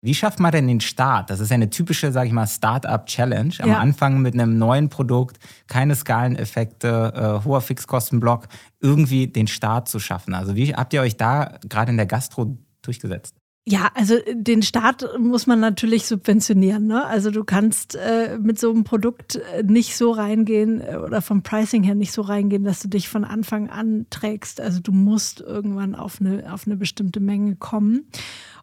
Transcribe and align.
Wie 0.00 0.14
schafft 0.14 0.38
man 0.38 0.52
denn 0.52 0.68
den 0.68 0.80
Start? 0.80 1.28
Das 1.28 1.40
ist 1.40 1.50
ja 1.50 1.54
eine 1.54 1.70
typische, 1.70 2.12
sage 2.12 2.28
ich 2.28 2.32
mal, 2.32 2.46
Startup-Challenge. 2.46 3.54
Am 3.58 3.68
ja. 3.68 3.78
Anfang 3.78 4.22
mit 4.22 4.34
einem 4.34 4.56
neuen 4.56 4.88
Produkt, 4.90 5.38
keine 5.66 5.96
Skaleneffekte, 5.96 7.40
äh, 7.42 7.44
hoher 7.44 7.60
Fixkostenblock, 7.60 8.46
irgendwie 8.80 9.26
den 9.26 9.48
Start 9.48 9.88
zu 9.88 9.98
schaffen. 9.98 10.34
Also 10.34 10.54
wie 10.54 10.74
habt 10.74 10.92
ihr 10.92 11.00
euch 11.00 11.16
da 11.16 11.58
gerade 11.68 11.90
in 11.90 11.96
der 11.96 12.06
Gastro 12.06 12.56
durchgesetzt? 12.82 13.34
Ja, 13.70 13.90
also 13.92 14.14
den 14.32 14.62
Start 14.62 15.06
muss 15.18 15.46
man 15.46 15.60
natürlich 15.60 16.06
subventionieren. 16.06 16.86
Ne? 16.86 17.04
Also 17.04 17.30
du 17.30 17.44
kannst 17.44 17.96
äh, 17.96 18.38
mit 18.40 18.58
so 18.58 18.70
einem 18.70 18.84
Produkt 18.84 19.36
äh, 19.36 19.62
nicht 19.62 19.94
so 19.94 20.10
reingehen 20.10 20.80
äh, 20.80 20.96
oder 20.96 21.20
vom 21.20 21.42
Pricing 21.42 21.82
her 21.82 21.94
nicht 21.94 22.12
so 22.12 22.22
reingehen, 22.22 22.64
dass 22.64 22.80
du 22.80 22.88
dich 22.88 23.10
von 23.10 23.24
Anfang 23.24 23.68
an 23.68 24.06
trägst. 24.08 24.62
Also 24.62 24.80
du 24.80 24.92
musst 24.92 25.42
irgendwann 25.42 25.94
auf 25.94 26.18
eine, 26.18 26.50
auf 26.50 26.66
eine 26.66 26.76
bestimmte 26.76 27.20
Menge 27.20 27.56
kommen. 27.56 28.06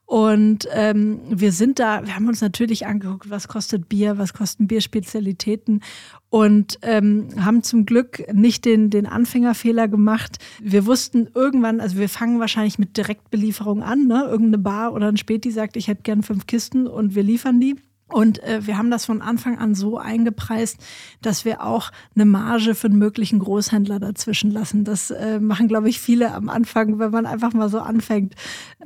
Und 0.06 0.68
ähm, 0.72 1.20
wir 1.30 1.52
sind 1.52 1.80
da, 1.80 2.06
wir 2.06 2.16
haben 2.16 2.28
uns 2.28 2.40
natürlich 2.40 2.86
angeguckt, 2.86 3.30
was 3.30 3.48
kostet 3.48 3.90
Bier, 3.90 4.20
was 4.20 4.34
kosten 4.34 4.68
Bierspezialitäten 4.68 5.82
und 6.30 6.78
ähm, 6.84 7.30
haben 7.44 7.64
zum 7.64 7.86
Glück 7.88 8.24
nicht 8.32 8.66
den, 8.66 8.92
den 8.92 9.08
Anfängerfehler 9.08 9.88
gemacht. 9.88 10.38
Wir 10.62 10.86
wussten 10.86 11.28
irgendwann, 11.34 11.80
also 11.80 11.98
wir 11.98 12.10
fangen 12.10 12.40
wahrscheinlich 12.40 12.78
mit 12.78 12.98
Direktbelieferung 12.98 13.82
an, 13.82 14.06
ne? 14.06 14.26
irgendeine 14.26 14.60
Bar 14.60 14.94
oder 14.94 15.08
ein 15.08 15.18
Späti 15.18 15.50
sagt, 15.50 15.76
ich 15.76 15.88
hätte 15.88 16.04
gern 16.04 16.22
fünf 16.22 16.46
Kisten 16.46 16.86
und 16.86 17.16
wir 17.16 17.24
liefern 17.24 17.60
die. 17.60 17.76
Und 18.08 18.44
äh, 18.44 18.68
wir 18.68 18.78
haben 18.78 18.92
das 18.92 19.06
von 19.06 19.24
Anfang 19.24 19.58
an 19.58 19.74
so 19.74 19.98
eingepreist, 19.98 20.78
dass 21.24 21.44
wir 21.44 21.64
auch 21.64 21.92
eine 22.14 22.26
Marge 22.26 22.76
für 22.76 22.88
einen 22.88 23.00
möglichen 23.00 23.40
Großhändler 23.40 24.00
dazwischen 24.00 24.52
lassen. 24.52 24.84
Das 24.84 25.10
äh, 25.10 25.40
machen, 25.40 25.68
glaube 25.68 25.90
ich, 25.90 26.00
viele 26.00 26.32
am 26.34 26.50
Anfang, 26.50 27.00
wenn 27.00 27.10
man 27.10 27.26
einfach 27.26 27.54
mal 27.54 27.70
so 27.70 27.80
anfängt, 27.80 28.36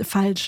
falsch. 0.02 0.48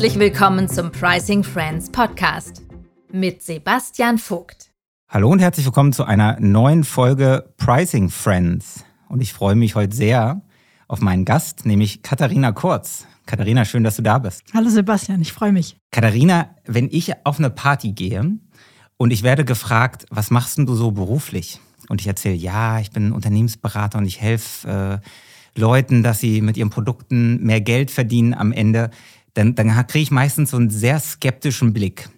Herzlich 0.00 0.18
willkommen 0.18 0.66
zum 0.66 0.90
Pricing 0.90 1.44
Friends 1.44 1.90
Podcast 1.90 2.62
mit 3.12 3.42
Sebastian 3.42 4.16
Vogt. 4.16 4.70
Hallo 5.10 5.28
und 5.28 5.40
herzlich 5.40 5.66
willkommen 5.66 5.92
zu 5.92 6.04
einer 6.04 6.40
neuen 6.40 6.84
Folge 6.84 7.52
Pricing 7.58 8.08
Friends. 8.08 8.84
Und 9.10 9.20
ich 9.20 9.34
freue 9.34 9.56
mich 9.56 9.74
heute 9.74 9.94
sehr 9.94 10.40
auf 10.88 11.02
meinen 11.02 11.26
Gast, 11.26 11.66
nämlich 11.66 12.02
Katharina 12.02 12.52
Kurz. 12.52 13.06
Katharina, 13.26 13.66
schön, 13.66 13.84
dass 13.84 13.96
du 13.96 14.02
da 14.02 14.18
bist. 14.18 14.42
Hallo 14.54 14.70
Sebastian, 14.70 15.20
ich 15.20 15.34
freue 15.34 15.52
mich. 15.52 15.76
Katharina, 15.90 16.54
wenn 16.64 16.88
ich 16.90 17.12
auf 17.26 17.38
eine 17.38 17.50
Party 17.50 17.92
gehe 17.92 18.38
und 18.96 19.10
ich 19.10 19.22
werde 19.22 19.44
gefragt, 19.44 20.06
was 20.08 20.30
machst 20.30 20.56
denn 20.56 20.64
du 20.64 20.74
so 20.74 20.92
beruflich? 20.92 21.60
Und 21.90 22.00
ich 22.00 22.06
erzähle, 22.06 22.36
ja, 22.36 22.78
ich 22.78 22.92
bin 22.92 23.10
Unternehmensberater 23.10 23.98
und 23.98 24.06
ich 24.06 24.20
helfe 24.20 25.00
äh, 25.02 25.58
Leuten, 25.58 26.04
dass 26.04 26.20
sie 26.20 26.40
mit 26.40 26.56
ihren 26.56 26.70
Produkten 26.70 27.42
mehr 27.42 27.60
Geld 27.60 27.90
verdienen 27.90 28.32
am 28.32 28.52
Ende 28.52 28.90
dann, 29.34 29.56
dann 29.56 29.68
kriege 29.88 30.02
ich 30.04 30.10
meistens 30.12 30.50
so 30.50 30.56
einen 30.56 30.70
sehr 30.70 31.00
skeptischen 31.00 31.72
Blick. 31.72 32.08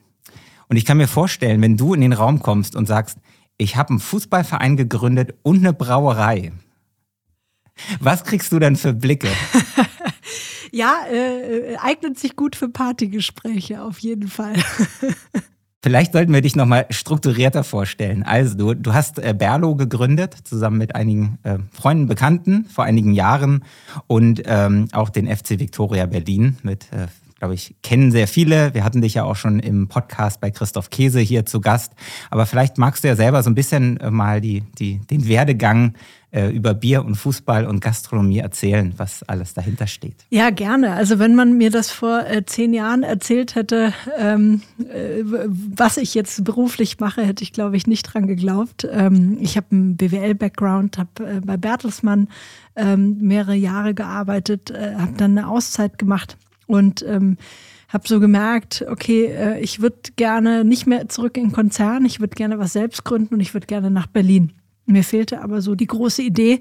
Und 0.68 0.76
ich 0.76 0.84
kann 0.84 0.98
mir 0.98 1.08
vorstellen, 1.08 1.62
wenn 1.62 1.78
du 1.78 1.94
in 1.94 2.02
den 2.02 2.12
Raum 2.12 2.40
kommst 2.40 2.76
und 2.76 2.86
sagst, 2.86 3.16
ich 3.56 3.76
habe 3.76 3.90
einen 3.90 3.98
Fußballverein 3.98 4.76
gegründet 4.76 5.34
und 5.42 5.60
eine 5.60 5.72
Brauerei. 5.72 6.52
Was 7.98 8.24
kriegst 8.24 8.52
du 8.52 8.58
dann 8.58 8.76
für 8.76 8.92
Blicke? 8.92 9.28
ja, 10.70 11.06
äh, 11.10 11.76
eignet 11.76 12.18
sich 12.18 12.36
gut 12.36 12.56
für 12.56 12.68
Partygespräche 12.68 13.82
auf 13.82 14.00
jeden 14.00 14.28
Fall. 14.28 14.54
Vielleicht 15.84 16.12
sollten 16.12 16.32
wir 16.32 16.42
dich 16.42 16.54
nochmal 16.54 16.86
strukturierter 16.90 17.64
vorstellen. 17.64 18.22
Also, 18.22 18.56
du, 18.56 18.74
du 18.74 18.94
hast 18.94 19.18
äh, 19.18 19.34
Berlo 19.36 19.74
gegründet, 19.74 20.36
zusammen 20.44 20.78
mit 20.78 20.94
einigen 20.94 21.38
äh, 21.42 21.58
Freunden, 21.72 22.06
Bekannten 22.06 22.66
vor 22.66 22.84
einigen 22.84 23.12
Jahren 23.12 23.64
und 24.06 24.42
ähm, 24.46 24.86
auch 24.92 25.10
den 25.10 25.26
FC 25.26 25.58
Victoria 25.58 26.06
Berlin 26.06 26.56
mit, 26.62 26.84
äh, 26.92 27.08
glaube 27.40 27.54
ich, 27.54 27.74
kennen 27.82 28.12
sehr 28.12 28.28
viele. 28.28 28.72
Wir 28.74 28.84
hatten 28.84 29.02
dich 29.02 29.14
ja 29.14 29.24
auch 29.24 29.34
schon 29.34 29.58
im 29.58 29.88
Podcast 29.88 30.40
bei 30.40 30.52
Christoph 30.52 30.90
Käse 30.90 31.18
hier 31.18 31.46
zu 31.46 31.60
Gast. 31.60 31.92
Aber 32.30 32.46
vielleicht 32.46 32.78
magst 32.78 33.02
du 33.02 33.08
ja 33.08 33.16
selber 33.16 33.42
so 33.42 33.50
ein 33.50 33.56
bisschen 33.56 33.96
äh, 33.98 34.12
mal 34.12 34.40
die, 34.40 34.62
die, 34.78 35.00
den 35.10 35.26
Werdegang 35.26 35.94
äh, 36.32 36.48
über 36.48 36.74
Bier 36.74 37.04
und 37.04 37.14
Fußball 37.14 37.66
und 37.66 37.80
Gastronomie 37.80 38.38
erzählen, 38.38 38.94
was 38.96 39.22
alles 39.22 39.54
dahinter 39.54 39.86
steht. 39.86 40.16
Ja, 40.30 40.50
gerne. 40.50 40.92
Also 40.94 41.18
wenn 41.18 41.34
man 41.34 41.58
mir 41.58 41.70
das 41.70 41.90
vor 41.90 42.26
äh, 42.26 42.44
zehn 42.44 42.72
Jahren 42.72 43.02
erzählt 43.02 43.54
hätte, 43.54 43.92
ähm, 44.18 44.62
äh, 44.78 45.22
was 45.24 45.98
ich 45.98 46.14
jetzt 46.14 46.42
beruflich 46.44 46.98
mache, 47.00 47.22
hätte 47.22 47.44
ich, 47.44 47.52
glaube 47.52 47.76
ich, 47.76 47.86
nicht 47.86 48.04
dran 48.04 48.26
geglaubt. 48.26 48.88
Ähm, 48.90 49.36
ich 49.40 49.56
habe 49.56 49.66
einen 49.72 49.96
BWL-Background, 49.96 50.98
habe 50.98 51.10
äh, 51.24 51.40
bei 51.40 51.58
Bertelsmann 51.58 52.28
ähm, 52.76 53.18
mehrere 53.20 53.54
Jahre 53.54 53.92
gearbeitet, 53.92 54.70
äh, 54.70 54.94
habe 54.96 55.12
dann 55.18 55.36
eine 55.36 55.48
Auszeit 55.48 55.98
gemacht 55.98 56.38
und 56.66 57.04
ähm, 57.06 57.36
habe 57.88 58.08
so 58.08 58.20
gemerkt, 58.20 58.86
okay, 58.88 59.26
äh, 59.26 59.60
ich 59.60 59.82
würde 59.82 59.98
gerne 60.16 60.64
nicht 60.64 60.86
mehr 60.86 61.10
zurück 61.10 61.36
in 61.36 61.52
Konzern, 61.52 62.06
ich 62.06 62.20
würde 62.20 62.34
gerne 62.34 62.58
was 62.58 62.72
selbst 62.72 63.04
gründen 63.04 63.34
und 63.34 63.40
ich 63.40 63.52
würde 63.52 63.66
gerne 63.66 63.90
nach 63.90 64.06
Berlin. 64.06 64.52
Mir 64.86 65.04
fehlte 65.04 65.42
aber 65.42 65.62
so 65.62 65.74
die 65.74 65.86
große 65.86 66.22
Idee 66.22 66.60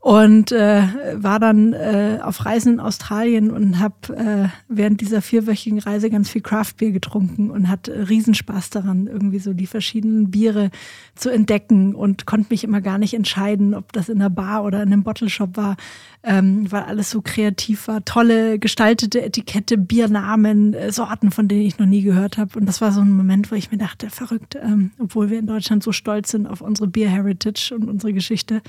und 0.00 0.50
äh, 0.50 0.82
war 1.14 1.38
dann 1.38 1.74
äh, 1.74 2.20
auf 2.22 2.46
Reisen 2.46 2.74
in 2.74 2.80
Australien 2.80 3.50
und 3.50 3.78
habe 3.78 4.16
äh, 4.16 4.48
während 4.66 5.02
dieser 5.02 5.20
vierwöchigen 5.20 5.78
Reise 5.78 6.08
ganz 6.08 6.30
viel 6.30 6.40
Craftbier 6.40 6.90
getrunken 6.90 7.50
und 7.50 7.68
hatte 7.68 8.08
Riesenspaß 8.08 8.70
daran, 8.70 9.06
irgendwie 9.06 9.40
so 9.40 9.52
die 9.52 9.66
verschiedenen 9.66 10.30
Biere 10.30 10.70
zu 11.16 11.28
entdecken 11.28 11.94
und 11.94 12.24
konnte 12.24 12.46
mich 12.48 12.64
immer 12.64 12.80
gar 12.80 12.96
nicht 12.96 13.12
entscheiden, 13.12 13.74
ob 13.74 13.92
das 13.92 14.08
in 14.08 14.20
einer 14.20 14.30
Bar 14.30 14.64
oder 14.64 14.82
in 14.82 14.90
einem 14.90 15.02
Bottleshop 15.02 15.58
war, 15.58 15.76
ähm, 16.22 16.70
weil 16.70 16.82
alles 16.82 17.10
so 17.10 17.22
kreativ 17.22 17.88
war. 17.88 18.04
Tolle 18.04 18.58
gestaltete 18.58 19.22
Etikette, 19.22 19.78
Biernamen, 19.78 20.74
äh, 20.74 20.92
Sorten, 20.92 21.30
von 21.30 21.48
denen 21.48 21.62
ich 21.62 21.78
noch 21.78 21.86
nie 21.86 22.02
gehört 22.02 22.36
habe. 22.36 22.58
Und 22.58 22.66
das 22.66 22.80
war 22.80 22.92
so 22.92 23.00
ein 23.00 23.10
Moment, 23.10 23.50
wo 23.50 23.54
ich 23.54 23.70
mir 23.70 23.78
dachte, 23.78 24.10
verrückt, 24.10 24.56
ähm, 24.60 24.90
obwohl 24.98 25.30
wir 25.30 25.38
in 25.38 25.46
Deutschland 25.46 25.82
so 25.82 25.92
stolz 25.92 26.30
sind 26.30 26.46
auf 26.46 26.60
unsere 26.60 26.88
Bier 26.88 27.08
Heritage 27.08 27.74
und 27.74 27.88
unsere 27.88 28.12
Geschichte, 28.12 28.60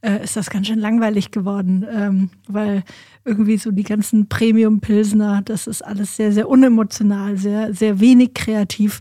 äh, 0.00 0.24
ist 0.24 0.36
das 0.36 0.48
ganz 0.48 0.66
schön 0.66 0.78
langweilig 0.78 1.30
geworden, 1.30 1.84
ähm, 1.90 2.30
weil 2.48 2.84
irgendwie 3.24 3.58
so 3.58 3.70
die 3.70 3.82
ganzen 3.82 4.28
Premium-Pilsner, 4.28 5.42
das 5.44 5.66
ist 5.66 5.82
alles 5.82 6.16
sehr, 6.16 6.32
sehr 6.32 6.48
unemotional, 6.48 7.36
sehr, 7.36 7.74
sehr 7.74 8.00
wenig 8.00 8.32
kreativ. 8.34 9.00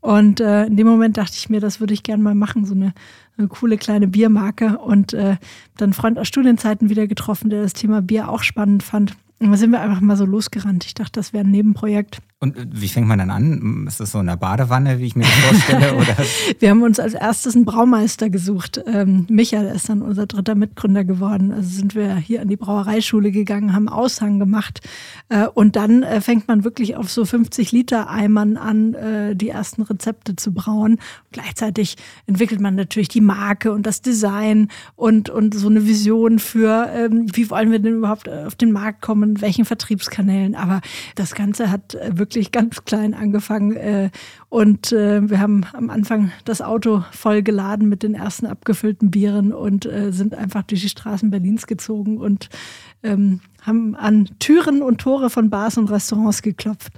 Und 0.00 0.40
äh, 0.40 0.64
in 0.66 0.76
dem 0.76 0.86
Moment 0.86 1.18
dachte 1.18 1.34
ich 1.36 1.50
mir, 1.50 1.60
das 1.60 1.78
würde 1.78 1.92
ich 1.92 2.02
gerne 2.02 2.22
mal 2.22 2.34
machen, 2.34 2.64
so 2.64 2.74
eine, 2.74 2.94
eine 3.40 3.48
coole 3.48 3.76
kleine 3.76 4.06
Biermarke. 4.06 4.78
Und 4.78 5.12
äh, 5.14 5.36
dann 5.76 5.92
Freund 5.92 6.18
aus 6.18 6.28
Studienzeiten 6.28 6.88
wieder 6.90 7.06
getroffen, 7.06 7.50
der 7.50 7.62
das 7.62 7.72
Thema 7.72 8.02
Bier 8.02 8.28
auch 8.28 8.42
spannend 8.42 8.82
fand. 8.82 9.16
Und 9.40 9.50
da 9.50 9.56
sind 9.56 9.70
wir 9.70 9.80
einfach 9.80 10.00
mal 10.00 10.16
so 10.16 10.24
losgerannt. 10.24 10.84
Ich 10.84 10.94
dachte, 10.94 11.12
das 11.12 11.32
wäre 11.32 11.44
ein 11.44 11.50
Nebenprojekt. 11.50 12.20
Und 12.42 12.56
äh, 12.56 12.66
wie 12.70 12.88
fängt 12.88 13.06
man 13.06 13.18
dann 13.18 13.30
an? 13.30 13.84
Ist 13.86 14.00
das 14.00 14.12
so 14.12 14.20
in 14.20 14.26
der 14.26 14.36
Badewanne, 14.36 14.98
wie 14.98 15.06
ich 15.06 15.14
mir 15.14 15.24
das 15.24 15.32
vorstelle? 15.32 15.94
Oder? 15.96 16.16
Wir 16.58 16.70
haben 16.70 16.82
uns 16.82 16.98
als 16.98 17.12
erstes 17.12 17.54
einen 17.54 17.66
Braumeister 17.66 18.30
gesucht. 18.30 18.82
Ähm, 18.86 19.26
Michael 19.28 19.66
ist 19.66 19.90
dann 19.90 20.00
unser 20.00 20.26
dritter 20.26 20.54
Mitgründer 20.54 21.04
geworden. 21.04 21.52
Also 21.52 21.68
sind 21.68 21.94
wir 21.94 22.16
hier 22.16 22.40
an 22.40 22.48
die 22.48 22.56
Brauereischule 22.56 23.30
gegangen, 23.30 23.74
haben 23.74 23.90
Aushang 23.90 24.38
gemacht. 24.38 24.80
Äh, 25.28 25.48
und 25.48 25.76
dann 25.76 26.02
äh, 26.02 26.22
fängt 26.22 26.48
man 26.48 26.64
wirklich 26.64 26.96
auf 26.96 27.10
so 27.10 27.26
50 27.26 27.72
Liter 27.72 28.08
Eimern 28.08 28.56
an, 28.56 28.94
äh, 28.94 29.36
die 29.36 29.50
ersten 29.50 29.82
Rezepte 29.82 30.34
zu 30.34 30.54
brauen. 30.54 30.98
Gleichzeitig 31.32 31.96
entwickelt 32.26 32.62
man 32.62 32.74
natürlich 32.74 33.08
die 33.08 33.20
Marke 33.20 33.70
und 33.70 33.84
das 33.84 34.00
Design 34.00 34.68
und, 34.96 35.28
und 35.28 35.54
so 35.54 35.68
eine 35.68 35.86
Vision 35.86 36.38
für, 36.38 36.88
ähm, 36.90 37.26
wie 37.34 37.50
wollen 37.50 37.70
wir 37.70 37.80
denn 37.80 37.96
überhaupt 37.96 38.28
äh, 38.28 38.44
auf 38.46 38.54
den 38.54 38.72
Markt 38.72 39.02
kommen, 39.02 39.42
welchen 39.42 39.66
Vertriebskanälen. 39.66 40.54
Aber 40.54 40.80
das 41.16 41.34
Ganze 41.34 41.70
hat 41.70 41.96
äh, 41.96 42.16
wirklich 42.16 42.29
wirklich 42.30 42.52
ganz 42.52 42.84
klein 42.84 43.12
angefangen. 43.12 43.76
Äh, 43.76 44.10
und 44.48 44.92
äh, 44.92 45.28
wir 45.28 45.40
haben 45.40 45.66
am 45.72 45.90
Anfang 45.90 46.30
das 46.44 46.62
Auto 46.62 47.04
voll 47.10 47.42
geladen 47.42 47.88
mit 47.88 48.04
den 48.04 48.14
ersten 48.14 48.46
abgefüllten 48.46 49.10
Bieren 49.10 49.52
und 49.52 49.84
äh, 49.84 50.12
sind 50.12 50.34
einfach 50.34 50.62
durch 50.62 50.80
die 50.80 50.88
Straßen 50.88 51.30
Berlins 51.30 51.66
gezogen 51.66 52.18
und 52.18 52.48
ähm, 53.02 53.40
haben 53.62 53.96
an 53.96 54.30
Türen 54.38 54.82
und 54.82 55.00
Tore 55.00 55.28
von 55.28 55.50
Bars 55.50 55.76
und 55.76 55.90
Restaurants 55.90 56.42
geklopft. 56.42 56.92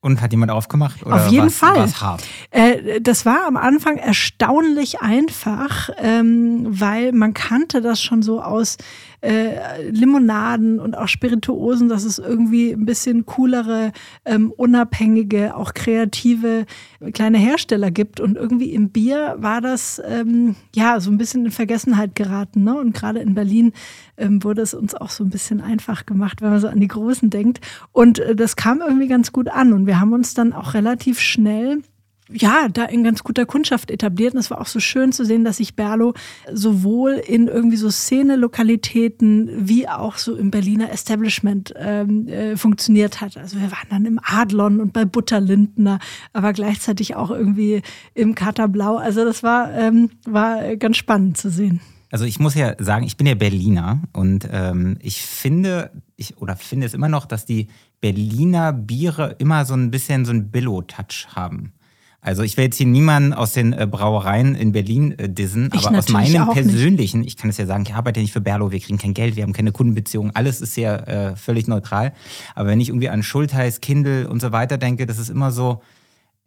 Und 0.00 0.20
hat 0.20 0.30
jemand 0.30 0.52
aufgemacht? 0.52 1.04
Oder 1.04 1.16
Auf 1.16 1.32
jeden 1.32 1.50
Fall. 1.50 1.76
War's 1.76 2.00
hart? 2.00 2.22
Äh, 2.50 3.00
das 3.00 3.24
war 3.24 3.46
am 3.46 3.56
Anfang 3.56 3.96
erstaunlich 3.96 5.00
einfach, 5.00 5.90
ähm, 5.98 6.66
weil 6.68 7.12
man 7.12 7.34
kannte 7.34 7.80
das 7.80 8.00
schon 8.02 8.22
so 8.22 8.42
aus 8.42 8.76
äh, 9.20 9.90
Limonaden 9.90 10.78
und 10.78 10.96
auch 10.96 11.08
Spirituosen, 11.08 11.88
dass 11.88 12.04
es 12.04 12.18
irgendwie 12.18 12.72
ein 12.72 12.86
bisschen 12.86 13.26
coolere, 13.26 13.92
ähm, 14.24 14.52
unabhängige, 14.56 15.56
auch 15.56 15.74
kreative 15.74 16.66
kleine 17.12 17.38
Hersteller 17.38 17.90
gibt. 17.90 18.20
Und 18.20 18.36
irgendwie 18.36 18.72
im 18.72 18.90
Bier 18.90 19.36
war 19.38 19.60
das 19.60 20.00
ähm, 20.06 20.56
ja 20.74 21.00
so 21.00 21.10
ein 21.10 21.18
bisschen 21.18 21.46
in 21.46 21.50
Vergessenheit 21.50 22.14
geraten. 22.14 22.64
Ne? 22.64 22.78
Und 22.78 22.94
gerade 22.94 23.20
in 23.20 23.34
Berlin 23.34 23.72
ähm, 24.16 24.42
wurde 24.44 24.62
es 24.62 24.74
uns 24.74 24.94
auch 24.94 25.10
so 25.10 25.24
ein 25.24 25.30
bisschen 25.30 25.60
einfach 25.60 26.06
gemacht, 26.06 26.42
wenn 26.42 26.50
man 26.50 26.60
so 26.60 26.68
an 26.68 26.80
die 26.80 26.88
Großen 26.88 27.30
denkt. 27.30 27.60
Und 27.92 28.18
äh, 28.18 28.34
das 28.34 28.56
kam 28.56 28.80
irgendwie 28.80 29.08
ganz 29.08 29.32
gut 29.32 29.48
an. 29.48 29.72
Und 29.72 29.86
wir 29.86 30.00
haben 30.00 30.12
uns 30.12 30.34
dann 30.34 30.52
auch 30.52 30.74
relativ 30.74 31.20
schnell 31.20 31.82
ja, 32.30 32.68
da 32.68 32.84
in 32.84 33.04
ganz 33.04 33.22
guter 33.22 33.46
Kundschaft 33.46 33.90
etabliert. 33.90 34.34
Und 34.34 34.40
es 34.40 34.50
war 34.50 34.60
auch 34.60 34.66
so 34.66 34.80
schön 34.80 35.12
zu 35.12 35.24
sehen, 35.24 35.44
dass 35.44 35.58
sich 35.58 35.76
Berlo 35.76 36.14
sowohl 36.52 37.12
in 37.12 37.48
irgendwie 37.48 37.76
so 37.76 37.90
Szene-Lokalitäten 37.90 39.68
wie 39.68 39.88
auch 39.88 40.16
so 40.16 40.34
im 40.36 40.50
Berliner 40.50 40.90
Establishment 40.90 41.72
ähm, 41.76 42.28
äh, 42.28 42.56
funktioniert 42.56 43.20
hat. 43.20 43.36
Also 43.36 43.60
wir 43.60 43.70
waren 43.70 43.88
dann 43.90 44.04
im 44.04 44.20
Adlon 44.22 44.80
und 44.80 44.92
bei 44.92 45.04
Butterlindner, 45.04 45.98
aber 46.32 46.52
gleichzeitig 46.52 47.14
auch 47.14 47.30
irgendwie 47.30 47.82
im 48.14 48.34
Katerblau. 48.34 48.96
Also 48.96 49.24
das 49.24 49.42
war, 49.42 49.72
ähm, 49.74 50.10
war 50.24 50.76
ganz 50.76 50.96
spannend 50.96 51.36
zu 51.36 51.50
sehen. 51.50 51.80
Also 52.10 52.24
ich 52.24 52.38
muss 52.38 52.54
ja 52.54 52.74
sagen, 52.78 53.04
ich 53.04 53.16
bin 53.16 53.26
ja 53.26 53.34
Berliner 53.34 54.00
und 54.12 54.48
ähm, 54.50 54.96
ich 55.00 55.22
finde, 55.22 55.90
ich 56.16 56.38
oder 56.38 56.56
finde 56.56 56.86
es 56.86 56.94
immer 56.94 57.08
noch, 57.08 57.26
dass 57.26 57.46
die 57.46 57.68
Berliner 58.00 58.72
Biere 58.72 59.34
immer 59.38 59.64
so 59.64 59.74
ein 59.74 59.90
bisschen 59.90 60.24
so 60.24 60.30
einen 60.30 60.50
Billo-Touch 60.50 61.28
haben. 61.34 61.72
Also 62.26 62.42
ich 62.42 62.56
will 62.56 62.64
jetzt 62.64 62.76
hier 62.76 62.88
niemanden 62.88 63.32
aus 63.32 63.52
den 63.52 63.72
äh, 63.72 63.86
Brauereien 63.88 64.56
in 64.56 64.72
Berlin 64.72 65.16
äh, 65.16 65.28
dissen, 65.28 65.70
ich 65.72 65.86
aber 65.86 65.98
aus 65.98 66.08
meinem 66.08 66.50
persönlichen, 66.50 67.20
nicht. 67.20 67.28
ich 67.28 67.36
kann 67.36 67.50
es 67.50 67.56
ja 67.56 67.66
sagen, 67.66 67.84
ich 67.86 67.94
arbeite 67.94 68.18
nicht 68.18 68.32
für 68.32 68.40
Berlo, 68.40 68.72
wir 68.72 68.80
kriegen 68.80 68.98
kein 68.98 69.14
Geld, 69.14 69.36
wir 69.36 69.44
haben 69.44 69.52
keine 69.52 69.70
Kundenbeziehungen, 69.70 70.34
alles 70.34 70.60
ist 70.60 70.76
ja 70.76 70.96
äh, 70.96 71.36
völlig 71.36 71.68
neutral. 71.68 72.12
Aber 72.56 72.68
wenn 72.68 72.80
ich 72.80 72.88
irgendwie 72.88 73.10
an 73.10 73.22
Schultheiß, 73.22 73.80
Kindle 73.80 74.28
und 74.28 74.40
so 74.40 74.50
weiter 74.50 74.76
denke, 74.76 75.06
das 75.06 75.18
ist 75.18 75.28
immer 75.28 75.52
so, 75.52 75.80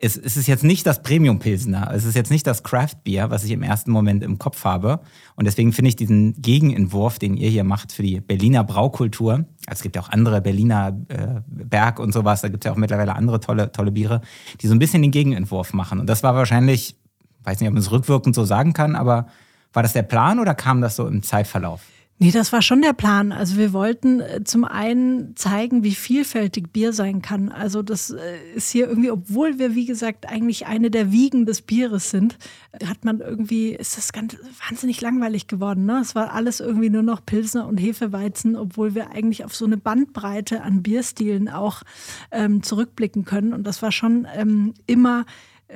es, 0.02 0.16
es 0.16 0.38
ist 0.38 0.48
jetzt 0.48 0.64
nicht 0.64 0.86
das 0.86 1.04
Premium-Pilsner, 1.04 1.92
es 1.94 2.06
ist 2.06 2.16
jetzt 2.16 2.32
nicht 2.32 2.48
das 2.48 2.64
Craft-Bier, 2.64 3.30
was 3.30 3.44
ich 3.44 3.52
im 3.52 3.62
ersten 3.62 3.92
Moment 3.92 4.24
im 4.24 4.40
Kopf 4.40 4.64
habe. 4.64 5.02
Und 5.36 5.46
deswegen 5.46 5.74
finde 5.74 5.90
ich 5.90 5.98
diesen 5.98 6.42
Gegenentwurf, 6.42 7.20
den 7.20 7.36
ihr 7.36 7.50
hier 7.50 7.66
macht 7.66 7.92
für 7.92 8.02
die 8.02 8.22
Berliner 8.22 8.64
Braukultur, 8.64 9.34
also 9.34 9.80
es 9.80 9.82
gibt 9.82 9.98
ja 9.98 10.02
auch 10.02 10.10
andere 10.10 10.42
Berliner 10.42 10.98
äh, 11.10 11.42
Berg 11.48 12.00
und 12.00 12.14
sowas, 12.14 12.40
da 12.42 12.48
gibt 12.48 12.64
es 12.64 12.70
ja 12.70 12.72
auch 12.72 12.78
mittlerweile 12.78 13.14
andere 13.14 13.42
tolle, 13.42 13.74
tolle 13.74 13.92
Biere, 13.92 14.22
die 14.62 14.68
so 14.68 14.74
ein 14.74 14.80
bisschen 14.80 15.02
den 15.02 15.12
Gegenentwurf 15.12 15.74
machen. 15.74 16.00
Und 16.00 16.08
das 16.08 16.24
war 16.24 16.34
wahrscheinlich, 16.34 16.96
weiß 17.44 17.60
nicht, 17.60 17.68
ob 17.68 17.74
man 17.74 17.84
es 17.84 17.92
rückwirkend 17.92 18.36
so 18.36 18.46
sagen 18.46 18.72
kann, 18.72 18.96
aber 18.96 19.28
war 19.74 19.84
das 19.84 19.92
der 19.92 20.04
Plan 20.04 20.40
oder 20.40 20.56
kam 20.56 20.80
das 20.80 20.96
so 20.96 21.08
im 21.08 21.24
Zeitverlauf? 21.24 21.82
Nee, 22.22 22.32
das 22.32 22.52
war 22.52 22.62
schon 22.62 22.82
der 22.82 22.92
Plan. 22.92 23.32
Also 23.32 23.56
wir 23.56 23.72
wollten 23.72 24.20
äh, 24.20 24.44
zum 24.44 24.66
einen 24.66 25.38
zeigen, 25.38 25.86
wie 25.86 25.96
vielfältig 25.96 26.74
Bier 26.74 26.92
sein 26.92 27.22
kann. 27.22 27.50
Also 27.50 27.82
das 27.82 28.10
äh, 28.10 28.38
ist 28.54 28.70
hier 28.72 28.90
irgendwie, 28.90 29.10
obwohl 29.10 29.58
wir, 29.58 29.74
wie 29.74 29.86
gesagt, 29.86 30.28
eigentlich 30.28 30.68
eine 30.68 30.92
der 30.92 31.14
Wiegen 31.14 31.46
des 31.46 31.62
Bieres 31.62 32.10
sind, 32.10 32.38
hat 32.86 33.06
man 33.06 33.22
irgendwie, 33.22 33.70
ist 33.70 33.98
das 33.98 34.12
ganz 34.12 34.36
wahnsinnig 34.68 35.00
langweilig 35.00 35.48
geworden. 35.48 35.86
Ne? 35.86 36.00
Es 36.02 36.14
war 36.14 36.34
alles 36.34 36.60
irgendwie 36.60 36.90
nur 36.90 37.04
noch 37.04 37.26
Pilsner 37.26 37.66
und 37.66 37.78
Hefeweizen, 37.78 38.58
obwohl 38.58 38.96
wir 38.96 39.12
eigentlich 39.12 39.46
auf 39.46 39.56
so 39.56 39.64
eine 39.64 39.78
Bandbreite 39.78 40.62
an 40.62 40.84
Bierstilen 40.84 41.48
auch 41.48 41.84
ähm, 42.32 42.64
zurückblicken 42.64 43.24
können. 43.24 43.54
Und 43.54 43.64
das 43.64 43.82
war 43.82 43.94
schon 43.94 44.28
ähm, 44.36 44.74
immer 44.88 45.26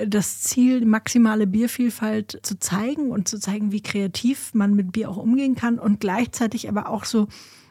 das 0.06 0.40
Ziel, 0.40 0.84
maximale 0.84 1.46
Biervielfalt 1.46 2.40
zu 2.42 2.58
zeigen 2.58 3.10
und 3.10 3.28
zu 3.28 3.38
zeigen, 3.38 3.72
wie 3.72 3.82
kreativ 3.82 4.52
man 4.54 4.74
mit 4.74 4.92
Bier 4.92 5.08
auch 5.08 5.16
umgehen 5.16 5.54
kann 5.54 5.78
und 5.78 6.00
gleichzeitig 6.00 6.68
aber 6.68 6.88
auch 6.88 7.04
so 7.04 7.28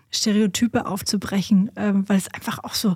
Stereotype 0.09 0.85
aufzubrechen, 0.85 1.71
ähm, 1.75 2.07
weil 2.07 2.17
es 2.17 2.33
einfach 2.33 2.63
auch 2.63 2.75
so 2.75 2.95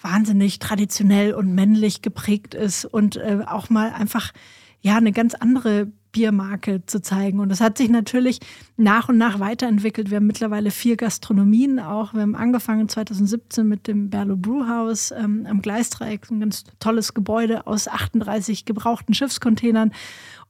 wahnsinnig 0.00 0.58
traditionell 0.60 1.34
und 1.34 1.54
männlich 1.54 2.02
geprägt 2.02 2.54
ist 2.54 2.84
und 2.84 3.16
äh, 3.16 3.40
auch 3.46 3.68
mal 3.68 3.92
einfach 3.92 4.32
ja 4.80 4.96
eine 4.96 5.12
ganz 5.12 5.34
andere 5.34 5.90
Biermarke 6.18 6.84
zu 6.84 7.00
zeigen. 7.00 7.38
Und 7.38 7.48
das 7.48 7.60
hat 7.60 7.78
sich 7.78 7.88
natürlich 7.88 8.40
nach 8.76 9.08
und 9.08 9.18
nach 9.18 9.38
weiterentwickelt. 9.38 10.10
Wir 10.10 10.16
haben 10.16 10.26
mittlerweile 10.26 10.72
vier 10.72 10.96
Gastronomien 10.96 11.78
auch. 11.78 12.12
Wir 12.12 12.22
haben 12.22 12.34
angefangen 12.34 12.88
2017 12.88 13.68
mit 13.68 13.86
dem 13.86 14.10
Berlo 14.10 14.36
Brewhouse 14.36 15.12
ähm, 15.12 15.46
am 15.48 15.62
Gleisdreieck, 15.62 16.28
ein 16.28 16.40
ganz 16.40 16.64
tolles 16.80 17.14
Gebäude 17.14 17.68
aus 17.68 17.86
38 17.86 18.64
gebrauchten 18.64 19.14
Schiffscontainern. 19.14 19.92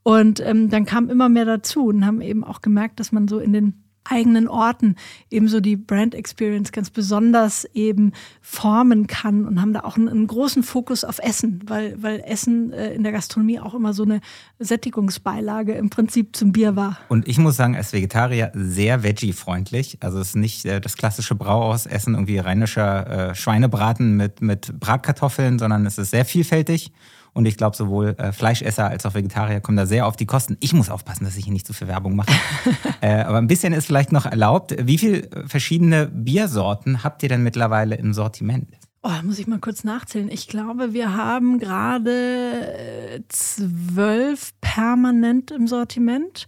Und 0.02 0.40
ähm, 0.40 0.70
dann 0.70 0.86
kam 0.86 1.10
immer 1.10 1.28
mehr 1.28 1.44
dazu 1.44 1.84
und 1.84 2.06
haben 2.06 2.22
eben 2.22 2.44
auch 2.44 2.62
gemerkt, 2.62 2.98
dass 2.98 3.12
man 3.12 3.28
so 3.28 3.38
in 3.38 3.52
den 3.52 3.74
eigenen 4.10 4.48
Orten 4.48 4.96
ebenso 5.30 5.60
die 5.60 5.76
Brand 5.76 6.14
Experience 6.14 6.72
ganz 6.72 6.90
besonders 6.90 7.64
eben 7.74 8.12
formen 8.40 9.06
kann 9.06 9.46
und 9.46 9.60
haben 9.60 9.72
da 9.72 9.80
auch 9.80 9.96
einen, 9.96 10.08
einen 10.08 10.26
großen 10.26 10.62
Fokus 10.62 11.04
auf 11.04 11.18
Essen, 11.18 11.60
weil, 11.66 12.02
weil 12.02 12.20
Essen 12.20 12.72
äh, 12.72 12.94
in 12.94 13.02
der 13.02 13.12
Gastronomie 13.12 13.60
auch 13.60 13.74
immer 13.74 13.92
so 13.92 14.02
eine 14.02 14.20
Sättigungsbeilage 14.58 15.72
im 15.72 15.90
Prinzip 15.90 16.34
zum 16.36 16.52
Bier 16.52 16.76
war. 16.76 16.98
Und 17.08 17.28
ich 17.28 17.38
muss 17.38 17.56
sagen, 17.56 17.76
als 17.76 17.92
Vegetarier 17.92 18.52
sehr 18.54 19.02
veggie-freundlich. 19.02 19.98
Also 20.00 20.18
es 20.18 20.28
ist 20.28 20.36
nicht 20.36 20.64
äh, 20.64 20.80
das 20.80 20.96
klassische 20.96 21.34
Brauhausessen, 21.34 22.14
irgendwie 22.14 22.38
rheinischer 22.38 23.30
äh, 23.30 23.34
Schweinebraten 23.34 24.16
mit, 24.16 24.40
mit 24.40 24.78
Bratkartoffeln, 24.78 25.58
sondern 25.58 25.86
es 25.86 25.98
ist 25.98 26.10
sehr 26.10 26.24
vielfältig. 26.24 26.92
Und 27.32 27.46
ich 27.46 27.56
glaube, 27.56 27.76
sowohl 27.76 28.14
äh, 28.18 28.32
Fleischesser 28.32 28.88
als 28.88 29.06
auch 29.06 29.14
Vegetarier 29.14 29.60
kommen 29.60 29.76
da 29.76 29.86
sehr 29.86 30.06
auf 30.06 30.16
die 30.16 30.26
Kosten. 30.26 30.56
Ich 30.60 30.72
muss 30.72 30.90
aufpassen, 30.90 31.24
dass 31.24 31.36
ich 31.36 31.44
hier 31.44 31.52
nicht 31.52 31.66
zu 31.66 31.72
viel 31.72 31.88
Werbung 31.88 32.16
mache. 32.16 32.32
äh, 33.00 33.22
aber 33.22 33.38
ein 33.38 33.46
bisschen 33.46 33.72
ist 33.72 33.86
vielleicht 33.86 34.12
noch 34.12 34.26
erlaubt. 34.26 34.74
Wie 34.80 34.98
viele 34.98 35.28
verschiedene 35.46 36.06
Biersorten 36.06 37.04
habt 37.04 37.22
ihr 37.22 37.28
denn 37.28 37.42
mittlerweile 37.42 37.96
im 37.96 38.12
Sortiment? 38.12 38.68
Oh, 39.02 39.22
muss 39.22 39.38
ich 39.38 39.46
mal 39.46 39.60
kurz 39.60 39.84
nachzählen. 39.84 40.28
Ich 40.28 40.48
glaube, 40.48 40.92
wir 40.92 41.16
haben 41.16 41.60
gerade 41.60 42.10
äh, 42.10 43.20
zwölf 43.28 44.52
permanent 44.60 45.52
im 45.52 45.68
Sortiment 45.68 46.46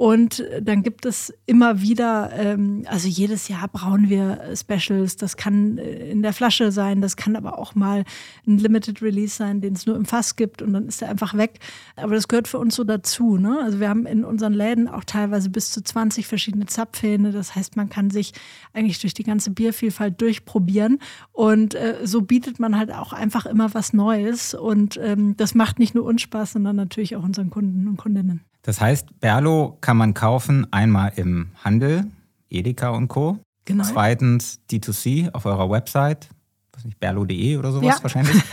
und 0.00 0.42
dann 0.62 0.82
gibt 0.82 1.04
es 1.04 1.30
immer 1.44 1.82
wieder, 1.82 2.30
ähm, 2.32 2.86
also 2.86 3.06
jedes 3.06 3.48
Jahr 3.48 3.68
brauen 3.68 4.08
wir 4.08 4.40
Specials. 4.56 5.16
Das 5.16 5.36
kann 5.36 5.76
äh, 5.76 6.10
in 6.10 6.22
der 6.22 6.32
Flasche 6.32 6.72
sein, 6.72 7.02
das 7.02 7.16
kann 7.16 7.36
aber 7.36 7.58
auch 7.58 7.74
mal 7.74 8.04
ein 8.46 8.56
Limited 8.56 9.02
Release 9.02 9.36
sein, 9.36 9.60
den 9.60 9.74
es 9.74 9.84
nur 9.84 9.96
im 9.96 10.06
Fass 10.06 10.36
gibt 10.36 10.62
und 10.62 10.72
dann 10.72 10.88
ist 10.88 11.02
er 11.02 11.10
einfach 11.10 11.36
weg. 11.36 11.58
Aber 11.96 12.14
das 12.14 12.28
gehört 12.28 12.48
für 12.48 12.56
uns 12.56 12.76
so 12.76 12.84
dazu. 12.84 13.36
Ne? 13.36 13.60
Also 13.62 13.78
wir 13.78 13.90
haben 13.90 14.06
in 14.06 14.24
unseren 14.24 14.54
Läden 14.54 14.88
auch 14.88 15.04
teilweise 15.04 15.50
bis 15.50 15.70
zu 15.70 15.82
20 15.82 16.26
verschiedene 16.26 16.64
Zapfhähne. 16.64 17.30
Das 17.30 17.54
heißt, 17.54 17.76
man 17.76 17.90
kann 17.90 18.08
sich 18.08 18.32
eigentlich 18.72 19.00
durch 19.00 19.12
die 19.12 19.24
ganze 19.24 19.50
Biervielfalt 19.50 20.18
durchprobieren. 20.18 20.98
Und 21.30 21.74
äh, 21.74 21.98
so 22.04 22.22
bietet 22.22 22.58
man 22.58 22.78
halt 22.78 22.90
auch 22.90 23.12
einfach 23.12 23.44
immer 23.44 23.74
was 23.74 23.92
Neues. 23.92 24.54
Und 24.54 24.98
ähm, 25.02 25.36
das 25.36 25.54
macht 25.54 25.78
nicht 25.78 25.94
nur 25.94 26.06
uns 26.06 26.22
Spaß, 26.22 26.52
sondern 26.52 26.76
natürlich 26.76 27.16
auch 27.16 27.22
unseren 27.22 27.50
Kunden 27.50 27.86
und 27.86 27.98
Kundinnen. 27.98 28.46
Das 28.62 28.80
heißt, 28.80 29.20
Berlo 29.20 29.78
kann 29.80 29.96
man 29.96 30.14
kaufen 30.14 30.66
einmal 30.72 31.12
im 31.16 31.50
Handel, 31.64 32.04
Edeka 32.50 32.90
und 32.90 33.08
Co. 33.08 33.38
Genau. 33.64 33.84
Zweitens 33.84 34.60
D2C 34.70 35.32
auf 35.32 35.46
eurer 35.46 35.70
Website, 35.70 36.28
was 36.72 36.84
nicht, 36.84 36.98
berlo.de 36.98 37.56
oder 37.56 37.72
sowas 37.72 37.96
ja. 37.96 38.02
wahrscheinlich. 38.02 38.36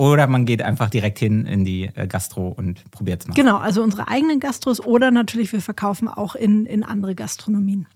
Oder 0.00 0.28
man 0.28 0.46
geht 0.46 0.62
einfach 0.62 0.88
direkt 0.88 1.18
hin 1.18 1.44
in 1.44 1.66
die 1.66 1.90
äh, 1.94 2.06
Gastro 2.06 2.48
und 2.48 2.90
probiert 2.90 3.20
es 3.20 3.28
mal. 3.28 3.34
Genau, 3.34 3.58
also 3.58 3.82
unsere 3.82 4.08
eigenen 4.08 4.40
Gastros 4.40 4.80
oder 4.80 5.10
natürlich 5.10 5.52
wir 5.52 5.60
verkaufen 5.60 6.08
auch 6.08 6.34
in, 6.34 6.64
in 6.64 6.84
andere 6.84 7.14
Gastronomien. 7.14 7.86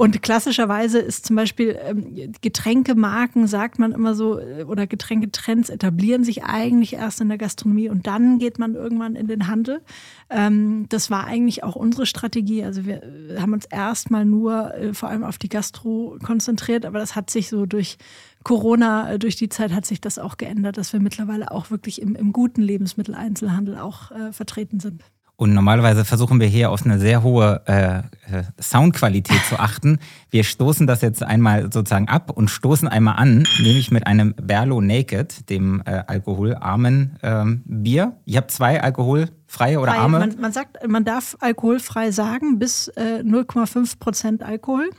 Und 0.00 0.22
klassischerweise 0.22 0.98
ist 0.98 1.26
zum 1.26 1.36
Beispiel 1.36 1.78
ähm, 1.78 2.32
Getränkemarken, 2.40 3.46
sagt 3.46 3.78
man 3.78 3.92
immer 3.92 4.14
so, 4.14 4.38
äh, 4.38 4.64
oder 4.64 4.86
Getränketrends 4.86 5.68
etablieren 5.68 6.24
sich 6.24 6.42
eigentlich 6.42 6.94
erst 6.94 7.20
in 7.20 7.28
der 7.28 7.36
Gastronomie 7.36 7.90
und 7.90 8.06
dann 8.06 8.38
geht 8.38 8.58
man 8.58 8.76
irgendwann 8.76 9.14
in 9.14 9.26
den 9.26 9.46
Handel. 9.46 9.82
Ähm, 10.30 10.86
das 10.88 11.10
war 11.10 11.26
eigentlich 11.26 11.64
auch 11.64 11.76
unsere 11.76 12.06
Strategie. 12.06 12.64
Also 12.64 12.86
wir 12.86 13.02
äh, 13.02 13.40
haben 13.40 13.52
uns 13.52 13.66
erstmal 13.66 14.24
nur 14.24 14.74
äh, 14.74 14.94
vor 14.94 15.10
allem 15.10 15.22
auf 15.22 15.36
die 15.36 15.50
Gastro 15.50 16.16
konzentriert, 16.24 16.86
aber 16.86 16.98
das 16.98 17.14
hat 17.14 17.28
sich 17.28 17.50
so 17.50 17.66
durch 17.66 17.98
Corona, 18.42 19.18
durch 19.18 19.36
die 19.36 19.50
Zeit 19.50 19.70
hat 19.70 19.84
sich 19.84 20.00
das 20.00 20.18
auch 20.18 20.38
geändert, 20.38 20.78
dass 20.78 20.94
wir 20.94 21.00
mittlerweile 21.00 21.50
auch 21.50 21.70
wirklich 21.70 22.00
im, 22.00 22.16
im 22.16 22.32
guten 22.32 22.62
Lebensmitteleinzelhandel 22.62 23.76
auch 23.76 24.12
äh, 24.12 24.32
vertreten 24.32 24.80
sind. 24.80 25.04
Und 25.40 25.54
normalerweise 25.54 26.04
versuchen 26.04 26.38
wir 26.38 26.48
hier 26.48 26.70
auf 26.70 26.84
eine 26.84 26.98
sehr 26.98 27.22
hohe 27.22 27.62
äh, 27.64 28.00
äh, 28.00 28.42
Soundqualität 28.60 29.40
zu 29.48 29.58
achten. 29.58 29.98
Wir 30.28 30.44
stoßen 30.44 30.86
das 30.86 31.00
jetzt 31.00 31.22
einmal 31.22 31.72
sozusagen 31.72 32.08
ab 32.08 32.30
und 32.30 32.50
stoßen 32.50 32.86
einmal 32.86 33.14
an, 33.16 33.46
nämlich 33.58 33.90
mit 33.90 34.06
einem 34.06 34.34
Berlo 34.34 34.82
Naked, 34.82 35.48
dem 35.48 35.82
äh, 35.86 36.02
alkoholarmen 36.06 37.16
ähm, 37.22 37.62
Bier. 37.64 38.18
Ich 38.26 38.36
habe 38.36 38.48
zwei 38.48 38.82
alkoholfreie 38.82 39.80
oder 39.80 39.92
Frei. 39.92 40.00
arme. 40.00 40.18
Man, 40.18 40.36
man, 40.38 40.52
sagt, 40.52 40.86
man 40.86 41.06
darf 41.06 41.38
alkoholfrei 41.40 42.10
sagen 42.10 42.58
bis 42.58 42.88
äh, 42.88 43.22
0,5 43.24 43.98
Prozent 43.98 44.42
Alkohol. 44.42 44.90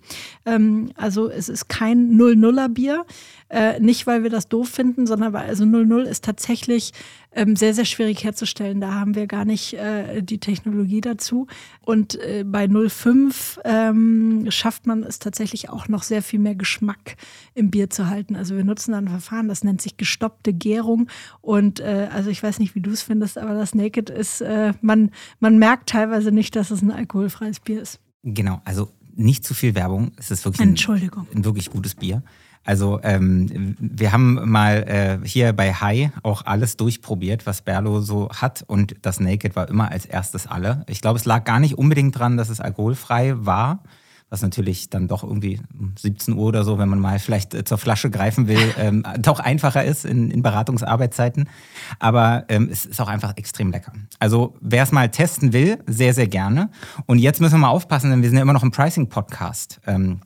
Ähm, 0.47 0.89
also 0.95 1.29
es 1.29 1.49
ist 1.49 1.69
kein 1.69 2.17
0-0er 2.19 2.67
Bier. 2.67 3.05
Äh, 3.51 3.79
nicht, 3.79 4.07
weil 4.07 4.23
wir 4.23 4.29
das 4.31 4.47
doof 4.47 4.69
finden, 4.69 5.05
sondern 5.05 5.33
weil 5.33 5.47
also 5.47 5.65
00 5.65 6.07
ist 6.07 6.23
tatsächlich 6.23 6.93
ähm, 7.33 7.55
sehr, 7.55 7.73
sehr 7.73 7.85
schwierig 7.85 8.23
herzustellen. 8.23 8.81
Da 8.81 8.93
haben 8.93 9.15
wir 9.15 9.27
gar 9.27 9.45
nicht 9.45 9.73
äh, 9.73 10.21
die 10.21 10.39
Technologie 10.39 11.01
dazu. 11.01 11.47
Und 11.81 12.15
äh, 12.15 12.43
bei 12.45 12.67
05 12.67 13.59
ähm, 13.63 14.47
schafft 14.49 14.85
man 14.85 15.03
es 15.03 15.19
tatsächlich 15.19 15.69
auch 15.69 15.87
noch 15.87 16.03
sehr 16.03 16.21
viel 16.21 16.39
mehr 16.39 16.55
Geschmack 16.55 17.15
im 17.53 17.71
Bier 17.71 17.89
zu 17.89 18.07
halten. 18.07 18.35
Also 18.35 18.55
wir 18.55 18.63
nutzen 18.63 18.93
ein 18.93 19.07
Verfahren, 19.07 19.47
das 19.47 19.63
nennt 19.63 19.81
sich 19.81 19.97
gestoppte 19.97 20.53
Gärung. 20.53 21.07
Und 21.41 21.79
äh, 21.79 22.09
also 22.11 22.29
ich 22.29 22.41
weiß 22.43 22.59
nicht, 22.59 22.75
wie 22.75 22.81
du 22.81 22.91
es 22.91 23.01
findest, 23.01 23.37
aber 23.37 23.53
das 23.53 23.75
Naked 23.75 24.09
ist, 24.09 24.41
äh, 24.41 24.73
man, 24.81 25.11
man 25.39 25.57
merkt 25.57 25.89
teilweise 25.89 26.31
nicht, 26.31 26.55
dass 26.55 26.71
es 26.71 26.81
ein 26.81 26.91
alkoholfreies 26.91 27.61
Bier 27.61 27.81
ist. 27.81 27.99
Genau, 28.23 28.61
also 28.65 28.89
nicht 29.15 29.45
zu 29.45 29.53
viel 29.53 29.75
Werbung. 29.75 30.11
Es 30.17 30.31
ist 30.31 30.45
wirklich 30.45 30.67
ein 30.67 31.45
wirklich 31.45 31.69
gutes 31.69 31.95
Bier. 31.95 32.23
Also 32.63 32.99
ähm, 33.03 33.75
wir 33.79 34.11
haben 34.11 34.49
mal 34.49 35.19
äh, 35.23 35.27
hier 35.27 35.51
bei 35.53 35.73
High 35.73 36.11
auch 36.21 36.45
alles 36.45 36.77
durchprobiert, 36.77 37.45
was 37.47 37.63
Berlo 37.63 38.01
so 38.01 38.29
hat 38.29 38.63
und 38.67 38.95
das 39.01 39.19
Naked 39.19 39.55
war 39.55 39.67
immer 39.67 39.91
als 39.91 40.05
erstes 40.05 40.45
alle. 40.45 40.85
Ich 40.87 41.01
glaube, 41.01 41.17
es 41.17 41.25
lag 41.25 41.43
gar 41.43 41.59
nicht 41.59 41.77
unbedingt 41.77 42.17
dran, 42.17 42.37
dass 42.37 42.49
es 42.49 42.59
alkoholfrei 42.59 43.33
war, 43.35 43.81
was 44.29 44.43
natürlich 44.43 44.89
dann 44.91 45.07
doch 45.07 45.23
irgendwie 45.23 45.59
17 45.97 46.35
Uhr 46.35 46.45
oder 46.45 46.63
so, 46.63 46.77
wenn 46.77 46.87
man 46.87 46.99
mal 46.99 47.17
vielleicht 47.17 47.55
äh, 47.55 47.63
zur 47.63 47.79
Flasche 47.79 48.11
greifen 48.11 48.47
will, 48.47 48.59
ähm, 48.77 49.03
doch 49.19 49.39
einfacher 49.39 49.83
ist 49.83 50.05
in, 50.05 50.29
in 50.29 50.43
Beratungsarbeitszeiten. 50.43 51.49
Aber 51.97 52.45
ähm, 52.47 52.69
es 52.71 52.85
ist 52.85 53.01
auch 53.01 53.09
einfach 53.09 53.35
extrem 53.37 53.71
lecker. 53.71 53.91
Also 54.19 54.55
wer 54.61 54.83
es 54.83 54.91
mal 54.91 55.09
testen 55.09 55.51
will, 55.51 55.79
sehr, 55.87 56.13
sehr 56.13 56.27
gerne. 56.27 56.69
Und 57.07 57.17
jetzt 57.17 57.41
müssen 57.41 57.55
wir 57.55 57.59
mal 57.59 57.69
aufpassen, 57.69 58.11
denn 58.11 58.21
wir 58.21 58.29
sind 58.29 58.37
ja 58.37 58.43
immer 58.43 58.53
noch 58.53 58.63
im 58.63 58.71
Pricing-Podcast. 58.71 59.81
Ähm, 59.87 60.21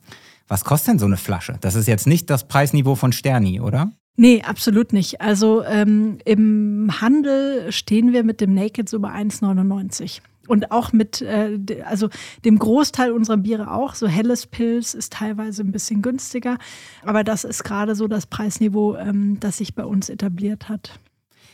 was 0.48 0.64
kostet 0.64 0.92
denn 0.92 0.98
so 0.98 1.06
eine 1.06 1.16
Flasche? 1.16 1.56
Das 1.60 1.74
ist 1.74 1.88
jetzt 1.88 2.06
nicht 2.06 2.30
das 2.30 2.48
Preisniveau 2.48 2.94
von 2.94 3.12
Sterni, 3.12 3.60
oder? 3.60 3.90
Nee, 4.16 4.42
absolut 4.42 4.92
nicht. 4.92 5.20
Also 5.20 5.62
ähm, 5.64 6.18
im 6.24 6.90
Handel 7.00 7.70
stehen 7.70 8.12
wir 8.12 8.24
mit 8.24 8.40
dem 8.40 8.54
Naked 8.54 8.88
so 8.88 8.98
bei 9.00 9.10
1,99. 9.10 10.20
Und 10.48 10.70
auch 10.70 10.92
mit, 10.92 11.20
äh, 11.22 11.58
also 11.84 12.08
dem 12.44 12.58
Großteil 12.58 13.12
unserer 13.12 13.36
Biere 13.36 13.72
auch. 13.72 13.94
So 13.94 14.06
helles 14.06 14.46
Pilz 14.46 14.94
ist 14.94 15.12
teilweise 15.12 15.62
ein 15.62 15.72
bisschen 15.72 16.02
günstiger. 16.02 16.56
Aber 17.04 17.24
das 17.24 17.44
ist 17.44 17.64
gerade 17.64 17.94
so 17.94 18.06
das 18.06 18.26
Preisniveau, 18.26 18.96
ähm, 18.96 19.38
das 19.40 19.58
sich 19.58 19.74
bei 19.74 19.84
uns 19.84 20.08
etabliert 20.08 20.68
hat. 20.68 20.98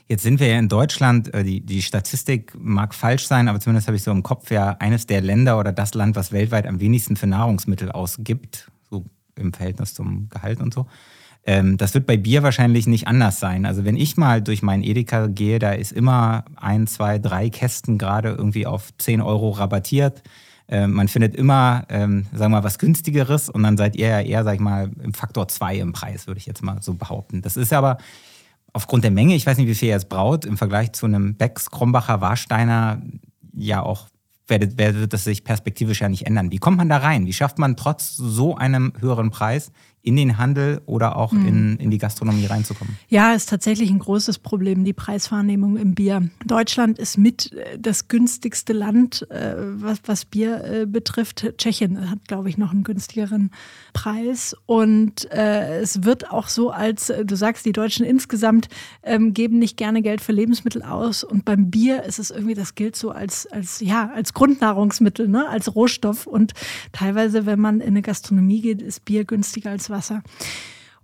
Jetzt 0.08 0.25
sind 0.25 0.40
wir 0.40 0.49
ja 0.49 0.58
in 0.58 0.68
Deutschland, 0.68 1.32
äh, 1.32 1.42
die, 1.42 1.61
die 1.64 1.82
Statistik 1.82 2.52
mag 2.58 2.94
falsch 2.94 3.26
sein, 3.26 3.49
aber 3.49 3.61
zumindest 3.61 3.87
habe 3.87 3.96
ich 3.96 4.02
so 4.02 4.11
im 4.11 4.22
Kopf 4.22 4.50
ja 4.50 4.76
eines 4.78 5.06
der 5.06 5.20
Länder 5.20 5.58
oder 5.58 5.72
das 5.72 5.94
Land, 5.94 6.16
was 6.16 6.32
weltweit 6.32 6.66
am 6.66 6.80
wenigsten 6.80 7.16
für 7.16 7.26
Nahrungsmittel 7.26 7.90
ausgibt, 7.90 8.70
im 9.36 9.52
Verhältnis 9.52 9.94
zum 9.94 10.28
Gehalt 10.28 10.60
und 10.60 10.72
so. 10.74 10.86
Ähm, 11.44 11.76
das 11.76 11.94
wird 11.94 12.06
bei 12.06 12.16
Bier 12.16 12.42
wahrscheinlich 12.42 12.86
nicht 12.86 13.08
anders 13.08 13.40
sein. 13.40 13.66
Also 13.66 13.84
wenn 13.84 13.96
ich 13.96 14.16
mal 14.16 14.40
durch 14.40 14.62
meinen 14.62 14.84
Edeka 14.84 15.26
gehe, 15.26 15.58
da 15.58 15.72
ist 15.72 15.92
immer 15.92 16.44
ein, 16.56 16.86
zwei, 16.86 17.18
drei 17.18 17.50
Kästen 17.50 17.98
gerade 17.98 18.30
irgendwie 18.30 18.66
auf 18.66 18.96
10 18.98 19.20
Euro 19.20 19.50
rabattiert. 19.50 20.22
Ähm, 20.68 20.92
man 20.92 21.08
findet 21.08 21.34
immer, 21.34 21.84
ähm, 21.88 22.26
sagen 22.32 22.52
wir 22.52 22.60
mal, 22.60 22.64
was 22.64 22.78
günstigeres 22.78 23.48
und 23.48 23.64
dann 23.64 23.76
seid 23.76 23.96
ihr 23.96 24.08
ja 24.08 24.20
eher, 24.20 24.44
sag 24.44 24.54
ich 24.54 24.60
mal, 24.60 24.90
im 25.02 25.14
Faktor 25.14 25.48
2 25.48 25.76
im 25.76 25.92
Preis, 25.92 26.28
würde 26.28 26.38
ich 26.38 26.46
jetzt 26.46 26.62
mal 26.62 26.80
so 26.80 26.94
behaupten. 26.94 27.42
Das 27.42 27.56
ist 27.56 27.72
aber 27.72 27.98
aufgrund 28.72 29.02
der 29.02 29.10
Menge, 29.10 29.34
ich 29.34 29.44
weiß 29.44 29.58
nicht, 29.58 29.66
wie 29.66 29.74
viel 29.74 29.88
ihr 29.88 29.94
jetzt 29.94 30.08
braut, 30.08 30.44
im 30.44 30.56
Vergleich 30.56 30.92
zu 30.92 31.06
einem 31.06 31.34
Becks, 31.34 31.70
Krombacher, 31.70 32.20
Warsteiner 32.20 33.02
ja 33.52 33.82
auch 33.82 34.08
wird, 34.46 34.78
wird 34.78 35.12
das 35.12 35.25
sich 35.25 35.44
perspektivisch 35.44 36.00
ja 36.00 36.08
nicht 36.08 36.26
ändern. 36.26 36.50
Wie 36.50 36.58
kommt 36.58 36.76
man 36.76 36.88
da 36.88 36.99
rein? 36.99 37.26
Wie 37.26 37.32
schafft 37.32 37.58
man 37.58 37.76
trotz 37.76 38.16
so 38.16 38.56
einem 38.56 38.92
höheren 38.99 39.30
Preis 39.30 39.72
in 40.02 40.16
den 40.16 40.37
Handel 40.37 40.82
oder 40.87 41.16
auch 41.16 41.32
mhm. 41.32 41.47
in, 41.47 41.76
in 41.76 41.90
die 41.90 41.99
Gastronomie 41.99 42.47
reinzukommen? 42.47 42.97
Ja, 43.09 43.35
ist 43.35 43.49
tatsächlich 43.49 43.88
ein 43.90 44.00
großes 44.00 44.40
Problem, 44.40 44.85
die 44.85 44.92
Preiswahrnehmung 44.92 45.76
im 45.76 45.94
Bier. 45.94 46.28
Deutschland 46.44 46.99
ist 46.99 47.18
mit 47.18 47.52
äh, 47.52 47.78
das 47.78 48.09
günstigste 48.09 48.73
Land, 48.73 49.30
äh, 49.30 49.54
was, 49.56 50.00
was 50.06 50.25
Bier 50.25 50.64
äh, 50.64 50.87
betrifft. 50.87 51.47
Tschechien 51.56 52.11
hat, 52.11 52.26
glaube 52.26 52.49
ich, 52.49 52.59
noch 52.59 52.73
einen 52.73 52.82
günstigeren 52.82 53.52
Preis. 53.92 54.56
Und 54.66 55.30
äh, 55.30 55.80
es 55.80 56.02
wird 56.02 56.30
auch 56.32 56.49
so, 56.49 56.71
als 56.71 57.12
du 57.25 57.37
sagst, 57.37 57.64
die 57.64 57.73
Deutschen 57.73 58.04
insgesamt 58.04 58.68
ähm, 59.04 59.32
geben 59.32 59.61
nicht 59.61 59.76
gerne 59.76 60.02
Geld 60.02 60.21
für 60.21 60.32
Lebensmittel 60.32 60.82
aus. 60.82 61.23
Und 61.23 61.44
beim 61.44 61.71
Bier 61.71 62.02
ist 62.02 62.18
es 62.18 62.32
irgendwie, 62.32 62.54
das 62.54 62.75
gilt 62.75 62.97
so 62.97 63.11
als, 63.11 63.47
als, 63.47 63.78
ja, 63.78 64.11
als 64.12 64.35
Grundnahrungsmittel, 64.35 65.28
ne? 65.28 65.49
als 65.49 65.76
Rohstoff. 65.76 66.26
Und 66.26 66.54
teilweise, 66.90 67.47
wenn 67.47 67.61
man 67.61 67.80
in 67.80 67.88
eine 67.88 68.02
Gastronomie 68.02 68.62
geht, 68.62 68.82
ist 68.82 69.04
Bier 69.04 69.25
günstiger 69.25 69.71
als 69.71 69.91
Wasser. 69.92 70.22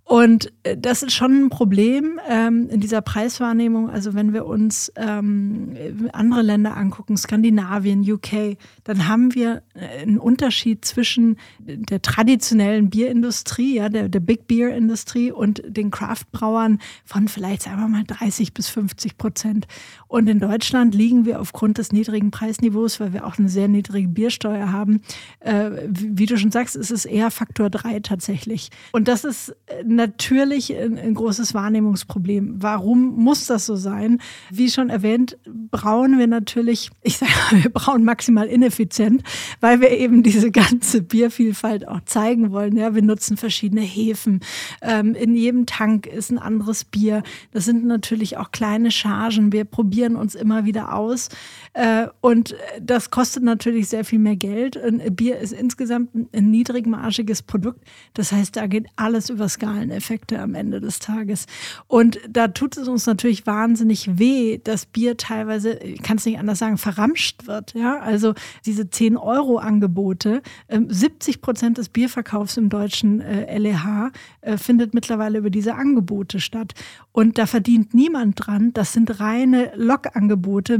Und 0.09 0.51
äh, 0.63 0.75
das 0.75 1.03
ist 1.03 1.13
schon 1.13 1.43
ein 1.43 1.49
Problem 1.49 2.19
ähm, 2.27 2.67
in 2.71 2.79
dieser 2.79 2.99
Preiswahrnehmung. 2.99 3.91
Also 3.91 4.15
wenn 4.15 4.33
wir 4.33 4.47
uns 4.47 4.91
ähm, 4.95 5.75
andere 6.13 6.41
Länder 6.41 6.75
angucken, 6.75 7.15
Skandinavien, 7.15 8.01
UK, 8.01 8.57
dann 8.85 9.07
haben 9.07 9.35
wir 9.35 9.61
äh, 9.75 10.01
einen 10.01 10.17
Unterschied 10.17 10.83
zwischen 10.83 11.37
der 11.59 12.01
traditionellen 12.01 12.89
Bierindustrie, 12.89 13.75
ja, 13.75 13.89
der, 13.89 14.09
der 14.09 14.19
Big 14.19 14.47
Beer 14.47 14.75
Industrie 14.75 15.31
und 15.31 15.61
den 15.63 15.91
Craftbrauern 15.91 16.79
von 17.05 17.27
vielleicht, 17.27 17.61
sagen 17.61 17.79
wir 17.79 17.87
mal, 17.87 18.03
30 18.03 18.55
bis 18.55 18.67
50 18.67 19.15
Prozent. 19.15 19.67
Und 20.07 20.27
in 20.27 20.39
Deutschland 20.39 20.95
liegen 20.95 21.25
wir 21.25 21.39
aufgrund 21.39 21.77
des 21.77 21.91
niedrigen 21.91 22.31
Preisniveaus, 22.31 22.99
weil 22.99 23.13
wir 23.13 23.27
auch 23.27 23.37
eine 23.37 23.47
sehr 23.47 23.67
niedrige 23.67 24.07
Biersteuer 24.07 24.71
haben, 24.71 25.01
äh, 25.41 25.69
wie, 25.87 26.17
wie, 26.17 26.25
du 26.25 26.35
schon 26.35 26.49
sagst, 26.49 26.75
ist 26.75 26.89
es 26.89 27.05
eher 27.05 27.29
Faktor 27.29 27.69
3 27.69 27.99
tatsächlich. 27.99 28.71
Und 28.91 29.07
das 29.07 29.23
ist 29.23 29.49
äh, 29.67 29.83
natürlich 29.99 30.75
ein, 30.75 30.97
ein 30.97 31.13
großes 31.13 31.53
Wahrnehmungsproblem. 31.53 32.55
Warum 32.57 33.15
muss 33.15 33.45
das 33.45 33.65
so 33.65 33.75
sein? 33.75 34.19
Wie 34.49 34.69
schon 34.69 34.89
erwähnt, 34.89 35.37
brauen 35.69 36.17
wir 36.17 36.27
natürlich, 36.27 36.89
ich 37.03 37.17
sage, 37.17 37.31
wir 37.51 37.69
brauen 37.69 38.03
maximal 38.03 38.47
ineffizient, 38.47 39.23
weil 39.59 39.81
wir 39.81 39.91
eben 39.91 40.23
diese 40.23 40.51
ganze 40.51 41.01
Biervielfalt 41.03 41.87
auch 41.87 41.99
zeigen 42.05 42.51
wollen. 42.51 42.77
Ja, 42.77 42.95
wir 42.95 43.01
nutzen 43.01 43.37
verschiedene 43.37 43.81
Hefen. 43.81 44.39
Ähm, 44.81 45.13
in 45.13 45.35
jedem 45.35 45.65
Tank 45.65 46.07
ist 46.07 46.31
ein 46.31 46.39
anderes 46.39 46.85
Bier. 46.85 47.21
Das 47.51 47.65
sind 47.65 47.85
natürlich 47.85 48.37
auch 48.37 48.51
kleine 48.51 48.91
Chargen. 48.91 49.51
Wir 49.51 49.65
probieren 49.65 50.15
uns 50.15 50.33
immer 50.33 50.65
wieder 50.65 50.95
aus. 50.95 51.29
Äh, 51.73 52.07
und 52.21 52.55
das 52.81 53.11
kostet 53.11 53.43
natürlich 53.43 53.89
sehr 53.89 54.05
viel 54.05 54.19
mehr 54.19 54.37
Geld. 54.37 54.75
Ein 54.75 55.15
Bier 55.15 55.37
ist 55.37 55.53
insgesamt 55.53 56.15
ein 56.15 56.49
niedrigmargiges 56.49 57.43
Produkt. 57.43 57.85
Das 58.13 58.31
heißt, 58.31 58.55
da 58.55 58.67
geht 58.67 58.87
alles 58.95 59.29
über 59.29 59.49
Skalen. 59.49 59.89
Nebeneffekte 59.89 60.39
am 60.39 60.55
Ende 60.55 60.79
des 60.79 60.99
Tages. 60.99 61.45
Und 61.87 62.19
da 62.29 62.47
tut 62.47 62.77
es 62.77 62.87
uns 62.87 63.05
natürlich 63.05 63.45
wahnsinnig 63.45 64.19
weh, 64.19 64.59
dass 64.63 64.85
Bier 64.85 65.17
teilweise, 65.17 65.73
ich 65.73 66.01
kann 66.01 66.17
es 66.17 66.25
nicht 66.25 66.39
anders 66.39 66.59
sagen, 66.59 66.77
verramscht 66.77 67.47
wird. 67.47 67.73
Ja? 67.73 67.99
Also 67.99 68.33
diese 68.65 68.83
10-Euro-Angebote, 68.83 70.41
70 70.69 71.35
ähm, 71.35 71.41
Prozent 71.41 71.77
des 71.77 71.89
Bierverkaufs 71.89 72.57
im 72.57 72.69
deutschen 72.69 73.21
äh, 73.21 73.57
LEH 73.57 74.11
äh, 74.41 74.57
findet 74.57 74.93
mittlerweile 74.93 75.39
über 75.39 75.49
diese 75.49 75.75
Angebote 75.75 76.39
statt. 76.39 76.73
Und 77.11 77.37
da 77.37 77.45
verdient 77.45 77.93
niemand 77.93 78.35
dran. 78.37 78.71
Das 78.73 78.93
sind 78.93 79.19
reine 79.19 79.71
Log-Angebote, 79.75 80.77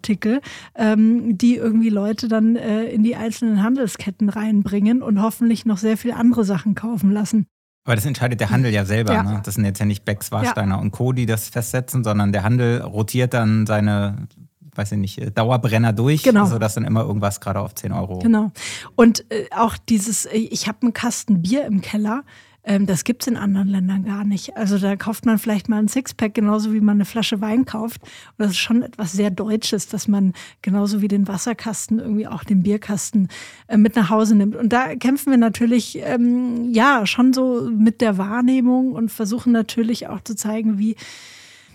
Mitnahmeartikel, 0.00 0.40
ähm, 0.74 1.36
die 1.36 1.56
irgendwie 1.56 1.90
Leute 1.90 2.28
dann 2.28 2.56
äh, 2.56 2.84
in 2.84 3.02
die 3.02 3.16
einzelnen 3.16 3.62
Handelsketten 3.62 4.28
reinbringen 4.28 5.02
und 5.02 5.22
hoffentlich 5.22 5.66
noch 5.66 5.78
sehr 5.78 5.96
viel 5.96 6.12
andere 6.12 6.44
Sachen 6.44 6.74
kaufen 6.74 7.12
lassen. 7.12 7.46
Aber 7.84 7.96
das 7.96 8.04
entscheidet 8.04 8.40
der 8.40 8.50
Handel 8.50 8.72
ja 8.72 8.84
selber. 8.84 9.14
Ja. 9.14 9.22
Ne? 9.22 9.40
Das 9.42 9.54
sind 9.54 9.64
jetzt 9.64 9.78
ja 9.78 9.86
nicht 9.86 10.04
Becks, 10.04 10.30
Warsteiner 10.30 10.76
ja. 10.76 10.80
und 10.80 10.90
Co., 10.90 11.12
die 11.12 11.26
das 11.26 11.48
festsetzen, 11.48 12.04
sondern 12.04 12.32
der 12.32 12.44
Handel 12.44 12.82
rotiert 12.82 13.34
dann 13.34 13.66
seine 13.66 14.28
weiß 14.72 14.92
ich 14.92 14.98
nicht, 14.98 15.36
Dauerbrenner 15.36 15.92
durch, 15.92 16.22
genau. 16.22 16.46
sodass 16.46 16.74
dann 16.74 16.84
immer 16.84 17.02
irgendwas 17.02 17.40
gerade 17.40 17.58
auf 17.58 17.74
10 17.74 17.90
Euro. 17.90 18.20
Genau. 18.20 18.52
Und 18.94 19.24
äh, 19.30 19.46
auch 19.50 19.76
dieses, 19.76 20.26
äh, 20.26 20.36
ich 20.36 20.68
habe 20.68 20.82
einen 20.82 20.92
Kasten 20.92 21.42
Bier 21.42 21.66
im 21.66 21.80
Keller, 21.80 22.22
ähm, 22.62 22.86
das 22.86 23.04
gibt 23.04 23.22
es 23.22 23.28
in 23.28 23.36
anderen 23.36 23.68
Ländern 23.68 24.04
gar 24.04 24.24
nicht. 24.24 24.56
Also 24.56 24.78
da 24.78 24.96
kauft 24.96 25.24
man 25.24 25.38
vielleicht 25.38 25.68
mal 25.68 25.78
ein 25.78 25.88
Sixpack, 25.88 26.34
genauso 26.34 26.72
wie 26.72 26.80
man 26.80 26.98
eine 26.98 27.04
Flasche 27.04 27.40
Wein 27.40 27.64
kauft. 27.64 28.02
Und 28.02 28.38
das 28.38 28.50
ist 28.52 28.58
schon 28.58 28.82
etwas 28.82 29.12
sehr 29.12 29.30
Deutsches, 29.30 29.88
dass 29.88 30.08
man 30.08 30.34
genauso 30.62 31.00
wie 31.00 31.08
den 31.08 31.26
Wasserkasten 31.26 31.98
irgendwie 31.98 32.26
auch 32.26 32.44
den 32.44 32.62
Bierkasten 32.62 33.28
äh, 33.68 33.76
mit 33.76 33.96
nach 33.96 34.10
Hause 34.10 34.34
nimmt. 34.34 34.56
Und 34.56 34.72
da 34.72 34.94
kämpfen 34.94 35.30
wir 35.30 35.38
natürlich 35.38 35.98
ähm, 36.02 36.70
ja 36.72 37.06
schon 37.06 37.32
so 37.32 37.70
mit 37.70 38.00
der 38.00 38.18
Wahrnehmung 38.18 38.92
und 38.92 39.10
versuchen 39.10 39.52
natürlich 39.52 40.08
auch 40.08 40.20
zu 40.20 40.36
zeigen, 40.36 40.78
wie 40.78 40.96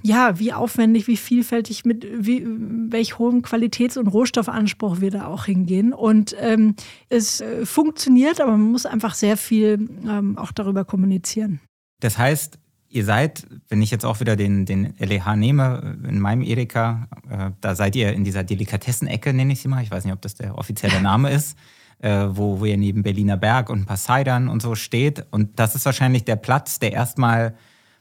ja, 0.06 0.38
wie 0.38 0.54
aufwendig, 0.54 1.08
wie 1.08 1.18
vielfältig, 1.18 1.84
mit 1.84 2.06
wie, 2.16 2.46
welch 2.46 3.18
hohem 3.18 3.42
Qualitäts- 3.42 3.98
und 3.98 4.08
Rohstoffanspruch 4.08 5.02
wir 5.02 5.10
da 5.10 5.26
auch 5.26 5.46
hingehen. 5.46 5.94
Und 5.94 6.36
ähm, 6.40 6.76
es 7.10 7.42
äh, 7.42 7.66
funktioniert, 7.66 8.40
aber 8.40 8.52
man 8.52 8.72
muss 8.72 8.86
einfach 8.86 9.16
sehr 9.16 9.36
viel 9.36 9.90
ähm, 10.08 10.38
auch 10.38 10.52
darüber 10.52 10.86
kommunizieren. 10.86 11.60
Das 12.02 12.20
heißt, 12.20 12.60
ihr 12.88 13.04
seid, 13.04 13.48
wenn 13.68 13.82
ich 13.82 13.90
jetzt 13.90 14.06
auch 14.06 14.20
wieder 14.20 14.36
den, 14.36 14.68
den 14.68 14.94
LEH 15.00 15.36
nehme, 15.36 15.98
in 16.08 16.20
meinem 16.20 16.44
Edeka, 16.44 17.08
äh, 17.28 17.50
da 17.60 17.74
seid 17.74 17.96
ihr 17.96 18.14
in 18.14 18.24
dieser 18.24 18.44
Delikatessenecke, 18.44 19.34
nenne 19.34 19.54
ich 19.54 19.62
sie 19.62 19.68
mal. 19.68 19.82
Ich 19.82 19.90
weiß 19.90 20.04
nicht, 20.04 20.14
ob 20.14 20.22
das 20.22 20.36
der 20.36 20.56
offizielle 20.56 21.02
Name 21.02 21.32
ist. 21.32 21.58
Äh, 22.00 22.28
wo, 22.30 22.60
wo 22.60 22.66
ihr 22.66 22.78
neben 22.78 23.02
Berliner 23.02 23.38
Berg 23.38 23.70
und 23.70 23.80
ein 23.80 23.86
paar 23.86 23.98
Cidern 23.98 24.50
und 24.50 24.62
so 24.62 24.76
steht. 24.76 25.26
Und 25.32 25.58
das 25.58 25.74
ist 25.74 25.86
wahrscheinlich 25.86 26.26
der 26.26 26.36
Platz, 26.36 26.78
der 26.78 26.92
erstmal, 26.92 27.56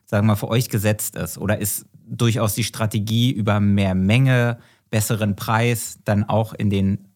sagen 0.04 0.26
wir 0.26 0.32
mal, 0.32 0.36
für 0.36 0.48
euch 0.48 0.68
gesetzt 0.68 1.14
ist. 1.14 1.38
Oder 1.38 1.58
ist 1.58 1.86
durchaus 2.06 2.54
die 2.54 2.64
Strategie 2.64 3.32
über 3.32 3.60
mehr 3.60 3.94
Menge, 3.94 4.58
besseren 4.90 5.36
Preis 5.36 5.98
dann 6.04 6.24
auch 6.24 6.52
in 6.52 6.70
den, 6.70 7.08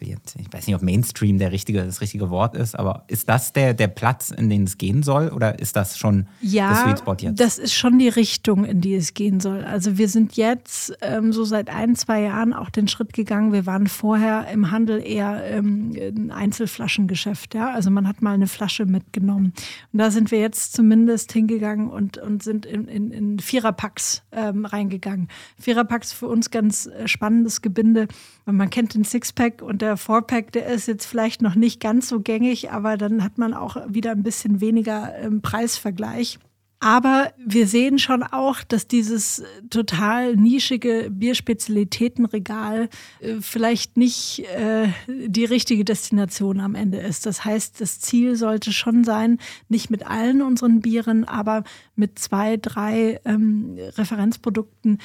ich 0.00 0.52
weiß 0.52 0.66
nicht, 0.66 0.76
ob 0.76 0.82
Mainstream 0.82 1.38
der 1.38 1.52
richtige, 1.52 1.84
das 1.84 2.00
richtige 2.00 2.30
Wort 2.30 2.56
ist, 2.56 2.78
aber 2.78 3.04
ist 3.08 3.28
das 3.28 3.52
der, 3.52 3.74
der 3.74 3.88
Platz, 3.88 4.30
in 4.30 4.48
den 4.48 4.64
es 4.64 4.78
gehen 4.78 5.02
soll 5.02 5.28
oder 5.28 5.58
ist 5.58 5.76
das 5.76 5.98
schon 5.98 6.26
ja, 6.40 6.70
das 6.70 6.82
Sweet 6.82 6.98
Spot 6.98 7.16
jetzt? 7.18 7.40
Das 7.40 7.58
ist 7.58 7.74
schon 7.74 7.98
die 7.98 8.08
Richtung, 8.08 8.64
in 8.64 8.80
die 8.80 8.94
es 8.94 9.14
gehen 9.14 9.40
soll. 9.40 9.64
Also 9.64 9.98
wir 9.98 10.08
sind 10.08 10.36
jetzt 10.36 10.96
ähm, 11.00 11.32
so 11.32 11.44
seit 11.44 11.70
ein, 11.70 11.96
zwei 11.96 12.22
Jahren 12.22 12.52
auch 12.52 12.70
den 12.70 12.88
Schritt 12.88 13.12
gegangen. 13.12 13.52
Wir 13.52 13.66
waren 13.66 13.86
vorher 13.86 14.48
im 14.48 14.70
Handel 14.70 15.04
eher 15.04 15.44
ähm, 15.44 15.92
ein 15.96 16.30
Einzelflaschengeschäft. 16.30 17.54
Ja? 17.54 17.70
Also 17.72 17.90
man 17.90 18.08
hat 18.08 18.22
mal 18.22 18.34
eine 18.34 18.46
Flasche 18.46 18.86
mitgenommen. 18.86 19.52
Und 19.92 19.98
da 19.98 20.10
sind 20.10 20.30
wir 20.30 20.40
jetzt 20.40 20.72
zumindest 20.72 21.32
hingegangen 21.32 21.90
und, 21.90 22.18
und 22.18 22.42
sind 22.42 22.66
in, 22.66 22.88
in, 22.88 23.10
in 23.10 23.38
Viererpacks 23.38 24.22
ähm, 24.32 24.64
reingegangen. 24.64 25.28
Viererpacks 25.58 26.12
für 26.12 26.28
uns 26.28 26.50
ganz 26.50 26.86
äh, 26.86 27.08
spannendes 27.08 27.62
Gebinde. 27.62 28.08
Man 28.44 28.70
kennt 28.70 28.94
den 28.94 29.04
Sixpack 29.04 29.62
und 29.66 29.82
der 29.82 29.96
Fourpack, 29.96 30.52
der 30.52 30.66
ist 30.66 30.86
jetzt 30.88 31.06
vielleicht 31.06 31.42
noch 31.42 31.54
nicht 31.54 31.80
ganz 31.80 32.08
so 32.08 32.20
gängig, 32.20 32.70
aber 32.70 32.96
dann 32.96 33.22
hat 33.22 33.38
man 33.38 33.52
auch 33.52 33.76
wieder 33.88 34.12
ein 34.12 34.22
bisschen 34.22 34.60
weniger 34.60 35.18
im 35.18 35.42
Preisvergleich. 35.42 36.38
Aber 36.78 37.32
wir 37.38 37.66
sehen 37.66 37.98
schon 37.98 38.22
auch, 38.22 38.62
dass 38.62 38.86
dieses 38.86 39.42
total 39.70 40.36
nischige 40.36 41.08
Bierspezialitätenregal 41.10 42.90
äh, 43.20 43.36
vielleicht 43.40 43.96
nicht 43.96 44.44
äh, 44.54 44.88
die 45.08 45.46
richtige 45.46 45.86
Destination 45.86 46.60
am 46.60 46.74
Ende 46.74 46.98
ist. 46.98 47.24
Das 47.24 47.46
heißt, 47.46 47.80
das 47.80 48.00
Ziel 48.00 48.36
sollte 48.36 48.72
schon 48.72 49.04
sein, 49.04 49.38
nicht 49.70 49.88
mit 49.88 50.06
allen 50.06 50.42
unseren 50.42 50.82
Bieren, 50.82 51.24
aber 51.24 51.64
mit 51.94 52.18
zwei, 52.18 52.58
drei 52.58 53.20
ähm, 53.24 53.78
Referenzprodukten 53.96 54.98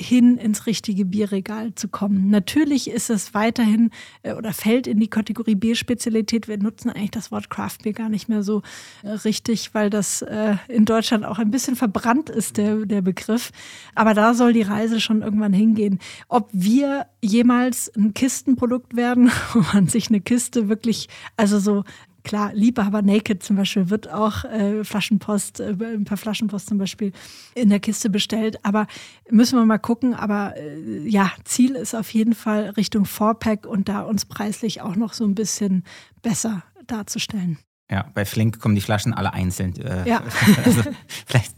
hin 0.00 0.38
ins 0.38 0.66
richtige 0.66 1.04
Bierregal 1.04 1.74
zu 1.74 1.88
kommen. 1.88 2.30
Natürlich 2.30 2.90
ist 2.90 3.10
es 3.10 3.34
weiterhin 3.34 3.90
äh, 4.22 4.32
oder 4.32 4.52
fällt 4.52 4.86
in 4.86 4.98
die 4.98 5.08
Kategorie 5.08 5.54
Bierspezialität. 5.54 6.48
Wir 6.48 6.58
nutzen 6.58 6.90
eigentlich 6.90 7.10
das 7.10 7.30
Wort 7.30 7.50
Craft 7.50 7.78
Beer 7.82 7.92
gar 7.92 8.08
nicht 8.08 8.28
mehr 8.28 8.42
so 8.42 8.62
äh, 9.02 9.10
richtig, 9.10 9.74
weil 9.74 9.90
das 9.90 10.22
äh, 10.22 10.56
in 10.68 10.84
Deutschland 10.84 11.24
auch 11.24 11.38
ein 11.38 11.50
bisschen 11.50 11.76
verbrannt 11.76 12.30
ist, 12.30 12.56
der, 12.56 12.86
der 12.86 13.02
Begriff. 13.02 13.52
Aber 13.94 14.14
da 14.14 14.34
soll 14.34 14.52
die 14.52 14.62
Reise 14.62 15.00
schon 15.00 15.22
irgendwann 15.22 15.52
hingehen. 15.52 15.98
Ob 16.28 16.48
wir 16.52 17.06
jemals 17.22 17.92
ein 17.94 18.14
Kistenprodukt 18.14 18.96
werden, 18.96 19.30
wo 19.52 19.60
man 19.72 19.88
sich 19.88 20.08
eine 20.08 20.20
Kiste 20.20 20.68
wirklich, 20.68 21.08
also 21.36 21.58
so 21.58 21.84
Klar, 22.22 22.52
Liebhaber 22.54 23.02
Naked 23.02 23.42
zum 23.42 23.56
Beispiel 23.56 23.90
wird 23.90 24.10
auch 24.10 24.44
äh, 24.44 24.84
Flaschenpost, 24.84 25.60
äh, 25.60 25.74
per 26.04 26.16
Flaschenpost 26.16 26.68
zum 26.68 26.78
Beispiel 26.78 27.12
in 27.54 27.70
der 27.70 27.80
Kiste 27.80 28.10
bestellt. 28.10 28.64
Aber 28.64 28.86
müssen 29.30 29.58
wir 29.58 29.64
mal 29.64 29.78
gucken. 29.78 30.14
Aber 30.14 30.54
äh, 30.56 31.08
ja, 31.08 31.32
Ziel 31.44 31.74
ist 31.74 31.94
auf 31.94 32.12
jeden 32.12 32.34
Fall 32.34 32.70
Richtung 32.70 33.04
Fourpack 33.04 33.66
und 33.66 33.88
da 33.88 34.02
uns 34.02 34.24
preislich 34.24 34.82
auch 34.82 34.96
noch 34.96 35.12
so 35.12 35.24
ein 35.24 35.34
bisschen 35.34 35.84
besser 36.22 36.62
darzustellen. 36.86 37.58
Ja, 37.90 38.08
bei 38.14 38.24
Flink 38.24 38.60
kommen 38.60 38.74
die 38.74 38.80
Flaschen 38.80 39.12
alle 39.14 39.32
einzeln. 39.32 39.76
Äh, 39.76 40.08
ja. 40.08 40.22
Also 40.64 40.82
vielleicht 41.26 41.54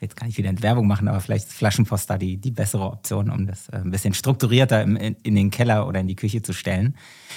ich 0.00 0.02
will 0.02 0.08
jetzt 0.08 0.16
gar 0.16 0.26
nicht 0.26 0.38
wieder 0.38 0.48
Entwerbung 0.48 0.86
machen, 0.86 1.08
aber 1.08 1.20
vielleicht 1.20 1.48
ist 1.48 1.58
Flaschenpost 1.58 2.08
da 2.08 2.16
die, 2.16 2.38
die 2.38 2.50
bessere 2.50 2.84
Option, 2.84 3.28
um 3.28 3.46
das 3.46 3.68
äh, 3.68 3.76
ein 3.76 3.90
bisschen 3.90 4.14
strukturierter 4.14 4.82
in, 4.82 4.96
in, 4.96 5.34
den 5.34 5.50
Keller 5.50 5.86
oder 5.86 6.00
in 6.00 6.08
die 6.08 6.16
Küche 6.16 6.40
zu 6.40 6.54
stellen. 6.54 6.96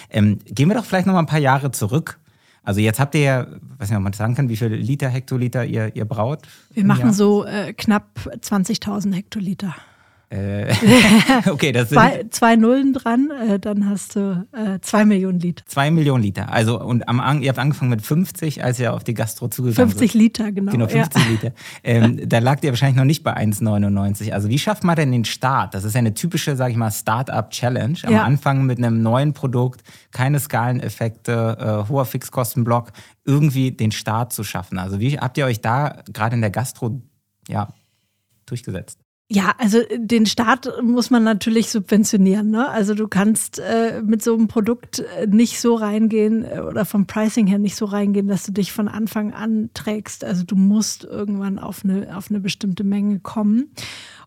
Ähm, 0.10 0.40
gehen 0.46 0.70
wir 0.70 0.76
doch 0.76 0.86
vielleicht 0.86 1.06
noch 1.06 1.14
mal 1.14 1.20
ein 1.20 1.26
paar 1.26 1.40
Jahre 1.40 1.72
zurück. 1.72 2.22
Also 2.64 2.80
jetzt 2.80 3.00
habt 3.00 3.14
ihr 3.16 3.22
ja, 3.22 3.48
weiß 3.78 3.90
nicht, 3.90 3.98
ob 3.98 4.04
man 4.04 4.14
sagen 4.14 4.36
kann, 4.36 4.50
wie 4.50 4.56
viele 4.56 4.76
Liter, 4.76 5.10
Hektoliter 5.10 5.66
ihr, 5.66 5.96
ihr 5.96 6.06
braut? 6.06 6.40
Wir 6.74 6.86
machen 6.86 7.02
Jahr? 7.02 7.14
so 7.14 7.46
äh, 7.46 7.74
knapp 7.74 8.08
20.000 8.26 9.14
Hektoliter. 9.14 9.76
Äh, 10.34 10.74
okay, 11.50 11.72
das 11.72 11.90
sind 11.90 12.00
zwei, 12.00 12.26
zwei 12.32 12.56
Nullen 12.56 12.94
dran, 12.94 13.30
äh, 13.30 13.60
dann 13.60 13.88
hast 13.88 14.16
du 14.16 14.48
äh, 14.52 14.80
zwei 14.82 15.06
Millionen 15.06 15.40
Liter. 15.40 15.64
Zwei 15.68 15.92
Millionen 15.92 16.24
Liter. 16.24 16.52
Also 16.52 16.82
und 16.82 17.08
am, 17.08 17.42
ihr 17.44 17.50
habt 17.50 17.60
angefangen 17.60 17.92
mit 17.92 18.02
50, 18.02 18.64
als 18.64 18.80
ihr 18.80 18.94
auf 18.94 19.04
die 19.04 19.14
Gastro 19.14 19.48
zugegangen 19.48 19.92
50 19.92 20.12
seid. 20.12 20.20
Liter, 20.20 20.52
genau. 20.52 20.72
Genau, 20.72 20.88
50 20.88 21.24
ja. 21.24 21.30
Liter. 21.30 21.52
Ähm, 21.86 22.30
da 22.30 22.40
lag 22.40 22.64
ihr 22.64 22.70
wahrscheinlich 22.70 22.96
noch 22.96 23.06
nicht 23.06 23.24
bei 23.24 23.36
1,99. 23.36 24.32
Also 24.32 24.48
wie 24.48 24.58
schafft 24.58 24.84
man 24.84 24.96
denn 24.96 25.12
den 25.12 25.26
Start? 25.26 25.74
Das 25.74 25.84
ist 25.84 25.94
ja 25.94 26.00
eine 26.00 26.14
typische, 26.14 26.56
sage 26.56 26.72
ich 26.72 26.78
mal, 26.78 26.92
Start-up-Challenge. 26.92 27.98
Am 28.04 28.14
ja. 28.14 28.24
Anfang 28.24 28.66
mit 28.66 28.78
einem 28.78 29.02
neuen 29.02 29.34
Produkt, 29.34 29.82
keine 30.12 30.40
Skaleneffekte, 30.40 31.58
äh, 31.60 31.90
hoher 31.90 32.06
Fixkostenblock, 32.06 32.92
irgendwie 33.26 33.72
den 33.72 33.92
Start 33.92 34.34
zu 34.34 34.44
schaffen. 34.44 34.80
Also 34.80 35.00
wie 35.00 35.20
habt 35.20 35.38
ihr 35.38 35.46
euch 35.46 35.62
da 35.62 36.04
gerade 36.12 36.36
in 36.36 36.42
der 36.42 36.52
Gastro 36.52 37.02
ja, 37.48 37.68
durchgesetzt? 38.46 39.03
Ja, 39.30 39.56
also 39.58 39.80
äh, 39.80 40.00
den 40.00 40.26
Start 40.26 40.70
muss 40.84 41.10
man 41.10 41.24
natürlich 41.24 41.70
subventionieren. 41.70 42.52
Ne? 42.52 42.70
Also 42.70 42.94
du 42.94 43.08
kannst 43.08 43.60
äh, 43.60 44.02
mit 44.04 44.22
so 44.22 44.34
einem 44.36 44.48
Produkt 44.48 45.00
äh, 45.00 45.28
nicht 45.28 45.60
so 45.60 45.76
reingehen 45.76 46.44
äh, 46.44 46.60
oder 46.60 46.86
vom 46.86 47.08
Pricing 47.08 47.48
her 47.48 47.60
nicht 47.60 47.76
so 47.76 47.86
reingehen, 47.86 48.28
dass 48.28 48.44
du 48.44 48.52
dich 48.52 48.72
von 48.72 48.88
Anfang 48.88 49.34
an 49.34 49.70
trägst. 49.74 50.24
Also 50.24 50.44
du 50.44 50.56
musst 50.56 51.04
irgendwann 51.04 51.58
auf 51.58 51.84
eine, 51.84 52.16
auf 52.16 52.30
eine 52.30 52.42
bestimmte 52.42 52.84
Menge 52.84 53.20
kommen. 53.20 53.72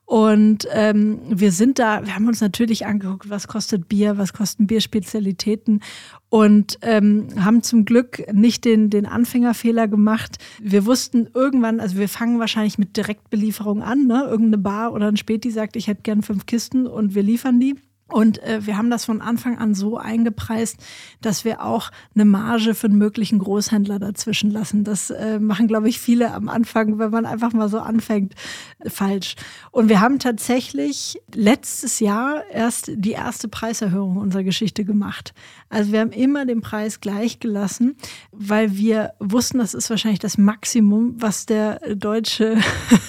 Und 0.07 0.69
ähm, 0.73 1.19
wir 1.29 1.51
sind 1.51 1.81
da, 1.81 2.07
wir 2.07 2.15
haben 2.15 2.29
uns 2.29 2.41
natürlich 2.41 2.87
angeguckt, 2.87 3.29
was 3.29 3.49
kostet 3.49 3.89
Bier, 3.89 4.17
was 4.19 4.33
kosten 4.33 4.69
Bierspezialitäten 4.69 5.81
und 6.29 6.79
ähm, 6.83 7.27
haben 7.45 7.65
zum 7.65 7.85
Glück 7.85 8.23
nicht 8.33 8.65
den, 8.65 8.89
den 8.89 9.07
Anfängerfehler 9.07 9.89
gemacht. 9.89 10.37
Wir 10.63 10.87
wussten 10.87 11.29
irgendwann, 11.35 11.81
also 11.81 11.97
wir 11.97 12.09
fangen 12.09 12.39
wahrscheinlich 12.39 12.79
mit 12.79 12.97
Direktbelieferung 12.97 13.83
an, 13.83 14.07
ne? 14.07 14.23
irgendeine 14.31 14.59
Bar 14.59 14.93
oder 14.93 15.09
ein 15.09 15.17
Späti 15.17 15.51
sagt, 15.51 15.75
ich 15.75 15.89
hätte 15.89 16.03
gern 16.03 16.23
fünf 16.23 16.47
Kisten 16.47 16.87
und 16.87 17.17
wir 17.17 17.25
liefern 17.25 17.59
die. 17.59 17.75
Und 18.09 18.41
äh, 18.45 18.65
wir 18.65 18.77
haben 18.77 18.89
das 18.89 19.05
von 19.05 19.21
Anfang 19.21 19.59
an 19.59 19.75
so 19.75 19.99
eingepreist, 19.99 20.77
dass 21.21 21.45
wir 21.45 21.65
auch 21.65 21.91
eine 22.15 22.25
Marge 22.25 22.75
für 22.75 22.87
einen 22.87 22.99
möglichen 22.99 23.41
Großhändler 23.41 23.99
dazwischen 23.99 24.53
lassen. 24.53 24.85
Das 24.85 25.11
äh, 25.11 25.41
machen, 25.41 25.67
glaube 25.67 25.89
ich, 25.89 25.99
viele 25.99 26.33
am 26.33 26.49
Anfang, 26.49 27.01
wenn 27.01 27.11
man 27.11 27.27
einfach 27.27 27.53
mal 27.53 27.69
so 27.69 27.81
anfängt, 27.81 28.35
äh, 28.79 28.91
falsch. 28.91 29.35
Und 29.73 29.89
wir 29.89 30.01
haben 30.01 30.21
tatsächlich 30.21 31.21
letztes 31.35 31.99
Jahr 31.99 32.45
erst 32.53 32.93
die 32.95 33.11
erste 33.11 33.49
Preiserhöhung 33.49 34.19
unserer 34.19 34.45
Geschichte 34.45 34.85
gemacht. 34.85 35.35
Also 35.69 35.91
wir 35.91 35.99
haben 35.99 36.13
immer 36.13 36.47
den 36.47 36.61
Preis 36.61 37.01
gleich 37.01 37.41
gelassen, 37.41 37.97
weil 38.31 38.77
wir 38.77 39.15
wussten, 39.19 39.59
das 39.59 39.75
ist 39.75 39.91
wahrscheinlich 39.91 40.21
das 40.21 40.39
Maximum, 40.39 41.17
was 41.19 41.45
der 41.47 41.81
deutsche 41.97 42.59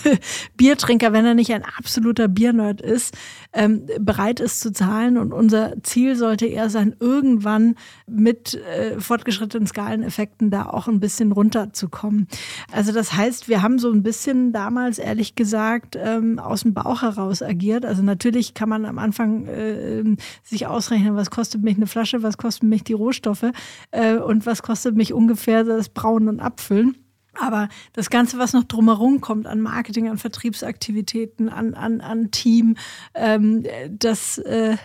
Biertrinker, 0.57 1.13
wenn 1.13 1.25
er 1.25 1.35
nicht 1.35 1.53
ein 1.53 1.63
absoluter 1.63 2.27
Biernerd 2.27 2.81
ist, 2.81 3.15
ähm, 3.53 3.87
bereit 3.99 4.39
ist 4.39 4.61
zu 4.61 4.71
zahlen. 4.71 5.17
Und 5.17 5.33
unser 5.33 5.81
Ziel 5.83 6.15
sollte 6.15 6.45
eher 6.45 6.69
sein, 6.69 6.95
irgendwann 6.99 7.75
mit 8.07 8.55
äh, 8.55 8.99
fortgeschrittenen 8.99 9.67
Skaleneffekten 9.67 10.49
da 10.49 10.65
auch 10.65 10.87
ein 10.87 10.99
bisschen 10.99 11.31
runterzukommen. 11.31 12.27
Also 12.71 12.91
das 12.91 13.13
heißt, 13.13 13.47
wir 13.47 13.61
haben 13.61 13.79
so 13.79 13.91
ein 13.91 14.03
bisschen 14.03 14.51
damals, 14.51 14.99
ehrlich 14.99 15.35
gesagt, 15.35 15.97
ähm, 15.99 16.39
aus 16.39 16.61
dem 16.61 16.73
Bauch 16.73 17.01
heraus 17.01 17.41
agiert. 17.41 17.85
Also 17.85 18.03
natürlich 18.03 18.53
kann 18.53 18.69
man 18.69 18.85
am 18.85 18.99
Anfang 18.99 19.47
äh, 19.47 20.03
sich 20.43 20.67
ausrechnen, 20.67 21.15
was 21.15 21.31
kostet 21.31 21.63
mich 21.63 21.77
eine 21.77 21.87
Flasche, 21.87 22.23
was 22.23 22.37
kostet 22.37 22.63
mich 22.69 22.83
die 22.83 22.93
Rohstoffe 22.93 23.51
äh, 23.91 24.15
und 24.15 24.45
was 24.45 24.61
kostet 24.61 24.95
mich 24.95 25.13
ungefähr 25.13 25.63
das 25.63 25.89
Brauen 25.89 26.27
und 26.27 26.39
Abfüllen. 26.39 26.95
Aber 27.39 27.69
das 27.93 28.09
Ganze, 28.09 28.37
was 28.39 28.53
noch 28.53 28.63
drumherum 28.63 29.21
kommt 29.21 29.47
an 29.47 29.61
Marketing, 29.61 30.09
an 30.09 30.17
Vertriebsaktivitäten, 30.17 31.49
an, 31.49 31.73
an, 31.73 32.01
an 32.01 32.31
Team, 32.31 32.75
ähm, 33.13 33.65
das 33.91 34.37
äh, 34.39 34.77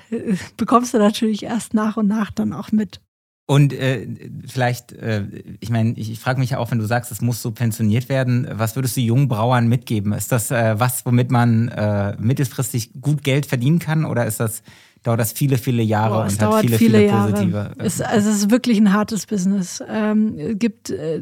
bekommst 0.56 0.94
du 0.94 0.98
natürlich 0.98 1.42
erst 1.44 1.74
nach 1.74 1.96
und 1.96 2.08
nach 2.08 2.30
dann 2.30 2.52
auch 2.52 2.72
mit. 2.72 3.00
Und 3.46 3.72
äh, 3.72 4.06
vielleicht, 4.46 4.92
äh, 4.92 5.24
ich 5.60 5.68
meine, 5.68 5.92
ich, 5.98 6.10
ich 6.10 6.20
frage 6.20 6.38
mich 6.38 6.50
ja 6.50 6.58
auch, 6.58 6.70
wenn 6.70 6.78
du 6.78 6.86
sagst, 6.86 7.10
es 7.10 7.20
muss 7.20 7.42
subventioniert 7.42 8.08
werden, 8.08 8.46
was 8.50 8.76
würdest 8.76 8.96
du 8.96 9.00
jungen 9.00 9.28
Brauern 9.28 9.68
mitgeben? 9.68 10.12
Ist 10.12 10.30
das 10.30 10.50
äh, 10.50 10.78
was, 10.78 11.04
womit 11.04 11.30
man 11.30 11.68
äh, 11.68 12.16
mittelfristig 12.18 12.92
gut 13.00 13.24
Geld 13.24 13.46
verdienen 13.46 13.78
kann 13.78 14.04
oder 14.04 14.26
ist 14.26 14.38
das 14.38 14.62
dauert 15.02 15.18
das 15.18 15.32
viele, 15.32 15.58
viele 15.58 15.82
Jahre 15.82 16.14
Boah, 16.14 16.22
und 16.24 16.40
hat 16.40 16.60
viele, 16.60 16.78
viele, 16.78 16.98
viele 16.98 17.06
Jahre. 17.06 17.32
positive. 17.32 17.70
Es, 17.78 18.00
also 18.00 18.30
es 18.30 18.36
ist 18.36 18.50
wirklich 18.50 18.78
ein 18.78 18.92
hartes 18.92 19.26
Business. 19.26 19.82
Ähm, 19.88 20.58
gibt, 20.58 20.90
äh, 20.90 21.18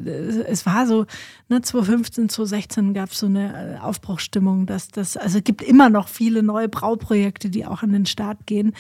es 0.49 0.67
war 0.67 0.87
so, 0.87 1.07
ne, 1.49 1.63
2015, 1.63 2.29
2016 2.29 2.93
gab 2.95 3.11
es 3.11 3.19
so 3.19 3.27
eine 3.27 3.77
äh, 3.77 3.79
Aufbruchsstimmung, 3.81 4.67
dass 4.67 4.89
das, 4.89 5.17
also 5.17 5.39
es 5.39 5.45
gibt 5.45 5.63
immer 5.63 5.89
noch 5.89 6.09
viele 6.09 6.43
neue 6.43 6.69
Brauprojekte, 6.69 7.49
die 7.49 7.65
auch 7.65 7.83
an 7.83 7.93
den 7.93 8.07
Start 8.07 8.47
gehen. 8.47 8.75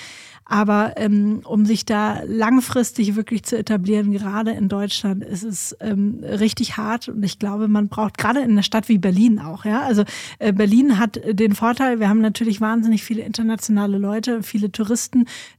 Aber 0.44 0.94
ähm, 0.96 1.42
um 1.44 1.64
sich 1.64 1.86
da 1.86 2.22
langfristig 2.26 3.14
wirklich 3.14 3.44
zu 3.44 3.56
etablieren, 3.56 4.10
gerade 4.10 4.50
in 4.50 4.68
Deutschland, 4.68 5.24
ist 5.24 5.44
es 5.44 5.76
ähm, 5.80 6.22
richtig 6.24 6.76
hart. 6.76 7.08
Und 7.08 7.22
ich 7.22 7.38
glaube, 7.38 7.68
man 7.68 7.88
braucht 7.88 8.18
gerade 8.18 8.40
in 8.40 8.50
einer 8.50 8.64
Stadt 8.64 8.88
wie 8.88 8.98
Berlin 8.98 9.38
auch. 9.38 9.64
Ja, 9.64 9.82
also 9.82 10.02
äh, 10.40 10.52
Berlin 10.52 10.98
hat 10.98 11.20
den 11.24 11.54
Vorteil, 11.54 12.00
wir 12.00 12.08
haben 12.08 12.20
natürlich 12.20 12.60
wahnsinnig 12.60 13.04
viele 13.04 13.22
internationale 13.22 13.96
Leute, 13.96 14.42
viele 14.42 14.72
Touristen, 14.72 14.89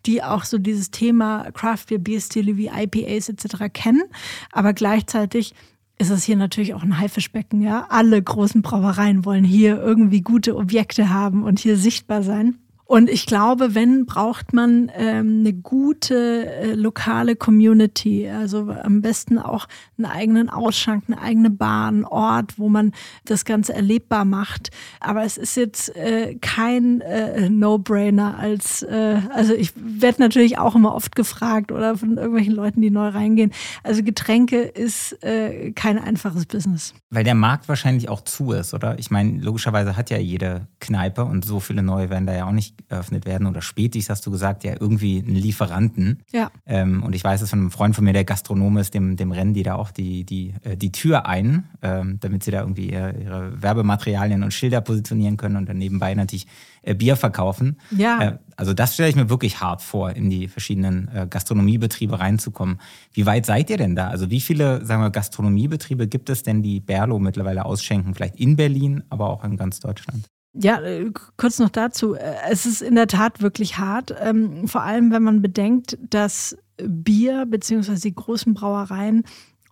die 0.05 0.23
auch 0.23 0.43
so 0.43 0.57
dieses 0.57 0.91
Thema 0.91 1.51
Craft 1.51 1.85
Beer, 1.89 1.99
Bierstile 1.99 2.57
wie 2.57 2.67
IPAs 2.67 3.29
etc. 3.29 3.71
kennen. 3.73 4.03
Aber 4.51 4.73
gleichzeitig 4.73 5.53
ist 5.97 6.09
es 6.09 6.23
hier 6.23 6.35
natürlich 6.35 6.73
auch 6.73 6.83
ein 6.83 6.97
Haifischbecken. 6.97 7.61
Ja, 7.61 7.85
alle 7.89 8.21
großen 8.21 8.61
Brauereien 8.61 9.23
wollen 9.23 9.43
hier 9.43 9.79
irgendwie 9.79 10.21
gute 10.21 10.55
Objekte 10.55 11.09
haben 11.09 11.43
und 11.43 11.59
hier 11.59 11.77
sichtbar 11.77 12.23
sein. 12.23 12.57
Und 12.91 13.09
ich 13.09 13.25
glaube, 13.25 13.73
wenn, 13.73 14.05
braucht 14.05 14.51
man 14.51 14.91
ähm, 14.97 15.39
eine 15.39 15.53
gute 15.53 16.45
äh, 16.45 16.73
lokale 16.73 17.37
Community. 17.37 18.29
Also 18.29 18.69
am 18.69 19.01
besten 19.01 19.39
auch 19.39 19.69
einen 19.97 20.11
eigenen 20.11 20.49
Ausschank, 20.49 21.05
eine 21.07 21.21
eigene 21.21 21.51
einen 21.51 22.03
Ort, 22.03 22.59
wo 22.59 22.67
man 22.67 22.91
das 23.23 23.45
Ganze 23.45 23.73
erlebbar 23.73 24.25
macht. 24.25 24.71
Aber 24.99 25.23
es 25.23 25.37
ist 25.37 25.55
jetzt 25.55 25.95
äh, 25.95 26.35
kein 26.41 26.99
äh, 26.99 27.49
No-Brainer 27.49 28.37
als, 28.37 28.81
äh, 28.81 29.21
also 29.33 29.53
ich 29.53 29.71
werde 29.77 30.21
natürlich 30.21 30.57
auch 30.57 30.75
immer 30.75 30.93
oft 30.93 31.15
gefragt 31.15 31.71
oder 31.71 31.95
von 31.95 32.17
irgendwelchen 32.17 32.53
Leuten, 32.53 32.81
die 32.81 32.91
neu 32.91 33.07
reingehen. 33.07 33.53
Also 33.83 34.03
Getränke 34.03 34.63
ist 34.63 35.13
äh, 35.23 35.71
kein 35.71 35.97
einfaches 35.97 36.45
Business. 36.45 36.93
Weil 37.09 37.23
der 37.23 37.35
Markt 37.35 37.69
wahrscheinlich 37.69 38.09
auch 38.09 38.19
zu 38.19 38.51
ist, 38.51 38.73
oder? 38.73 38.99
Ich 38.99 39.11
meine, 39.11 39.39
logischerweise 39.39 39.95
hat 39.95 40.09
ja 40.09 40.17
jede 40.17 40.67
Kneipe 40.81 41.23
und 41.23 41.45
so 41.45 41.61
viele 41.61 41.83
neue 41.83 42.09
werden 42.09 42.25
da 42.25 42.33
ja 42.33 42.47
auch 42.47 42.51
nicht 42.51 42.80
eröffnet 42.89 43.25
werden 43.25 43.47
oder 43.47 43.61
Spätis, 43.61 44.09
hast 44.09 44.25
du 44.25 44.31
gesagt, 44.31 44.63
ja 44.63 44.75
irgendwie 44.79 45.19
einen 45.19 45.35
Lieferanten. 45.35 46.19
Ja. 46.31 46.51
Ähm, 46.65 47.03
und 47.03 47.15
ich 47.15 47.23
weiß 47.23 47.41
es 47.41 47.49
von 47.49 47.59
einem 47.59 47.71
Freund 47.71 47.95
von 47.95 48.03
mir, 48.03 48.13
der 48.13 48.23
Gastronom 48.23 48.77
ist, 48.77 48.93
dem, 48.93 49.15
dem 49.15 49.31
rennen 49.31 49.53
die 49.53 49.63
da 49.63 49.75
auch 49.75 49.91
die, 49.91 50.23
die, 50.23 50.53
äh, 50.63 50.77
die 50.77 50.91
Tür 50.91 51.25
ein, 51.25 51.69
ähm, 51.81 52.17
damit 52.19 52.43
sie 52.43 52.51
da 52.51 52.61
irgendwie 52.61 52.91
ihre, 52.91 53.11
ihre 53.19 53.61
Werbematerialien 53.61 54.43
und 54.43 54.53
Schilder 54.53 54.81
positionieren 54.81 55.37
können 55.37 55.55
und 55.55 55.67
dann 55.67 55.77
nebenbei 55.77 56.13
natürlich 56.13 56.47
äh, 56.83 56.95
Bier 56.95 57.15
verkaufen. 57.15 57.77
Ja. 57.95 58.21
Äh, 58.21 58.37
also 58.55 58.73
das 58.73 58.93
stelle 58.93 59.09
ich 59.09 59.15
mir 59.15 59.29
wirklich 59.29 59.61
hart 59.61 59.81
vor, 59.81 60.11
in 60.11 60.29
die 60.29 60.47
verschiedenen 60.47 61.07
äh, 61.13 61.27
Gastronomiebetriebe 61.29 62.19
reinzukommen. 62.19 62.79
Wie 63.13 63.25
weit 63.25 63.45
seid 63.45 63.69
ihr 63.69 63.77
denn 63.77 63.95
da? 63.95 64.09
Also 64.09 64.29
wie 64.29 64.41
viele, 64.41 64.85
sagen 64.85 65.01
wir, 65.01 65.09
Gastronomiebetriebe 65.09 66.07
gibt 66.07 66.29
es 66.29 66.43
denn, 66.43 66.61
die 66.61 66.79
Berlo 66.79 67.19
mittlerweile 67.19 67.65
ausschenken? 67.65 68.15
Vielleicht 68.15 68.35
in 68.35 68.55
Berlin, 68.55 69.03
aber 69.09 69.29
auch 69.29 69.43
in 69.43 69.57
ganz 69.57 69.79
Deutschland? 69.79 70.27
Ja, 70.53 70.81
äh, 70.81 71.11
kurz 71.37 71.59
noch 71.59 71.69
dazu. 71.69 72.15
Äh, 72.15 72.35
es 72.49 72.65
ist 72.65 72.81
in 72.81 72.95
der 72.95 73.07
Tat 73.07 73.41
wirklich 73.41 73.77
hart, 73.77 74.13
ähm, 74.19 74.67
vor 74.67 74.83
allem 74.83 75.11
wenn 75.11 75.23
man 75.23 75.41
bedenkt, 75.41 75.97
dass 76.09 76.57
Bier 76.77 77.45
bzw. 77.45 77.95
die 77.95 78.15
großen 78.15 78.53
Brauereien 78.53 79.23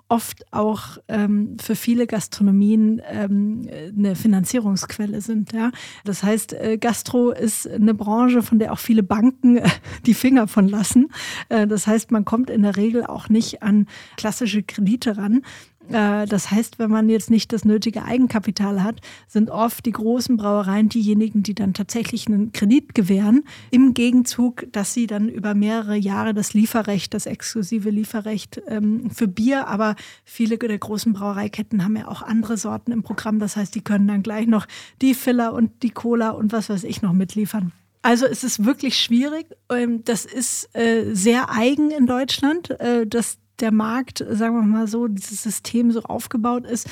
oft 0.09 0.51
auch 0.51 0.97
ähm, 1.07 1.55
für 1.61 1.75
viele 1.75 2.07
Gastronomien 2.07 2.99
ähm, 3.09 3.69
eine 3.95 4.15
Finanzierungsquelle 4.15 5.21
sind. 5.21 5.53
Ja? 5.53 5.71
Das 6.03 6.23
heißt, 6.23 6.53
äh, 6.53 6.77
Gastro 6.79 7.29
ist 7.29 7.67
eine 7.67 7.93
Branche, 7.93 8.41
von 8.41 8.57
der 8.57 8.73
auch 8.73 8.79
viele 8.79 9.03
Banken 9.03 9.57
äh, 9.57 9.69
die 10.07 10.15
Finger 10.15 10.47
von 10.47 10.67
lassen. 10.67 11.09
Äh, 11.49 11.67
das 11.67 11.85
heißt, 11.85 12.09
man 12.09 12.25
kommt 12.25 12.49
in 12.49 12.63
der 12.63 12.75
Regel 12.75 13.05
auch 13.05 13.29
nicht 13.29 13.61
an 13.61 13.85
klassische 14.17 14.63
Kredite 14.63 15.17
ran. 15.17 15.43
Äh, 15.91 16.25
das 16.25 16.52
heißt, 16.52 16.80
wenn 16.80 16.89
man 16.89 17.10
jetzt 17.10 17.30
nicht 17.30 17.52
das 17.54 17.65
nötige 17.65 18.04
Eigenkapital 18.04 18.84
hat, 18.84 19.02
sind 19.28 19.49
oft 19.49 19.86
die 19.86 19.91
großen 19.91 20.38
Brauereien 20.38 20.89
diejenigen, 20.89 21.43
die 21.43 21.56
dann 21.56 21.73
tatsächlich 21.73 22.28
einen 22.28 22.52
Kredit 22.52 22.95
gewähren, 22.95 23.43
im 23.71 23.93
Gegenzug, 23.93 24.71
dass 24.71 24.93
sie 24.93 25.08
dann 25.08 25.30
über 25.30 25.54
mehrere 25.54 25.95
Jahre 25.95 26.34
das 26.34 26.54
Lieferrecht, 26.54 27.13
das 27.13 27.25
exklusive 27.25 27.89
Lieferrecht 27.89 28.62
ähm, 28.67 29.10
für 29.12 29.28
Bier, 29.28 29.67
aber 29.67 29.95
viele 30.23 30.58
der 30.58 30.78
großen 30.78 31.13
Brauereiketten 31.13 31.84
haben 31.84 31.95
ja 31.95 32.08
auch 32.08 32.21
andere 32.21 32.58
Sorten 32.58 32.91
im 32.91 33.04
Programm. 33.04 33.39
Das 33.39 33.56
heißt, 33.56 33.73
die 33.73 33.82
können 33.82 34.08
dann 34.08 34.23
gleich 34.23 34.47
noch 34.47 34.67
die 35.02 35.13
Filler 35.13 35.54
und 35.54 35.84
die 35.84 35.89
Cola 35.89 36.32
und 36.32 36.52
was 36.52 36.69
weiß 36.69 36.84
ich 36.84 37.02
noch 37.02 37.13
mitliefern. 37.13 37.71
Also 38.02 38.25
es 38.25 38.43
ist 38.43 38.65
wirklich 38.65 38.97
schwierig. 38.97 39.47
Ähm, 39.69 40.04
das 40.06 40.25
ist 40.25 40.73
äh, 40.75 41.13
sehr 41.13 41.52
eigen 41.52 41.91
in 41.91 42.06
Deutschland, 42.06 42.69
äh, 42.80 43.06
dass 43.06 43.38
der 43.62 43.72
Markt, 43.72 44.24
sagen 44.30 44.56
wir 44.56 44.63
mal 44.63 44.88
so, 44.88 45.08
dieses 45.08 45.43
System 45.43 45.91
so 45.91 46.02
aufgebaut 46.02 46.65
ist. 46.65 46.88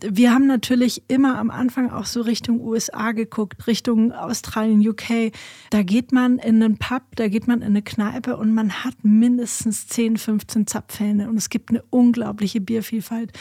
Wir 0.00 0.32
haben 0.32 0.46
natürlich 0.46 1.02
immer 1.08 1.38
am 1.38 1.50
Anfang 1.50 1.90
auch 1.90 2.06
so 2.06 2.20
Richtung 2.22 2.60
USA 2.60 3.12
geguckt, 3.12 3.66
Richtung 3.66 4.12
Australien, 4.12 4.86
UK. 4.86 5.32
Da 5.70 5.82
geht 5.82 6.12
man 6.12 6.38
in 6.38 6.62
einen 6.62 6.78
Pub, 6.78 7.02
da 7.16 7.28
geht 7.28 7.46
man 7.46 7.60
in 7.60 7.68
eine 7.68 7.82
Kneipe 7.82 8.36
und 8.36 8.54
man 8.54 8.84
hat 8.84 8.94
mindestens 9.02 9.86
10, 9.88 10.16
15 10.16 10.66
Zapfhähne 10.66 11.28
und 11.28 11.36
es 11.36 11.50
gibt 11.50 11.70
eine 11.70 11.82
unglaubliche 11.90 12.60
Biervielfalt. 12.60 13.32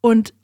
Und 0.00 0.34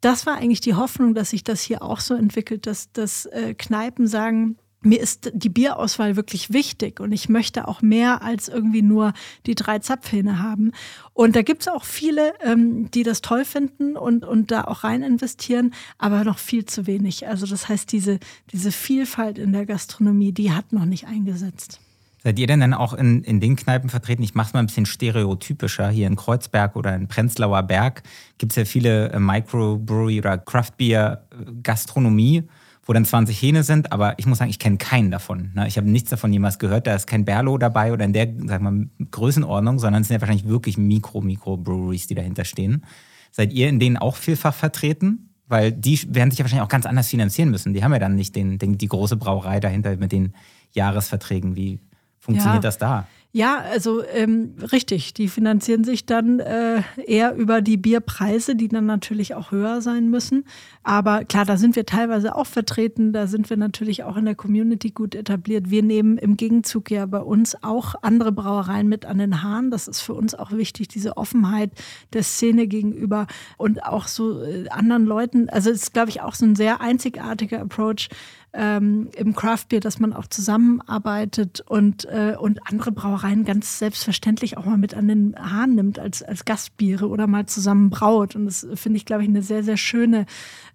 das 0.00 0.26
war 0.26 0.36
eigentlich 0.36 0.60
die 0.60 0.74
Hoffnung, 0.74 1.14
dass 1.14 1.30
sich 1.30 1.42
das 1.42 1.62
hier 1.62 1.82
auch 1.82 2.00
so 2.00 2.14
entwickelt, 2.14 2.66
dass, 2.66 2.92
dass 2.92 3.26
äh, 3.26 3.54
Kneipen 3.54 4.06
sagen, 4.06 4.56
mir 4.86 5.00
ist 5.00 5.30
die 5.34 5.48
Bierauswahl 5.48 6.16
wirklich 6.16 6.52
wichtig 6.52 7.00
und 7.00 7.12
ich 7.12 7.28
möchte 7.28 7.68
auch 7.68 7.82
mehr 7.82 8.22
als 8.22 8.48
irgendwie 8.48 8.82
nur 8.82 9.12
die 9.46 9.54
drei 9.54 9.78
Zapfhähne 9.80 10.40
haben. 10.40 10.72
Und 11.12 11.36
da 11.36 11.42
gibt 11.42 11.62
es 11.62 11.68
auch 11.68 11.84
viele, 11.84 12.34
ähm, 12.40 12.90
die 12.90 13.02
das 13.02 13.20
toll 13.20 13.44
finden 13.44 13.96
und, 13.96 14.24
und 14.24 14.50
da 14.50 14.64
auch 14.64 14.84
rein 14.84 15.02
investieren, 15.02 15.74
aber 15.98 16.24
noch 16.24 16.38
viel 16.38 16.64
zu 16.64 16.86
wenig. 16.86 17.26
Also 17.26 17.46
das 17.46 17.68
heißt, 17.68 17.90
diese, 17.92 18.18
diese 18.52 18.72
Vielfalt 18.72 19.38
in 19.38 19.52
der 19.52 19.66
Gastronomie, 19.66 20.32
die 20.32 20.52
hat 20.52 20.72
noch 20.72 20.84
nicht 20.84 21.06
eingesetzt. 21.06 21.80
Seid 22.22 22.38
ihr 22.38 22.46
denn 22.46 22.60
dann 22.60 22.74
auch 22.74 22.92
in, 22.92 23.22
in 23.22 23.40
den 23.40 23.56
Kneipen 23.56 23.88
vertreten? 23.88 24.22
Ich 24.22 24.34
mache 24.34 24.48
es 24.48 24.52
mal 24.52 24.60
ein 24.60 24.66
bisschen 24.66 24.86
stereotypischer. 24.86 25.88
Hier 25.90 26.08
in 26.08 26.16
Kreuzberg 26.16 26.74
oder 26.74 26.94
in 26.94 27.06
Prenzlauer 27.06 27.62
Berg 27.62 28.02
gibt 28.38 28.52
es 28.52 28.56
ja 28.56 28.64
viele 28.64 29.10
äh, 29.10 29.20
Microbrewery 29.20 30.18
oder 30.18 30.38
Craftbeer-Gastronomie 30.38 32.44
wo 32.86 32.92
dann 32.92 33.04
20 33.04 33.40
Hähne 33.42 33.64
sind, 33.64 33.92
aber 33.92 34.18
ich 34.18 34.26
muss 34.26 34.38
sagen, 34.38 34.50
ich 34.50 34.60
kenne 34.60 34.78
keinen 34.78 35.10
davon. 35.10 35.50
Ne? 35.54 35.66
Ich 35.66 35.76
habe 35.76 35.90
nichts 35.90 36.10
davon 36.10 36.32
jemals 36.32 36.58
gehört. 36.58 36.86
Da 36.86 36.94
ist 36.94 37.06
kein 37.06 37.24
Berlo 37.24 37.58
dabei 37.58 37.92
oder 37.92 38.04
in 38.04 38.12
der, 38.12 38.32
sag 38.46 38.62
mal, 38.62 38.88
Größenordnung, 39.10 39.80
sondern 39.80 40.02
es 40.02 40.08
sind 40.08 40.14
ja 40.14 40.20
wahrscheinlich 40.20 40.46
wirklich 40.46 40.78
Mikro, 40.78 41.20
Mikro-Breweries, 41.20 42.06
die 42.06 42.14
dahinter 42.14 42.44
stehen. 42.44 42.84
Seid 43.32 43.52
ihr 43.52 43.68
in 43.68 43.80
denen 43.80 43.96
auch 43.96 44.16
vielfach 44.16 44.54
vertreten? 44.54 45.30
Weil 45.48 45.72
die 45.72 46.00
werden 46.14 46.30
sich 46.30 46.38
ja 46.38 46.44
wahrscheinlich 46.44 46.64
auch 46.64 46.70
ganz 46.70 46.86
anders 46.86 47.08
finanzieren 47.08 47.50
müssen. 47.50 47.74
Die 47.74 47.84
haben 47.84 47.92
ja 47.92 47.98
dann 47.98 48.14
nicht 48.14 48.34
den, 48.34 48.58
den 48.58 48.78
die 48.78 48.88
große 48.88 49.16
Brauerei 49.16 49.60
dahinter 49.60 49.96
mit 49.96 50.12
den 50.12 50.32
Jahresverträgen. 50.72 51.56
Wie 51.56 51.80
funktioniert 52.26 52.62
ja. 52.62 52.68
das 52.68 52.78
da? 52.78 53.06
Ja, 53.36 53.58
also 53.58 54.02
ähm, 54.02 54.54
richtig. 54.72 55.12
Die 55.12 55.28
finanzieren 55.28 55.84
sich 55.84 56.06
dann 56.06 56.40
äh, 56.40 56.80
eher 57.04 57.34
über 57.34 57.60
die 57.60 57.76
Bierpreise, 57.76 58.56
die 58.56 58.68
dann 58.68 58.86
natürlich 58.86 59.34
auch 59.34 59.50
höher 59.50 59.82
sein 59.82 60.08
müssen. 60.08 60.46
Aber 60.82 61.22
klar, 61.26 61.44
da 61.44 61.58
sind 61.58 61.76
wir 61.76 61.84
teilweise 61.84 62.34
auch 62.34 62.46
vertreten. 62.46 63.12
Da 63.12 63.26
sind 63.26 63.50
wir 63.50 63.58
natürlich 63.58 64.04
auch 64.04 64.16
in 64.16 64.24
der 64.24 64.36
Community 64.36 64.88
gut 64.88 65.14
etabliert. 65.14 65.68
Wir 65.68 65.82
nehmen 65.82 66.16
im 66.16 66.38
Gegenzug 66.38 66.90
ja 66.90 67.04
bei 67.04 67.20
uns 67.20 67.62
auch 67.62 67.94
andere 68.00 68.32
Brauereien 68.32 68.88
mit 68.88 69.04
an 69.04 69.18
den 69.18 69.42
Haaren. 69.42 69.70
Das 69.70 69.86
ist 69.86 70.00
für 70.00 70.14
uns 70.14 70.34
auch 70.34 70.52
wichtig, 70.52 70.88
diese 70.88 71.18
Offenheit 71.18 71.72
der 72.14 72.22
Szene 72.22 72.66
gegenüber 72.66 73.26
und 73.58 73.84
auch 73.84 74.06
so 74.06 74.44
äh, 74.44 74.66
anderen 74.70 75.04
Leuten. 75.04 75.50
Also 75.50 75.68
es 75.68 75.82
ist, 75.82 75.92
glaube 75.92 76.08
ich, 76.08 76.22
auch 76.22 76.34
so 76.34 76.46
ein 76.46 76.56
sehr 76.56 76.80
einzigartiger 76.80 77.60
Approach, 77.60 78.08
ähm, 78.56 79.10
im 79.16 79.34
Craft 79.34 79.66
Beer, 79.68 79.80
dass 79.80 80.00
man 80.00 80.12
auch 80.12 80.26
zusammenarbeitet 80.26 81.60
und, 81.60 82.06
äh, 82.06 82.34
und 82.38 82.60
andere 82.66 82.90
Brauereien 82.90 83.44
ganz 83.44 83.78
selbstverständlich 83.78 84.56
auch 84.56 84.64
mal 84.64 84.78
mit 84.78 84.94
an 84.94 85.08
den 85.08 85.36
Haaren 85.38 85.74
nimmt 85.74 85.98
als, 85.98 86.22
als 86.22 86.44
Gastbiere 86.44 87.08
oder 87.08 87.26
mal 87.26 87.46
zusammen 87.46 87.90
braut. 87.90 88.34
Und 88.34 88.46
das 88.46 88.66
finde 88.74 88.96
ich, 88.96 89.04
glaube 89.04 89.22
ich, 89.22 89.28
eine 89.28 89.42
sehr, 89.42 89.62
sehr 89.62 89.76
schöne 89.76 90.26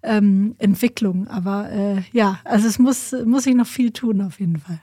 ähm, 0.02 0.54
Entwicklung. 0.58 1.26
Aber 1.26 1.70
äh, 1.70 2.02
ja, 2.12 2.38
also 2.44 2.68
es 2.68 2.78
muss, 2.78 3.14
muss 3.26 3.44
sich 3.44 3.54
noch 3.54 3.66
viel 3.66 3.90
tun 3.90 4.22
auf 4.22 4.38
jeden 4.38 4.58
Fall. 4.58 4.80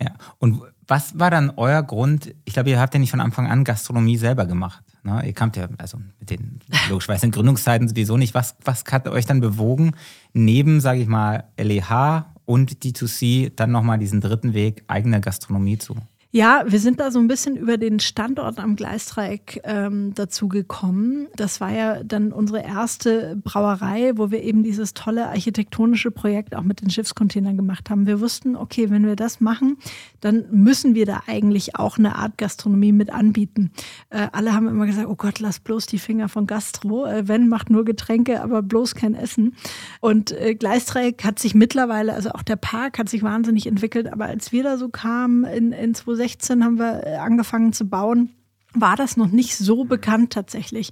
Ja, 0.00 0.12
und 0.38 0.60
was 0.86 1.18
war 1.18 1.30
dann 1.30 1.50
euer 1.56 1.82
Grund? 1.82 2.34
Ich 2.44 2.54
glaube, 2.54 2.70
ihr 2.70 2.78
habt 2.78 2.94
ja 2.94 3.00
nicht 3.00 3.10
von 3.10 3.20
Anfang 3.20 3.46
an 3.46 3.64
Gastronomie 3.64 4.16
selber 4.16 4.46
gemacht. 4.46 4.84
Ne? 5.02 5.26
Ihr 5.26 5.32
kamt 5.32 5.56
ja, 5.56 5.68
also 5.78 5.98
mit 6.18 6.30
den, 6.30 6.60
logischerweise 6.88 7.30
Gründungszeiten 7.30 7.88
sowieso 7.88 8.16
nicht. 8.16 8.34
Was, 8.34 8.56
was 8.64 8.84
hat 8.90 9.08
euch 9.08 9.26
dann 9.26 9.40
bewogen, 9.40 9.92
neben, 10.32 10.80
sage 10.80 11.00
ich 11.00 11.08
mal, 11.08 11.44
LEH 11.58 12.26
und 12.44 12.82
D2C 12.82 13.52
dann 13.54 13.70
nochmal 13.70 13.98
diesen 13.98 14.20
dritten 14.20 14.54
Weg, 14.54 14.84
eigene 14.88 15.20
Gastronomie 15.20 15.78
zu 15.78 15.96
ja, 16.30 16.64
wir 16.66 16.78
sind 16.78 17.00
da 17.00 17.10
so 17.10 17.18
ein 17.18 17.26
bisschen 17.26 17.56
über 17.56 17.78
den 17.78 18.00
Standort 18.00 18.58
am 18.58 18.76
Gleisdreieck 18.76 19.62
ähm, 19.64 20.12
dazu 20.14 20.48
gekommen. 20.48 21.28
Das 21.36 21.58
war 21.58 21.72
ja 21.72 22.04
dann 22.04 22.32
unsere 22.32 22.62
erste 22.62 23.40
Brauerei, 23.42 24.12
wo 24.16 24.30
wir 24.30 24.42
eben 24.42 24.62
dieses 24.62 24.92
tolle 24.92 25.28
architektonische 25.28 26.10
Projekt 26.10 26.54
auch 26.54 26.64
mit 26.64 26.82
den 26.82 26.90
Schiffscontainern 26.90 27.56
gemacht 27.56 27.88
haben. 27.88 28.06
Wir 28.06 28.20
wussten, 28.20 28.56
okay, 28.56 28.90
wenn 28.90 29.06
wir 29.06 29.16
das 29.16 29.40
machen, 29.40 29.78
dann 30.20 30.44
müssen 30.50 30.94
wir 30.94 31.06
da 31.06 31.22
eigentlich 31.26 31.76
auch 31.76 31.96
eine 31.96 32.16
Art 32.16 32.36
Gastronomie 32.36 32.92
mit 32.92 33.08
anbieten. 33.08 33.70
Äh, 34.10 34.28
alle 34.32 34.52
haben 34.52 34.68
immer 34.68 34.84
gesagt, 34.84 35.08
oh 35.08 35.16
Gott, 35.16 35.40
lass 35.40 35.60
bloß 35.60 35.86
die 35.86 35.98
Finger 35.98 36.28
von 36.28 36.46
Gastro. 36.46 37.06
Äh, 37.06 37.26
wenn, 37.26 37.48
macht 37.48 37.70
nur 37.70 37.86
Getränke, 37.86 38.42
aber 38.42 38.60
bloß 38.60 38.94
kein 38.94 39.14
Essen. 39.14 39.56
Und 40.00 40.32
äh, 40.32 40.54
Gleisdreieck 40.54 41.24
hat 41.24 41.38
sich 41.38 41.54
mittlerweile, 41.54 42.12
also 42.12 42.32
auch 42.32 42.42
der 42.42 42.56
Park 42.56 42.98
hat 42.98 43.08
sich 43.08 43.22
wahnsinnig 43.22 43.66
entwickelt. 43.66 44.12
Aber 44.12 44.26
als 44.26 44.52
wir 44.52 44.62
da 44.62 44.76
so 44.76 44.90
kamen 44.90 45.44
in, 45.44 45.72
in 45.72 45.94
2016 46.18 46.64
haben 46.64 46.78
wir 46.78 47.06
äh, 47.06 47.16
angefangen 47.16 47.72
zu 47.72 47.88
bauen, 47.88 48.30
war 48.74 48.96
das 48.96 49.16
noch 49.16 49.28
nicht 49.28 49.56
so 49.56 49.84
bekannt 49.84 50.32
tatsächlich. 50.32 50.90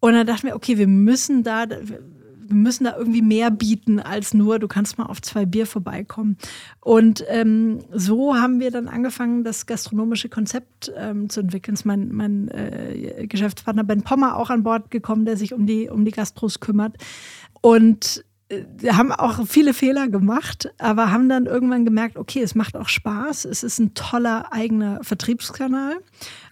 Und 0.00 0.12
dann 0.12 0.26
dachten 0.26 0.46
wir, 0.46 0.56
okay, 0.56 0.78
wir 0.78 0.86
müssen 0.86 1.42
da, 1.42 1.66
wir 1.68 2.56
müssen 2.56 2.84
da 2.84 2.96
irgendwie 2.96 3.22
mehr 3.22 3.50
bieten 3.50 3.98
als 3.98 4.34
nur, 4.34 4.58
du 4.58 4.68
kannst 4.68 4.98
mal 4.98 5.06
auf 5.06 5.20
zwei 5.20 5.46
Bier 5.46 5.66
vorbeikommen. 5.66 6.36
Und 6.80 7.24
ähm, 7.28 7.80
so 7.92 8.36
haben 8.36 8.60
wir 8.60 8.70
dann 8.70 8.88
angefangen, 8.88 9.42
das 9.42 9.66
gastronomische 9.66 10.28
Konzept 10.28 10.92
ähm, 10.96 11.28
zu 11.28 11.40
entwickeln. 11.40 11.74
Ist 11.74 11.84
mein, 11.84 12.12
mein 12.12 12.48
äh, 12.48 13.26
Geschäftspartner 13.26 13.84
Ben 13.84 14.02
Pommer 14.02 14.36
auch 14.36 14.50
an 14.50 14.62
Bord 14.62 14.90
gekommen, 14.90 15.24
der 15.24 15.36
sich 15.36 15.52
um 15.52 15.66
die, 15.66 15.88
um 15.88 16.04
die 16.04 16.12
Gastros 16.12 16.60
kümmert. 16.60 16.96
Und 17.60 18.24
haben 18.88 19.12
auch 19.12 19.46
viele 19.46 19.74
Fehler 19.74 20.08
gemacht, 20.08 20.72
aber 20.78 21.10
haben 21.10 21.28
dann 21.28 21.46
irgendwann 21.46 21.84
gemerkt, 21.84 22.16
okay, 22.16 22.42
es 22.42 22.54
macht 22.54 22.76
auch 22.76 22.88
Spaß, 22.88 23.44
es 23.44 23.62
ist 23.62 23.78
ein 23.78 23.94
toller 23.94 24.52
eigener 24.52 25.02
Vertriebskanal. 25.02 25.96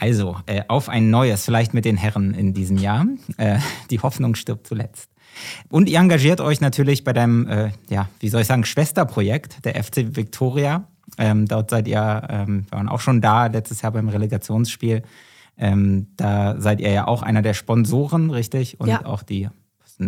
Also, 0.02 0.36
äh, 0.48 0.64
auf 0.68 0.90
ein 0.90 1.12
neues, 1.12 1.46
vielleicht 1.46 1.76
mit 1.76 1.86
den 1.86 1.96
Herren 1.96 2.34
in 2.34 2.56
diesem 2.56 2.78
Jahr. 2.78 3.06
Äh, 3.38 3.60
die 3.92 4.00
Hoffnung 4.00 4.34
stirbt 4.34 4.66
zuletzt. 4.66 5.12
Und 5.70 5.88
ihr 5.88 6.00
engagiert 6.00 6.42
euch 6.42 6.60
natürlich 6.60 7.04
bei 7.04 7.14
deinem, 7.14 7.48
äh, 7.48 7.70
ja, 7.88 8.10
wie 8.20 8.30
soll 8.30 8.42
ich 8.42 8.48
sagen, 8.48 8.66
Schwesterprojekt, 8.66 9.64
der 9.64 9.76
FC 9.82 10.16
Victoria. 10.16 10.88
Ähm, 11.20 11.48
dort 11.48 11.70
seid 11.70 11.88
ihr, 11.88 12.28
ähm, 12.30 12.66
wir 12.68 12.80
waren 12.80 12.90
auch 12.90 13.00
schon 13.00 13.22
da 13.22 13.46
letztes 13.46 13.84
Jahr 13.84 13.92
beim 13.92 14.10
Relegationsspiel. 14.10 15.04
Ähm, 15.56 16.08
da 16.18 16.60
seid 16.60 16.82
ihr 16.82 16.90
ja 16.90 17.06
auch 17.06 17.22
einer 17.22 17.44
der 17.44 17.54
Sponsoren, 17.54 18.32
richtig? 18.32 18.80
Und 18.80 18.88
ja. 18.88 19.06
auch 19.06 19.22
die 19.22 19.50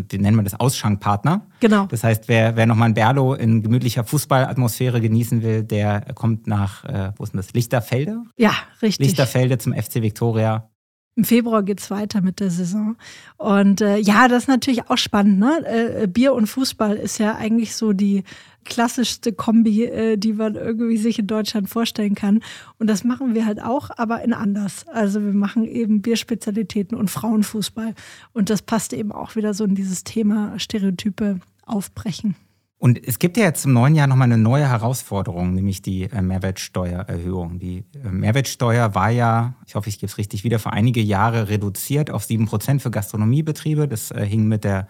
wie 0.09 0.17
nennen 0.17 0.37
wir 0.37 0.43
das, 0.43 0.59
Ausschankpartner. 0.59 1.47
Genau. 1.59 1.85
Das 1.87 2.03
heißt, 2.03 2.27
wer, 2.27 2.55
wer 2.55 2.65
nochmal 2.65 2.89
ein 2.89 2.93
Berlo 2.93 3.33
in 3.33 3.61
gemütlicher 3.61 4.03
Fußballatmosphäre 4.03 5.01
genießen 5.01 5.41
will, 5.43 5.63
der 5.63 6.01
kommt 6.13 6.47
nach, 6.47 6.83
äh, 6.85 7.11
wo 7.17 7.23
ist 7.23 7.33
denn 7.33 7.37
das, 7.37 7.53
Lichterfelde? 7.53 8.23
Ja, 8.37 8.53
richtig. 8.81 9.07
Lichterfelde 9.07 9.57
zum 9.57 9.73
FC 9.73 10.01
Victoria. 10.01 10.69
Im 11.15 11.25
Februar 11.25 11.61
geht 11.61 11.79
es 11.79 11.91
weiter 11.91 12.21
mit 12.21 12.39
der 12.39 12.49
Saison. 12.49 12.95
Und 13.37 13.81
äh, 13.81 13.97
ja, 13.97 14.27
das 14.27 14.43
ist 14.43 14.47
natürlich 14.47 14.89
auch 14.89 14.97
spannend. 14.97 15.37
Ne? 15.39 15.63
Äh, 15.65 16.07
Bier 16.07 16.33
und 16.33 16.47
Fußball 16.47 16.95
ist 16.95 17.19
ja 17.19 17.35
eigentlich 17.35 17.75
so 17.75 17.93
die 17.93 18.23
klassischste 18.65 19.31
Kombi, 19.31 19.85
äh, 19.85 20.17
die 20.17 20.33
man 20.33 20.55
irgendwie 20.55 20.97
sich 20.97 21.19
in 21.19 21.27
Deutschland 21.27 21.69
vorstellen 21.69 22.15
kann. 22.15 22.41
Und 22.79 22.87
das 22.87 23.03
machen 23.03 23.35
wir 23.35 23.45
halt 23.45 23.61
auch, 23.61 23.91
aber 23.95 24.23
in 24.23 24.33
anders. 24.33 24.87
Also 24.87 25.23
wir 25.23 25.33
machen 25.33 25.65
eben 25.65 26.01
Bierspezialitäten 26.01 26.97
und 26.97 27.11
Frauenfußball. 27.11 27.93
Und 28.33 28.49
das 28.49 28.63
passt 28.63 28.93
eben 28.93 29.11
auch 29.11 29.35
wieder 29.35 29.53
so 29.53 29.65
in 29.65 29.75
dieses 29.75 30.03
Thema 30.03 30.57
Stereotype 30.57 31.39
aufbrechen. 31.65 32.35
Und 32.83 32.99
es 33.07 33.17
gibt 33.17 33.37
ja 33.37 33.45
jetzt 33.45 33.63
im 33.63 33.71
neuen 33.71 33.95
Jahr 33.95 34.07
nochmal 34.07 34.25
eine 34.25 34.37
neue 34.37 34.67
Herausforderung, 34.67 35.53
nämlich 35.53 35.81
die 35.81 36.03
äh, 36.03 36.21
Mehrwertsteuererhöhung. 36.21 37.57
Die 37.57 37.85
äh, 37.95 38.09
Mehrwertsteuer 38.09 38.93
war 38.93 39.09
ja, 39.09 39.53
ich 39.65 39.75
hoffe, 39.75 39.87
ich 39.87 39.99
gebe 39.99 40.11
es 40.11 40.17
richtig 40.17 40.43
wieder, 40.43 40.59
vor 40.59 40.73
einige 40.73 40.99
Jahre 40.99 41.47
reduziert 41.47 42.11
auf 42.11 42.25
7% 42.25 42.81
für 42.81 42.91
Gastronomiebetriebe. 42.91 43.87
Das 43.87 44.11
äh, 44.11 44.25
hing 44.25 44.49
mit 44.49 44.65
der 44.65 44.89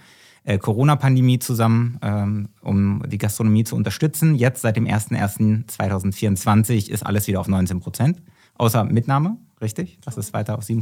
Corona-Pandemie 0.59 1.37
zusammen, 1.37 1.99
ähm, 2.01 2.49
um 2.61 3.03
die 3.07 3.19
Gastronomie 3.19 3.63
zu 3.63 3.75
unterstützen. 3.75 4.33
Jetzt 4.33 4.61
seit 4.61 4.75
dem 4.75 4.87
01.01.2024 4.87 6.89
ist 6.89 7.05
alles 7.05 7.27
wieder 7.27 7.41
auf 7.41 7.47
19% 7.47 8.15
außer 8.55 8.85
Mitnahme, 8.85 9.37
richtig? 9.61 9.99
Das 10.03 10.17
ist 10.17 10.33
weiter 10.33 10.57
auf 10.57 10.63
7 10.63 10.81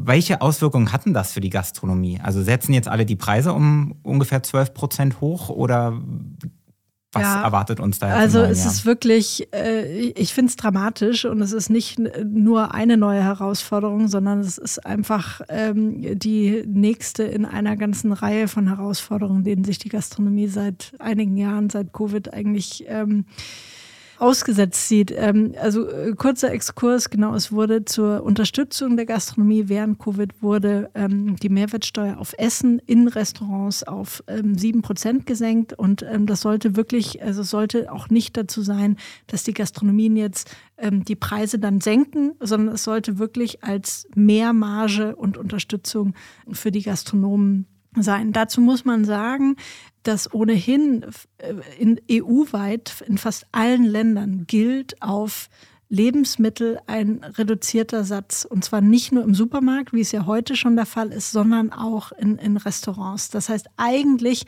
welche 0.00 0.40
Auswirkungen 0.40 0.92
hatten 0.92 1.12
das 1.12 1.32
für 1.32 1.40
die 1.40 1.50
Gastronomie? 1.50 2.20
Also 2.22 2.42
setzen 2.42 2.72
jetzt 2.72 2.88
alle 2.88 3.04
die 3.04 3.16
Preise 3.16 3.52
um 3.52 3.96
ungefähr 4.02 4.42
12 4.42 4.72
Prozent 4.72 5.20
hoch 5.20 5.48
oder 5.48 6.00
was 7.12 7.22
ja, 7.22 7.42
erwartet 7.42 7.80
uns 7.80 7.98
da? 7.98 8.08
Jetzt 8.08 8.16
also 8.16 8.42
es 8.42 8.64
Jahr? 8.64 8.72
ist 8.72 8.86
wirklich, 8.86 9.48
äh, 9.54 10.10
ich 10.10 10.34
finde 10.34 10.50
es 10.50 10.56
dramatisch 10.56 11.24
und 11.24 11.40
es 11.40 11.52
ist 11.52 11.70
nicht 11.70 11.98
nur 12.24 12.74
eine 12.74 12.98
neue 12.98 13.22
Herausforderung, 13.22 14.08
sondern 14.08 14.40
es 14.40 14.58
ist 14.58 14.84
einfach 14.84 15.40
ähm, 15.48 16.18
die 16.18 16.64
nächste 16.66 17.22
in 17.22 17.46
einer 17.46 17.76
ganzen 17.76 18.12
Reihe 18.12 18.46
von 18.46 18.68
Herausforderungen, 18.68 19.42
denen 19.42 19.64
sich 19.64 19.78
die 19.78 19.88
Gastronomie 19.88 20.48
seit 20.48 20.92
einigen 20.98 21.36
Jahren, 21.36 21.70
seit 21.70 21.94
Covid 21.94 22.34
eigentlich 22.34 22.84
ähm, 22.88 23.24
ausgesetzt 24.18 24.88
sieht. 24.88 25.12
Ähm, 25.14 25.54
also 25.60 25.88
äh, 25.88 26.12
kurzer 26.14 26.52
Exkurs, 26.52 27.10
genau, 27.10 27.34
es 27.34 27.52
wurde 27.52 27.84
zur 27.84 28.22
Unterstützung 28.22 28.96
der 28.96 29.06
Gastronomie 29.06 29.64
während 29.68 29.98
Covid 29.98 30.42
wurde 30.42 30.90
ähm, 30.94 31.36
die 31.36 31.48
Mehrwertsteuer 31.48 32.18
auf 32.18 32.34
Essen 32.38 32.80
in 32.86 33.08
Restaurants 33.08 33.84
auf 33.84 34.22
ähm, 34.26 34.54
7% 34.54 35.24
gesenkt 35.24 35.72
und 35.72 36.02
ähm, 36.02 36.26
das 36.26 36.40
sollte 36.40 36.76
wirklich, 36.76 37.22
also 37.22 37.42
sollte 37.42 37.92
auch 37.92 38.10
nicht 38.10 38.36
dazu 38.36 38.62
sein, 38.62 38.96
dass 39.26 39.44
die 39.44 39.54
Gastronomien 39.54 40.16
jetzt 40.16 40.54
ähm, 40.76 41.04
die 41.04 41.16
Preise 41.16 41.58
dann 41.58 41.80
senken, 41.80 42.32
sondern 42.40 42.74
es 42.74 42.84
sollte 42.84 43.18
wirklich 43.18 43.62
als 43.62 44.08
Mehrmarge 44.14 45.16
und 45.16 45.36
Unterstützung 45.36 46.14
für 46.50 46.70
die 46.70 46.82
Gastronomen 46.82 47.66
sein. 48.02 48.32
Dazu 48.32 48.60
muss 48.60 48.84
man 48.84 49.04
sagen, 49.04 49.56
dass 50.02 50.32
ohnehin 50.32 51.04
äh, 51.38 51.54
in 51.78 52.00
EU-weit 52.10 53.04
in 53.06 53.18
fast 53.18 53.46
allen 53.52 53.84
Ländern 53.84 54.44
gilt 54.46 55.00
auf 55.02 55.48
Lebensmittel 55.90 56.78
ein 56.86 57.24
reduzierter 57.24 58.04
Satz. 58.04 58.46
Und 58.48 58.64
zwar 58.64 58.80
nicht 58.82 59.12
nur 59.12 59.24
im 59.24 59.34
Supermarkt, 59.34 59.92
wie 59.94 60.02
es 60.02 60.12
ja 60.12 60.26
heute 60.26 60.54
schon 60.54 60.76
der 60.76 60.84
Fall 60.84 61.12
ist, 61.12 61.30
sondern 61.30 61.72
auch 61.72 62.12
in, 62.12 62.36
in 62.36 62.58
Restaurants. 62.58 63.30
Das 63.30 63.48
heißt, 63.48 63.68
eigentlich 63.78 64.44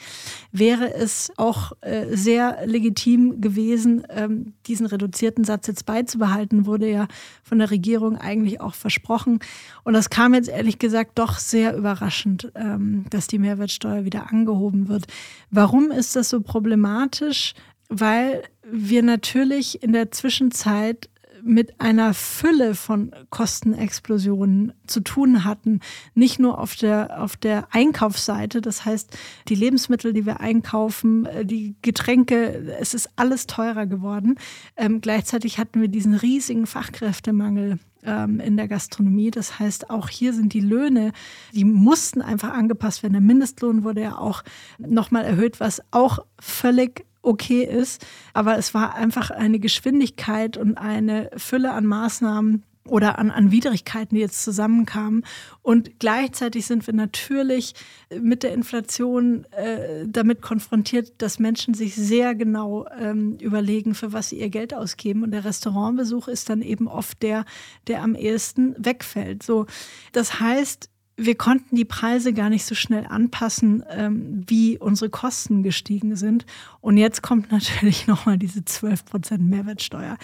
wäre 0.53 0.93
es 0.93 1.33
auch 1.39 1.73
äh, 1.81 2.15
sehr 2.15 2.67
legitim 2.67 3.41
gewesen, 3.41 4.07
ähm, 4.11 4.53
diesen 4.67 4.85
reduzierten 4.85 5.45
Satz 5.45 5.67
jetzt 5.67 5.87
beizubehalten, 5.87 6.67
wurde 6.67 6.91
ja 6.91 7.09
von 7.43 7.59
der 7.59 7.71
Regierung 7.71 8.19
eigentlich 8.19 8.61
auch 8.61 8.75
versprochen. 8.75 9.41
Und 9.83 9.95
das 9.95 10.11
kam 10.11 10.35
jetzt 10.35 10.51
ehrlich 10.51 10.79
gesagt 10.79 11.19
doch 11.19 11.39
sehr 11.39 11.75
überraschend, 11.75 12.53
ähm, 12.55 13.07
dass 13.09 13.29
die 13.29 13.39
Mehrwertsteuer 13.39 14.05
wieder 14.05 14.31
angehoben 14.31 14.89
wird. 14.89 15.07
Warum 15.51 15.91
ist 15.91 16.17
das 16.17 16.29
so 16.29 16.43
problematisch? 16.43 17.55
Weil 17.89 18.43
wir 18.63 19.03
natürlich 19.03 19.83
in 19.83 19.93
der 19.93 20.13
Zwischenzeit 20.13 21.09
mit 21.43 21.81
einer 21.81 22.15
Fülle 22.15 22.75
von 22.75 23.13
Kostenexplosionen 23.31 24.73
zu 24.87 25.01
tun 25.01 25.45
hatten. 25.45 25.81
Nicht 26.15 26.39
nur 26.39 26.59
auf 26.59 26.75
der, 26.77 27.23
auf 27.23 27.37
der 27.37 27.69
Einkaufsseite, 27.71 28.61
das 28.61 28.85
heißt, 28.85 29.17
die 29.49 29.55
Lebensmittel, 29.55 30.13
die 30.13 30.27
wir 30.27 30.41
einkaufen, 30.41 31.27
äh, 31.27 31.45
die 31.45 31.77
Getränke, 31.83 32.77
es 32.81 32.95
ist 32.95 33.11
alles 33.17 33.47
teurer 33.47 33.87
geworden. 33.87 34.37
Ähm, 34.77 35.01
gleichzeitig 35.01 35.59
hatten 35.59 35.81
wir 35.81 35.89
diesen 35.89 36.15
riesigen 36.15 36.67
Fachkräftemangel 36.67 37.79
ähm, 38.05 38.41
in 38.41 38.57
der 38.57 38.69
Gastronomie. 38.69 39.31
Das 39.31 39.59
heißt, 39.59 39.91
auch 39.91 40.09
hier 40.09 40.33
sind 40.33 40.53
die 40.53 40.61
Löhne, 40.61 41.13
die 41.53 41.65
mussten 41.65 42.23
einfach 42.23 42.53
angepasst 42.53 43.03
werden. 43.03 43.15
Der 43.15 43.23
Mindestlohn 43.23 43.85
wurde 43.85 44.03
ja 44.03 44.19
auch 44.19 44.43
nochmal 44.79 45.25
erhöht, 45.25 45.61
was 45.61 45.83
auch 45.91 46.21
völlig 46.39 47.05
okay 47.23 47.65
ist. 47.65 48.05
Aber 48.33 48.59
es 48.59 48.75
war 48.75 48.95
einfach 48.95 49.31
eine 49.31 49.59
Geschwindigkeit 49.59 50.57
und 50.57 50.77
eine 50.77 51.31
Fülle 51.37 51.73
an 51.73 51.87
Maßnahmen, 51.87 52.65
oder 52.91 53.19
an, 53.19 53.31
an 53.31 53.53
Widrigkeiten, 53.53 54.15
die 54.15 54.21
jetzt 54.21 54.43
zusammenkamen. 54.43 55.25
Und 55.63 55.99
gleichzeitig 56.01 56.67
sind 56.67 56.87
wir 56.87 56.95
natürlich 56.95 57.75
mit 58.21 58.43
der 58.43 58.53
Inflation 58.53 59.45
äh, 59.53 60.07
damit 60.07 60.43
konfrontiert, 60.43 61.13
dass 61.19 61.39
Menschen 61.39 61.75
sich 61.75 61.95
sehr 61.95 62.35
genau 62.35 62.87
ähm, 62.99 63.37
überlegen, 63.41 63.95
für 63.95 64.13
was 64.13 64.31
sie 64.31 64.41
ihr 64.41 64.51
Geld 64.51 64.75
ausgeben. 64.75 65.23
Und 65.23 65.31
der 65.31 65.45
Restaurantbesuch 65.45 66.29
ist 66.29 66.51
dann 66.51 66.63
eben 66.63 66.89
oft 66.89 67.23
der, 67.23 67.45
der 67.87 68.03
am 68.03 68.15
ehesten 68.15 68.75
wegfällt. 68.79 69.43
So, 69.43 69.67
das 70.13 70.41
heißt, 70.41 70.90
wir 71.23 71.35
konnten 71.35 71.77
die 71.77 71.85
Preise 71.85 72.33
gar 72.33 72.49
nicht 72.49 72.65
so 72.65 72.75
schnell 72.75 73.07
anpassen, 73.07 73.85
ähm, 73.91 74.43
wie 74.47 74.79
unsere 74.79 75.11
Kosten 75.11 75.63
gestiegen 75.63 76.17
sind. 76.17 76.47
Und 76.81 76.97
jetzt 76.97 77.23
kommt 77.23 77.53
natürlich 77.53 78.07
nochmal 78.07 78.39
diese 78.39 78.65
12 78.65 79.05
Prozent 79.05 79.43
Mehrwertsteuer. 79.43 80.17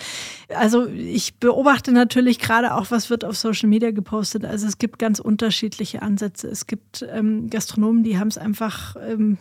Also 0.48 0.86
ich 0.86 1.34
beobachte 1.34 1.92
natürlich 1.92 2.38
gerade 2.38 2.74
auch, 2.74 2.90
was 2.90 3.10
wird 3.10 3.24
auf 3.26 3.36
Social 3.36 3.68
Media 3.68 3.90
gepostet. 3.90 4.46
Also 4.46 4.66
es 4.66 4.78
gibt 4.78 4.98
ganz 4.98 5.18
unterschiedliche 5.18 6.00
Ansätze. 6.00 6.48
Es 6.48 6.66
gibt 6.66 7.06
ähm, 7.12 7.50
Gastronomen, 7.50 8.02
die 8.02 8.18
haben 8.18 8.28
es 8.28 8.38
einfach 8.38 8.96
ähm, 9.06 9.36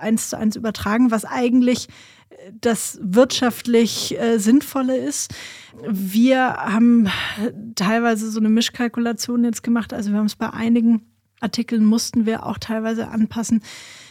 eins 0.00 0.30
zu 0.30 0.38
eins 0.38 0.56
übertragen, 0.56 1.10
was 1.10 1.26
eigentlich 1.26 1.88
das 2.60 2.98
wirtschaftlich 3.02 4.18
äh, 4.18 4.38
Sinnvolle 4.38 4.96
ist. 4.96 5.34
Wir 5.88 6.38
haben 6.38 7.08
teilweise 7.74 8.30
so 8.30 8.40
eine 8.40 8.48
Mischkalkulation 8.48 9.44
jetzt 9.44 9.62
gemacht. 9.62 9.92
Also 9.92 10.10
wir 10.10 10.18
haben 10.18 10.26
es 10.26 10.36
bei 10.36 10.50
einigen 10.50 11.02
Artikeln 11.40 11.84
mussten 11.84 12.26
wir 12.26 12.46
auch 12.46 12.58
teilweise 12.58 13.08
anpassen. 13.08 13.62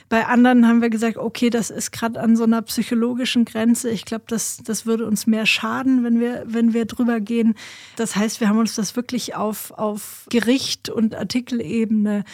Bei 0.08 0.28
anderen 0.28 0.68
haben 0.68 0.82
wir 0.82 0.92
gesagt, 0.92 1.18
okay, 1.18 1.50
das 1.50 1.72
ist 1.72 1.92
gerade 1.92 2.20
an 2.20 2.36
so 2.36 2.44
einer 2.44 2.62
psychologischen 2.62 3.46
Grenze. 3.46 3.90
Ich 3.90 4.06
glaube, 4.06 4.26
das, 4.28 4.60
das 4.64 4.86
würde 4.86 5.08
uns 5.08 5.26
mehr 5.26 5.48
schaden, 5.48 6.04
wenn 6.04 6.20
wir, 6.20 6.44
wenn 6.46 6.74
wir 6.74 6.86
drüber 6.86 7.20
gehen. 7.20 7.56
Das 7.96 8.16
heißt, 8.16 8.40
wir 8.40 8.50
haben 8.50 8.60
uns 8.60 8.76
das 8.76 8.96
wirklich 8.96 9.36
auf, 9.36 9.72
auf 9.72 10.28
Gericht 10.30 10.90
und 10.90 11.16
Artikelebene 11.16 12.26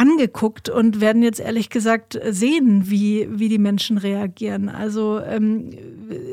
angeguckt 0.00 0.70
und 0.70 1.02
werden 1.02 1.22
jetzt 1.22 1.40
ehrlich 1.40 1.68
gesagt 1.68 2.18
sehen, 2.30 2.88
wie, 2.88 3.28
wie 3.30 3.50
die 3.50 3.58
Menschen 3.58 3.98
reagieren. 3.98 4.70
Also 4.70 5.20
ähm, 5.20 5.70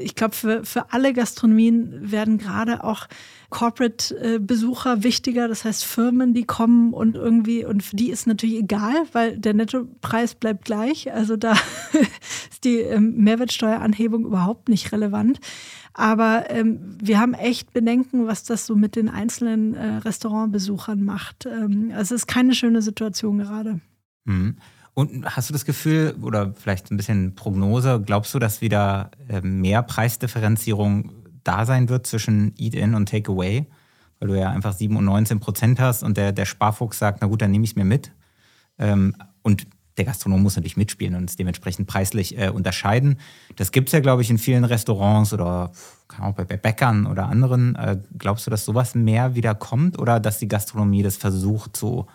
ich 0.02 0.16
glaube, 0.16 0.34
für, 0.34 0.64
für 0.64 0.94
alle 0.94 1.12
Gastronomien 1.12 2.10
werden 2.10 2.38
gerade 2.38 2.86
auch 2.86 3.08
Corporate-Besucher 3.50 5.04
wichtiger, 5.04 5.50
das 5.50 5.66
heißt 5.66 5.84
Firmen, 5.84 6.34
die 6.34 6.46
kommen 6.46 6.94
und 6.94 7.16
irgendwie, 7.16 7.66
und 7.66 7.84
für 7.84 7.98
die 7.98 8.10
ist 8.10 8.26
natürlich 8.26 8.56
egal, 8.56 8.96
weil 9.12 9.38
der 9.38 9.54
Nettopreis 9.54 10.36
bleibt 10.36 10.64
gleich. 10.64 11.14
Also 11.14 11.36
da 11.36 11.52
ist 12.50 12.64
die 12.64 12.78
ähm, 12.80 13.16
Mehrwertsteueranhebung 13.18 14.26
überhaupt 14.26 14.70
nicht 14.70 14.94
relevant. 14.94 15.42
Aber 15.98 16.46
ähm, 16.50 16.96
wir 17.02 17.20
haben 17.20 17.34
echt 17.34 17.74
Bedenken, 17.74 18.28
was 18.28 18.44
das 18.44 18.68
so 18.68 18.76
mit 18.76 18.96
den 18.96 19.10
einzelnen 19.10 19.74
äh, 19.74 19.96
Restaurantbesuchern 19.98 21.04
macht. 21.04 21.48
Ähm, 21.48 21.92
also 21.92 22.14
es 22.14 22.22
ist 22.22 22.28
keine 22.28 22.54
schöne 22.54 22.84
Situation 22.84 23.40
gerade. 23.40 23.80
Mhm. 24.26 24.58
Und 24.94 25.26
hast 25.36 25.50
du 25.50 25.54
das 25.54 25.66
Gefühl, 25.66 26.16
oder 26.22 26.54
vielleicht 26.54 26.92
ein 26.92 26.98
bisschen 26.98 27.34
Prognose, 27.34 28.00
glaubst 28.06 28.32
du, 28.36 28.40
dass 28.40 28.62
wieder 28.62 29.10
äh, 29.28 29.42
mehr 29.42 29.82
Preisdifferenzierung 29.82 31.12
da 31.44 31.66
sein 31.66 31.90
wird 31.90 32.06
zwischen 32.06 32.54
Eat-In 32.60 32.94
und 32.94 33.10
Takeaway, 33.10 33.66
weil 34.20 34.28
du 34.28 34.40
ja 34.40 34.52
einfach 34.52 34.74
7 34.74 34.96
und 34.98 35.06
19 35.06 35.40
Prozent 35.40 35.80
hast 35.80 36.04
und 36.04 36.16
der, 36.16 36.32
der 36.32 36.46
Sparfuchs 36.46 37.00
sagt, 37.00 37.20
na 37.22 37.28
gut, 37.28 37.42
dann 37.42 37.50
nehme 37.50 37.64
ich 37.64 37.72
es 37.72 37.76
mir 37.76 37.86
mit. 37.86 38.12
Ähm, 38.78 39.16
und 39.42 39.66
der 39.98 40.06
Gastronom 40.06 40.42
muss 40.42 40.56
natürlich 40.56 40.78
mitspielen 40.78 41.16
und 41.16 41.30
es 41.30 41.36
dementsprechend 41.36 41.88
preislich 41.88 42.38
äh, 42.38 42.50
unterscheiden. 42.50 43.18
Das 43.56 43.72
gibt 43.72 43.90
es 43.90 43.94
ja, 43.94 44.00
glaube 44.00 44.22
ich, 44.22 44.30
in 44.30 44.38
vielen 44.38 44.64
Restaurants 44.64 45.34
oder 45.34 45.72
auch 46.20 46.34
bei, 46.34 46.44
Bäckern 46.44 47.08
oder 47.08 47.28
anderen. 47.28 47.76
Äh, 47.76 47.98
glaubst 48.18 48.46
du, 48.46 48.52
dass 48.52 48.66
sowas 48.66 48.96
mehr 48.96 49.36
wieder 49.36 49.56
kommt 49.56 50.00
oder 50.00 50.20
dass 50.20 50.40
die 50.40 50.48
Gastronomie 50.48 51.04
das 51.04 51.18
versucht, 51.18 51.76
so 51.76 52.08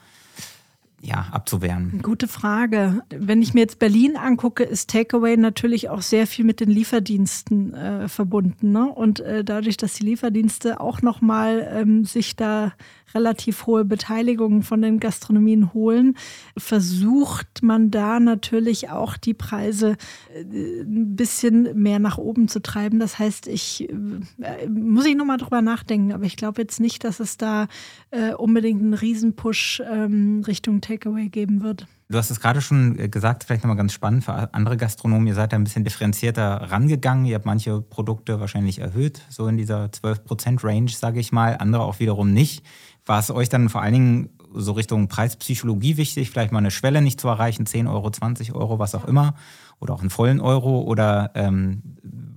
ja, 1.05 1.27
abzuwehren? 1.33 2.01
Gute 2.01 2.29
Frage. 2.29 3.03
Wenn 3.11 3.43
ich 3.43 3.55
mir 3.55 3.61
jetzt 3.61 3.81
Berlin 3.81 4.17
angucke, 4.17 4.63
ist 4.63 4.89
Takeaway 4.89 5.37
natürlich 5.37 5.89
auch 5.89 6.01
sehr 6.01 6.29
viel 6.29 6.45
mit 6.45 6.61
den 6.61 6.71
Lieferdiensten 6.71 7.75
äh, 7.75 8.09
verbunden. 8.09 8.71
Ne? 8.71 8.89
Und 8.89 9.19
äh, 9.21 9.43
dadurch, 9.43 9.77
dass 9.77 9.95
die 9.95 10.05
Lieferdienste 10.05 10.81
auch 10.81 11.03
nochmal 11.03 11.69
ähm, 11.73 12.05
sich 12.05 12.37
da 12.37 12.73
relativ 13.15 13.67
hohe 13.67 13.85
Beteiligungen 13.85 14.63
von 14.63 14.81
den 14.81 15.01
Gastronomien 15.01 15.75
holen, 15.75 16.17
versucht 16.57 17.63
man 17.63 17.91
da 17.91 18.21
natürlich 18.21 18.91
auch 18.91 19.17
die 19.17 19.35
Preise 19.35 19.97
äh, 20.33 20.83
ein 20.83 21.17
bisschen 21.17 21.81
mehr 21.81 21.99
nach 21.99 22.19
oben 22.19 22.47
zu 22.47 22.63
treiben. 22.63 23.01
Das 23.01 23.19
heißt, 23.19 23.49
ich 23.49 23.89
äh, 23.91 24.69
muss 24.69 25.07
ich 25.07 25.17
nochmal 25.17 25.39
drüber 25.39 25.63
nachdenken, 25.63 26.13
aber 26.13 26.25
ich 26.25 26.37
glaube 26.37 26.63
jetzt 26.63 26.81
nicht, 26.81 27.05
dass 27.05 27.21
es 27.21 27.37
da 27.37 27.67
äh, 28.11 28.35
unbedingt 28.35 28.81
einen 28.81 28.95
Riesenpush 28.95 29.83
ähm, 29.91 30.43
Richtung 30.47 30.81
Takeaway 30.93 31.29
geben 31.29 31.63
wird. 31.63 31.87
Du 32.09 32.19
hast 32.19 32.31
es 32.31 32.41
gerade 32.41 32.61
schon 32.61 32.99
äh, 32.99 33.09
gesagt, 33.09 33.45
vielleicht 33.45 33.65
nochmal 33.65 33.77
ganz 33.77 33.93
spannend 33.93 34.25
für 34.25 34.55
andere 34.55 34.77
Gastronomen. 34.77 35.27
Ihr 35.27 35.35
seid 35.35 35.53
da 35.53 35.57
ein 35.57 35.65
bisschen 35.65 35.85
differenzierter 35.85 36.71
rangegangen. 36.71 37.25
Ihr 37.25 37.37
habt 37.37 37.47
manche 37.47 37.81
Produkte 37.81 38.41
wahrscheinlich 38.41 38.79
erhöht, 38.79 39.23
so 39.31 39.47
in 39.47 39.57
dieser 39.57 39.87
12%-Range, 39.87 40.91
sage 40.91 41.21
ich 41.21 41.33
mal, 41.33 41.57
andere 41.57 41.83
auch 41.85 42.01
wiederum 42.01 42.33
nicht. 42.33 42.65
War 43.07 43.19
es 43.19 43.31
euch 43.31 43.49
dann 43.49 43.69
vor 43.69 43.83
allen 43.83 43.95
Dingen 43.95 44.29
so 44.55 44.73
Richtung 44.73 45.09
Preispsychologie 45.09 45.97
wichtig, 45.97 46.31
vielleicht 46.31 46.53
mal 46.53 46.59
eine 46.59 46.71
Schwelle 46.71 47.01
nicht 47.01 47.19
zu 47.19 47.29
erreichen, 47.29 47.65
10 47.65 47.87
Euro, 47.87 48.11
20 48.11 48.55
Euro, 48.55 48.79
was 48.79 48.95
auch 48.95 49.07
immer, 49.07 49.35
oder 49.81 49.95
auch 49.95 50.01
einen 50.01 50.11
vollen 50.11 50.41
Euro? 50.41 50.83
Oder 50.83 51.31
ähm, 51.35 51.83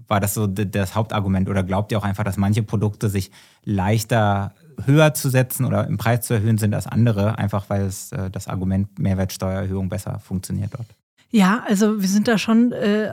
war 0.07 0.21
das 0.21 0.33
so 0.33 0.47
das 0.47 0.95
Hauptargument? 0.95 1.49
Oder 1.49 1.63
glaubt 1.63 1.91
ihr 1.91 1.97
auch 1.97 2.03
einfach, 2.03 2.23
dass 2.23 2.37
manche 2.37 2.63
Produkte 2.63 3.09
sich 3.09 3.31
leichter 3.65 4.53
höher 4.85 5.13
zu 5.13 5.29
setzen 5.29 5.65
oder 5.65 5.87
im 5.87 5.97
Preis 5.97 6.25
zu 6.25 6.33
erhöhen 6.33 6.57
sind 6.57 6.73
als 6.73 6.87
andere, 6.87 7.37
einfach 7.37 7.69
weil 7.69 7.83
es, 7.83 8.11
äh, 8.11 8.29
das 8.29 8.47
Argument 8.47 8.99
Mehrwertsteuererhöhung 8.99 9.89
besser 9.89 10.19
funktioniert 10.19 10.73
dort? 10.73 10.87
Ja, 11.35 11.65
also 11.67 12.01
wir 12.01 12.07
sind 12.07 12.29
da 12.29 12.37
schon 12.37 12.71
äh, 12.71 13.11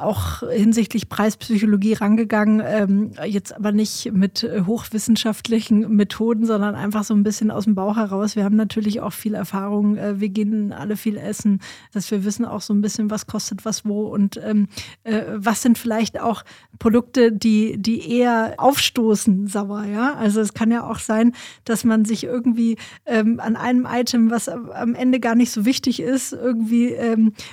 auch 0.00 0.42
hinsichtlich 0.50 1.08
Preispsychologie 1.08 1.92
rangegangen, 1.92 2.60
ähm, 2.66 3.12
jetzt 3.24 3.54
aber 3.54 3.70
nicht 3.70 4.10
mit 4.12 4.42
äh, 4.42 4.62
hochwissenschaftlichen 4.62 5.94
Methoden, 5.94 6.46
sondern 6.46 6.74
einfach 6.74 7.04
so 7.04 7.14
ein 7.14 7.22
bisschen 7.22 7.52
aus 7.52 7.62
dem 7.62 7.76
Bauch 7.76 7.96
heraus. 7.96 8.34
Wir 8.34 8.42
haben 8.42 8.56
natürlich 8.56 9.02
auch 9.02 9.12
viel 9.12 9.34
Erfahrung, 9.34 9.96
äh, 9.96 10.18
wir 10.18 10.30
gehen 10.30 10.72
alle 10.72 10.96
viel 10.96 11.16
essen, 11.16 11.60
dass 11.92 12.10
wir 12.10 12.24
wissen 12.24 12.44
auch 12.44 12.60
so 12.60 12.74
ein 12.74 12.80
bisschen, 12.80 13.08
was 13.08 13.28
kostet 13.28 13.64
was 13.64 13.84
wo 13.84 14.08
und 14.08 14.36
ähm, 14.44 14.66
äh, 15.04 15.22
was 15.36 15.62
sind 15.62 15.78
vielleicht 15.78 16.20
auch 16.20 16.42
Produkte, 16.80 17.30
die, 17.30 17.78
die 17.78 18.18
eher 18.18 18.54
aufstoßen 18.56 19.46
sauer, 19.46 19.84
ja. 19.84 20.14
Also 20.14 20.40
es 20.40 20.54
kann 20.54 20.72
ja 20.72 20.82
auch 20.90 20.98
sein, 20.98 21.32
dass 21.64 21.84
man 21.84 22.04
sich 22.04 22.24
irgendwie 22.24 22.78
ähm, 23.06 23.38
an 23.38 23.54
einem 23.54 23.86
Item, 23.88 24.32
was 24.32 24.48
am 24.48 24.96
Ende 24.96 25.20
gar 25.20 25.36
nicht 25.36 25.52
so 25.52 25.64
wichtig 25.64 26.00
ist, 26.00 26.32
irgendwie 26.32 26.86
ähm, 26.86 27.28
äh, 27.28 27.43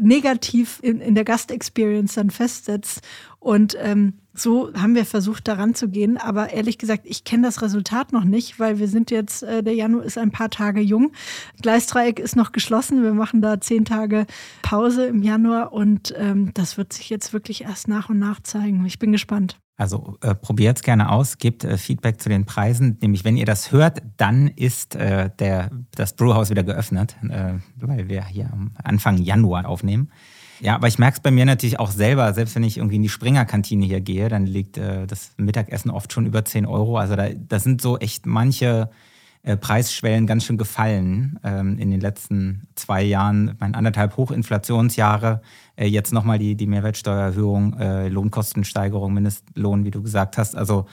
negativ 0.00 0.78
in, 0.82 1.00
in 1.00 1.14
der 1.14 1.24
Gastexperience 1.24 2.14
dann 2.14 2.30
festsetzt. 2.30 3.00
Und 3.38 3.76
ähm, 3.80 4.14
so 4.34 4.72
haben 4.74 4.94
wir 4.94 5.04
versucht, 5.04 5.48
daran 5.48 5.74
zu 5.74 5.88
gehen. 5.88 6.16
Aber 6.16 6.52
ehrlich 6.52 6.78
gesagt, 6.78 7.02
ich 7.04 7.24
kenne 7.24 7.46
das 7.46 7.62
Resultat 7.62 8.12
noch 8.12 8.24
nicht, 8.24 8.58
weil 8.58 8.78
wir 8.78 8.88
sind 8.88 9.10
jetzt, 9.10 9.42
äh, 9.42 9.62
der 9.62 9.74
Januar 9.74 10.04
ist 10.04 10.18
ein 10.18 10.30
paar 10.30 10.50
Tage 10.50 10.80
jung. 10.80 11.12
Gleisdreieck 11.62 12.18
ist 12.18 12.36
noch 12.36 12.52
geschlossen. 12.52 13.02
Wir 13.02 13.14
machen 13.14 13.40
da 13.40 13.60
zehn 13.60 13.84
Tage 13.84 14.26
Pause 14.62 15.06
im 15.06 15.22
Januar 15.22 15.72
und 15.72 16.14
ähm, 16.16 16.50
das 16.54 16.76
wird 16.76 16.92
sich 16.92 17.10
jetzt 17.10 17.32
wirklich 17.32 17.62
erst 17.62 17.88
nach 17.88 18.10
und 18.10 18.18
nach 18.18 18.40
zeigen. 18.40 18.84
Ich 18.86 18.98
bin 18.98 19.12
gespannt. 19.12 19.58
Also 19.78 20.16
äh, 20.22 20.34
probiert 20.34 20.78
es 20.78 20.82
gerne 20.82 21.10
aus, 21.10 21.36
gebt 21.36 21.62
äh, 21.62 21.76
Feedback 21.76 22.20
zu 22.20 22.30
den 22.30 22.46
Preisen. 22.46 22.96
Nämlich, 23.02 23.24
wenn 23.24 23.36
ihr 23.36 23.44
das 23.44 23.72
hört, 23.72 24.02
dann 24.16 24.48
ist 24.48 24.96
äh, 24.96 25.28
der, 25.38 25.70
das 25.94 26.14
Brewhaus 26.14 26.48
wieder 26.48 26.62
geöffnet, 26.62 27.16
äh, 27.28 27.54
weil 27.76 28.08
wir 28.08 28.24
hier 28.24 28.50
Anfang 28.82 29.18
Januar 29.18 29.66
aufnehmen. 29.68 30.10
Ja, 30.60 30.74
aber 30.76 30.88
ich 30.88 30.98
merke 30.98 31.16
es 31.16 31.20
bei 31.20 31.30
mir 31.30 31.44
natürlich 31.44 31.78
auch 31.78 31.90
selber, 31.90 32.32
selbst 32.32 32.54
wenn 32.54 32.62
ich 32.62 32.78
irgendwie 32.78 32.96
in 32.96 33.02
die 33.02 33.10
Springer-Kantine 33.10 33.84
hier 33.84 34.00
gehe, 34.00 34.30
dann 34.30 34.46
liegt 34.46 34.78
äh, 34.78 35.06
das 35.06 35.34
Mittagessen 35.36 35.90
oft 35.90 36.10
schon 36.10 36.24
über 36.24 36.44
10 36.44 36.64
Euro. 36.64 36.96
Also 36.96 37.14
da, 37.14 37.28
da 37.28 37.58
sind 37.58 37.82
so 37.82 37.98
echt 37.98 38.24
manche 38.24 38.88
Preisschwellen 39.54 40.26
ganz 40.26 40.44
schön 40.44 40.56
gefallen 40.56 41.38
ähm, 41.44 41.78
in 41.78 41.92
den 41.92 42.00
letzten 42.00 42.66
zwei 42.74 43.02
Jahren, 43.04 43.54
mein 43.60 43.76
anderthalb 43.76 44.16
Hochinflationsjahre, 44.16 45.40
äh, 45.76 45.86
jetzt 45.86 46.12
nochmal 46.12 46.40
die, 46.40 46.56
die 46.56 46.66
Mehrwertsteuererhöhung, 46.66 47.78
äh, 47.78 48.08
Lohnkostensteigerung, 48.08 49.14
Mindestlohn, 49.14 49.84
wie 49.84 49.92
du 49.92 50.02
gesagt 50.02 50.36
hast. 50.36 50.56
Also 50.56 50.86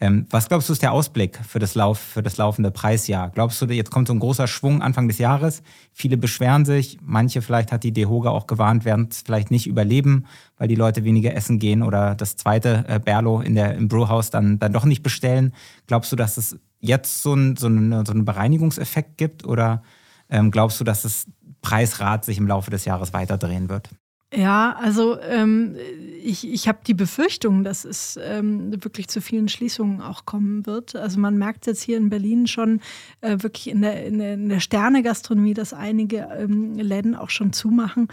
ähm, 0.00 0.26
was 0.30 0.48
glaubst 0.48 0.68
du 0.68 0.72
ist 0.72 0.82
der 0.82 0.92
Ausblick 0.92 1.38
für 1.38 1.58
das, 1.58 1.74
Lauf, 1.74 1.98
für 1.98 2.22
das 2.22 2.36
laufende 2.36 2.70
Preisjahr? 2.70 3.30
Glaubst 3.30 3.60
du, 3.60 3.66
jetzt 3.66 3.90
kommt 3.90 4.06
so 4.06 4.14
ein 4.14 4.20
großer 4.20 4.46
Schwung 4.46 4.80
Anfang 4.80 5.08
des 5.08 5.18
Jahres? 5.18 5.62
Viele 5.92 6.16
beschweren 6.16 6.64
sich, 6.64 6.98
manche 7.02 7.42
vielleicht 7.42 7.72
hat 7.72 7.82
die 7.82 7.92
DEHOGA 7.92 8.30
auch 8.30 8.46
gewarnt, 8.46 8.84
werden 8.84 9.08
es 9.10 9.22
vielleicht 9.22 9.50
nicht 9.50 9.66
überleben, 9.66 10.26
weil 10.56 10.68
die 10.68 10.76
Leute 10.76 11.02
weniger 11.02 11.34
essen 11.34 11.58
gehen 11.58 11.82
oder 11.82 12.14
das 12.14 12.36
zweite 12.36 12.84
äh, 12.86 13.00
Berlo 13.00 13.40
in 13.40 13.56
der, 13.56 13.74
im 13.74 13.88
Brewhaus 13.88 14.30
dann, 14.30 14.60
dann 14.60 14.72
doch 14.72 14.84
nicht 14.84 15.02
bestellen. 15.02 15.52
Glaubst 15.88 16.12
du, 16.12 16.16
dass 16.16 16.36
es 16.36 16.56
jetzt 16.80 17.22
so, 17.22 17.34
ein, 17.34 17.56
so, 17.56 17.66
eine, 17.66 18.04
so 18.06 18.12
einen 18.12 18.24
Bereinigungseffekt 18.24 19.18
gibt 19.18 19.44
oder 19.44 19.82
ähm, 20.30 20.50
glaubst 20.50 20.80
du, 20.80 20.84
dass 20.84 21.02
das 21.02 21.26
Preisrad 21.62 22.24
sich 22.24 22.38
im 22.38 22.46
Laufe 22.46 22.70
des 22.70 22.84
Jahres 22.84 23.12
weiterdrehen 23.12 23.68
wird? 23.68 23.90
Ja, 24.34 24.76
also 24.78 25.18
ähm, 25.20 25.74
ich, 26.22 26.46
ich 26.46 26.68
habe 26.68 26.80
die 26.86 26.92
Befürchtung, 26.92 27.64
dass 27.64 27.86
es 27.86 28.18
ähm, 28.22 28.72
wirklich 28.84 29.08
zu 29.08 29.22
vielen 29.22 29.48
Schließungen 29.48 30.02
auch 30.02 30.26
kommen 30.26 30.66
wird. 30.66 30.94
Also 30.94 31.18
man 31.18 31.38
merkt 31.38 31.66
jetzt 31.66 31.80
hier 31.80 31.96
in 31.96 32.10
Berlin 32.10 32.46
schon 32.46 32.80
äh, 33.22 33.38
wirklich 33.40 33.68
in 33.68 33.80
der, 33.80 34.04
in 34.04 34.48
der, 34.50 34.60
Sterne-Gastronomie, 34.60 35.54
dass 35.54 35.72
einige 35.72 36.28
ähm, 36.38 36.74
Läden 36.74 37.14
auch 37.14 37.30
schon 37.30 37.54
zumachen. 37.54 38.08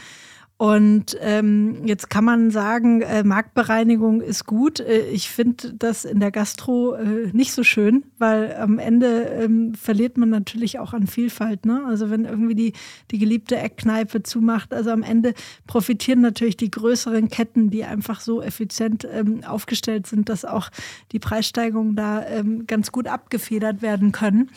Und 0.58 1.18
ähm, 1.20 1.86
jetzt 1.86 2.10
kann 2.10 2.24
man 2.24 2.50
sagen, 2.50 3.02
äh, 3.02 3.26
Marktbereinigung 3.26 4.22
ist 4.22 4.46
gut. 4.46 4.80
Äh, 4.80 5.10
ich 5.10 5.30
finde 5.30 5.74
das 5.74 6.06
in 6.06 6.22
der 6.22 6.32
Gastro 6.32 6.94
äh, 6.94 7.30
nicht 7.34 7.52
so 7.52 7.64
schön, 7.64 8.06
weil 8.20 8.56
am 8.56 8.80
Ende 8.80 9.24
ähm, 9.24 9.74
verliert 9.76 10.18
man 10.18 10.30
natürlich 10.30 10.80
auch 10.80 10.94
an 10.94 11.08
Vielfalt. 11.08 11.66
Ne? 11.66 11.84
Also 11.86 12.10
wenn 12.10 12.24
irgendwie 12.24 12.56
die, 12.56 12.74
die 13.12 13.18
geliebte 13.18 13.58
Eckkneipe 13.58 14.24
zumacht, 14.24 14.74
also 14.74 14.92
am 14.92 15.04
Ende 15.04 15.34
profitieren 15.68 16.22
natürlich 16.22 16.56
die 16.56 16.72
größeren 16.72 17.28
Ketten, 17.28 17.70
die 17.70 17.84
einfach 17.84 18.22
so 18.22 18.42
effizient 18.42 19.06
ähm, 19.12 19.44
aufgestellt 19.44 20.08
sind, 20.08 20.30
dass 20.30 20.46
auch 20.46 20.70
die 21.12 21.20
Preissteigerungen 21.20 21.98
da 21.98 22.26
ähm, 22.26 22.66
ganz 22.66 22.94
gut 22.94 23.08
abgefedert 23.08 23.82
werden 23.82 24.14
können. 24.14 24.50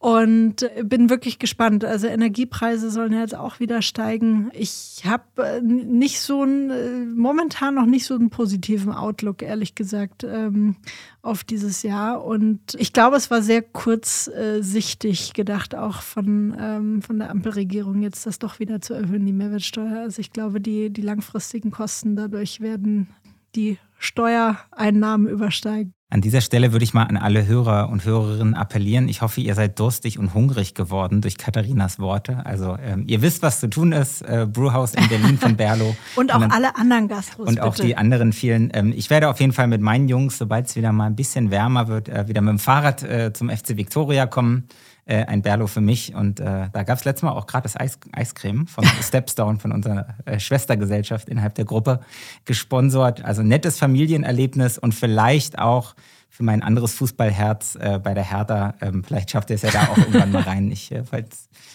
Und 0.00 0.70
bin 0.84 1.10
wirklich 1.10 1.40
gespannt. 1.40 1.84
Also 1.84 2.06
Energiepreise 2.06 2.88
sollen 2.88 3.12
jetzt 3.12 3.34
auch 3.34 3.58
wieder 3.58 3.82
steigen. 3.82 4.48
Ich 4.52 5.02
habe 5.04 5.42
äh, 5.42 5.60
nicht 5.60 6.20
so 6.20 6.42
einen, 6.42 6.70
äh, 6.70 7.04
momentan 7.04 7.74
noch 7.74 7.84
nicht 7.86 8.04
so 8.04 8.14
einen 8.14 8.30
positiven 8.30 8.92
Outlook, 8.92 9.42
ehrlich 9.42 9.74
gesagt, 9.74 10.22
ähm, 10.22 10.76
auf 11.20 11.42
dieses 11.42 11.82
Jahr. 11.82 12.24
Und 12.24 12.60
ich 12.78 12.92
glaube, 12.92 13.16
es 13.16 13.28
war 13.32 13.42
sehr 13.42 13.60
kurzsichtig 13.60 15.32
gedacht, 15.32 15.74
auch 15.74 16.00
von, 16.00 16.56
ähm, 16.60 17.02
von 17.02 17.18
der 17.18 17.30
Ampelregierung, 17.30 18.00
jetzt 18.00 18.24
das 18.24 18.38
doch 18.38 18.60
wieder 18.60 18.80
zu 18.80 18.94
erhöhen, 18.94 19.26
die 19.26 19.32
Mehrwertsteuer. 19.32 19.98
Also 19.98 20.20
ich 20.20 20.32
glaube, 20.32 20.60
die, 20.60 20.90
die 20.90 21.02
langfristigen 21.02 21.72
Kosten 21.72 22.14
dadurch 22.14 22.60
werden 22.60 23.08
die 23.56 23.78
Steuereinnahmen 23.98 25.26
übersteigen. 25.26 25.92
An 26.10 26.22
dieser 26.22 26.40
Stelle 26.40 26.72
würde 26.72 26.84
ich 26.84 26.94
mal 26.94 27.02
an 27.02 27.18
alle 27.18 27.46
Hörer 27.46 27.90
und 27.90 28.06
Hörerinnen 28.06 28.54
appellieren. 28.54 29.08
Ich 29.08 29.20
hoffe, 29.20 29.42
ihr 29.42 29.54
seid 29.54 29.78
durstig 29.78 30.18
und 30.18 30.32
hungrig 30.32 30.72
geworden 30.74 31.20
durch 31.20 31.36
Katharinas 31.36 31.98
Worte. 31.98 32.46
Also 32.46 32.78
ähm, 32.82 33.04
ihr 33.06 33.20
wisst, 33.20 33.42
was 33.42 33.60
zu 33.60 33.68
tun 33.68 33.92
ist. 33.92 34.22
Äh, 34.22 34.46
Brewhouse 34.50 34.94
in 34.94 35.06
Berlin 35.06 35.36
von 35.36 35.54
Berlo. 35.56 35.94
und 36.16 36.32
auch 36.32 36.36
und 36.36 36.42
dann, 36.44 36.50
alle 36.50 36.76
anderen 36.76 37.08
Gastros. 37.08 37.46
Und 37.46 37.60
auch 37.60 37.74
die 37.74 37.94
anderen 37.94 38.32
vielen. 38.32 38.70
Ähm, 38.72 38.94
ich 38.96 39.10
werde 39.10 39.28
auf 39.28 39.38
jeden 39.38 39.52
Fall 39.52 39.66
mit 39.66 39.82
meinen 39.82 40.08
Jungs, 40.08 40.38
sobald 40.38 40.68
es 40.68 40.76
wieder 40.76 40.92
mal 40.92 41.04
ein 41.04 41.14
bisschen 41.14 41.50
wärmer 41.50 41.88
wird, 41.88 42.08
äh, 42.08 42.26
wieder 42.26 42.40
mit 42.40 42.52
dem 42.52 42.58
Fahrrad 42.58 43.02
äh, 43.02 43.34
zum 43.34 43.50
FC 43.50 43.76
Victoria 43.76 44.24
kommen 44.24 44.66
äh, 45.08 45.24
ein 45.24 45.42
Berlo 45.42 45.66
für 45.66 45.80
mich. 45.80 46.14
Und 46.14 46.38
äh, 46.38 46.68
da 46.72 46.82
gab 46.82 46.98
es 46.98 47.04
letztes 47.04 47.22
Mal 47.22 47.32
auch 47.32 47.46
gratis 47.46 47.76
Eis, 47.76 47.98
Eiscreme 48.12 48.66
von 48.66 48.84
Stepstone, 49.02 49.58
von 49.58 49.72
unserer 49.72 50.06
äh, 50.26 50.38
Schwestergesellschaft 50.38 51.28
innerhalb 51.28 51.54
der 51.54 51.64
Gruppe, 51.64 52.00
gesponsert. 52.44 53.24
Also 53.24 53.42
nettes 53.42 53.78
Familienerlebnis 53.78 54.78
und 54.78 54.94
vielleicht 54.94 55.58
auch 55.58 55.94
für 56.28 56.42
mein 56.42 56.62
anderes 56.62 56.94
Fußballherz 56.94 57.76
äh, 57.80 57.98
bei 57.98 58.14
der 58.14 58.30
Hertha. 58.30 58.74
Ähm, 58.80 59.02
vielleicht 59.02 59.30
schafft 59.30 59.50
ihr 59.50 59.56
es 59.56 59.62
ja 59.62 59.70
da 59.70 59.88
auch 59.88 59.96
irgendwann 59.96 60.30
mal 60.30 60.42
rein. 60.42 60.70
Ich, 60.70 60.92
äh, 60.92 61.02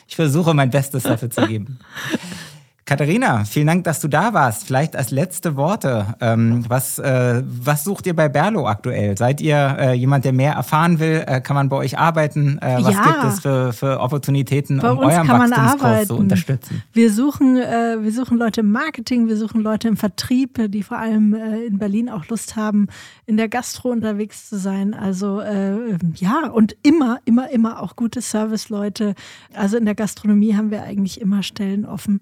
ich 0.08 0.16
versuche 0.16 0.54
mein 0.54 0.70
Bestes 0.70 1.04
dafür 1.04 1.30
zu 1.30 1.48
geben. 1.48 1.80
Katharina, 2.86 3.46
vielen 3.46 3.68
Dank, 3.68 3.86
dass 3.86 4.02
du 4.02 4.10
da 4.10 4.34
warst. 4.34 4.66
Vielleicht 4.66 4.98
als 4.98 5.12
letzte 5.12 5.56
Worte. 5.56 6.16
Ähm, 6.20 6.66
was, 6.68 7.00
äh, 7.00 7.42
was 7.46 7.86
sucht 7.86 8.06
ihr 8.08 8.14
bei 8.14 8.28
Berlo 8.28 8.68
aktuell? 8.68 9.18
Seid 9.18 9.40
ihr 9.40 9.78
äh, 9.80 9.94
jemand, 9.94 10.26
der 10.26 10.34
mehr 10.34 10.54
erfahren 10.54 11.00
will? 11.00 11.24
Äh, 11.26 11.40
kann 11.40 11.56
man 11.56 11.70
bei 11.70 11.78
euch 11.78 11.98
arbeiten? 11.98 12.58
Äh, 12.58 12.80
was 12.82 12.94
ja. 12.94 13.04
gibt 13.04 13.24
es 13.24 13.40
für, 13.40 13.72
für 13.72 14.02
Opportunitäten, 14.02 14.80
bei 14.80 14.92
um 14.92 15.00
euren 15.00 15.28
Wachstumskurs 15.30 16.08
zu 16.08 16.18
unterstützen? 16.18 16.84
Wir 16.92 17.10
suchen, 17.10 17.56
äh, 17.56 18.00
wir 18.02 18.12
suchen 18.12 18.38
Leute 18.38 18.60
im 18.60 18.72
Marketing, 18.72 19.30
wir 19.30 19.38
suchen 19.38 19.62
Leute 19.62 19.88
im 19.88 19.96
Vertrieb, 19.96 20.60
die 20.68 20.84
vor 20.84 20.98
allem 20.98 21.34
äh, 21.34 21.64
in 21.64 21.78
Berlin 21.78 22.10
auch 22.10 22.28
Lust 22.28 22.58
haben, 22.58 22.88
in 23.26 23.38
der 23.38 23.48
Gastro 23.48 23.92
unterwegs 23.92 24.50
zu 24.50 24.58
sein. 24.58 24.94
Also 24.94 25.42
ja, 26.16 26.50
und 26.52 26.76
immer, 26.84 27.20
immer, 27.26 27.50
immer 27.50 27.82
auch 27.82 27.96
gute 27.96 28.22
Serviceleute. 28.22 29.16
Also 29.54 29.78
in 29.78 29.86
der 29.86 29.96
Gastronomie 29.96 30.56
haben 30.56 30.72
wir 30.72 30.84
eigentlich 30.84 31.22
immer 31.22 31.44
Stellen 31.44 31.86
offen 31.86 32.20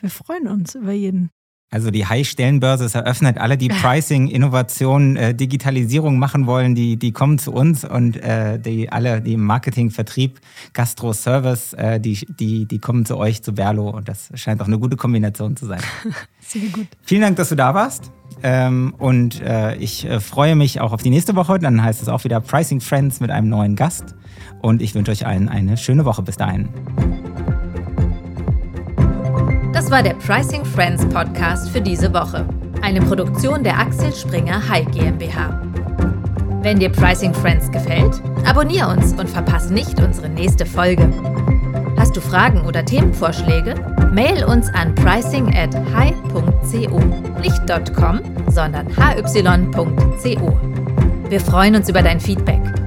wir 0.00 0.10
freuen 0.10 0.46
uns 0.46 0.74
über 0.74 0.92
jeden. 0.92 1.30
Also 1.70 1.90
die 1.90 2.06
High-Stellenbörse 2.06 2.86
ist 2.86 2.94
eröffnet. 2.94 3.36
Alle, 3.36 3.58
die 3.58 3.68
Pricing, 3.82 4.28
Innovation, 4.28 5.16
äh, 5.16 5.34
Digitalisierung 5.34 6.18
machen 6.18 6.46
wollen, 6.46 6.74
die, 6.74 6.96
die 6.96 7.12
kommen 7.12 7.38
zu 7.38 7.52
uns 7.52 7.84
und 7.84 8.16
äh, 8.16 8.58
die 8.58 8.90
alle, 8.90 9.20
die 9.20 9.34
im 9.34 9.44
Marketing, 9.44 9.90
Vertrieb, 9.90 10.40
Gastro, 10.72 11.12
Service, 11.12 11.74
äh, 11.74 12.00
die, 12.00 12.26
die, 12.40 12.64
die 12.64 12.78
kommen 12.78 13.04
zu 13.04 13.18
euch, 13.18 13.42
zu 13.42 13.52
Berlo 13.52 13.90
und 13.90 14.08
das 14.08 14.30
scheint 14.34 14.62
auch 14.62 14.66
eine 14.66 14.78
gute 14.78 14.96
Kombination 14.96 15.56
zu 15.56 15.66
sein. 15.66 15.80
Sehr 16.40 16.68
gut. 16.72 16.86
Vielen 17.02 17.20
Dank, 17.20 17.36
dass 17.36 17.50
du 17.50 17.54
da 17.54 17.74
warst. 17.74 18.12
Ähm, 18.42 18.94
und 18.98 19.42
äh, 19.42 19.74
ich 19.76 20.06
äh, 20.06 20.20
freue 20.20 20.56
mich 20.56 20.80
auch 20.80 20.92
auf 20.92 21.02
die 21.02 21.10
nächste 21.10 21.36
Woche. 21.36 21.58
Dann 21.58 21.82
heißt 21.82 22.00
es 22.00 22.08
auch 22.08 22.24
wieder 22.24 22.40
Pricing 22.40 22.80
Friends 22.80 23.20
mit 23.20 23.30
einem 23.30 23.48
neuen 23.48 23.76
Gast. 23.76 24.14
Und 24.62 24.80
ich 24.80 24.94
wünsche 24.94 25.10
euch 25.10 25.26
allen 25.26 25.48
eine 25.48 25.76
schöne 25.76 26.04
Woche 26.04 26.22
bis 26.22 26.36
dahin. 26.36 26.68
Das 29.72 29.90
war 29.90 30.02
der 30.02 30.14
Pricing 30.14 30.64
Friends 30.64 31.04
Podcast 31.06 31.68
für 31.70 31.80
diese 31.80 32.12
Woche. 32.12 32.46
Eine 32.82 33.00
Produktion 33.00 33.62
der 33.62 33.78
Axel 33.78 34.12
Springer 34.14 34.66
High 34.68 34.86
GmbH. 34.90 35.62
Wenn 36.62 36.78
dir 36.78 36.88
Pricing 36.88 37.34
Friends 37.34 37.70
gefällt, 37.70 38.20
abonniere 38.46 38.88
uns 38.88 39.12
und 39.12 39.28
verpasse 39.28 39.72
nicht 39.72 40.00
unsere 40.00 40.28
nächste 40.28 40.64
Folge. 40.64 41.12
Hast 41.98 42.16
du 42.16 42.20
Fragen 42.20 42.64
oder 42.66 42.84
Themenvorschläge? 42.84 43.74
Mail 44.12 44.44
uns 44.44 44.68
an 44.70 44.94
pricing 44.94 45.54
at 45.54 45.74
high.co. 45.94 47.00
Nicht 47.40 47.94
.com, 47.94 48.20
sondern 48.48 48.86
hy.co. 48.88 50.58
Wir 51.28 51.40
freuen 51.40 51.76
uns 51.76 51.88
über 51.88 52.02
dein 52.02 52.20
Feedback. 52.20 52.77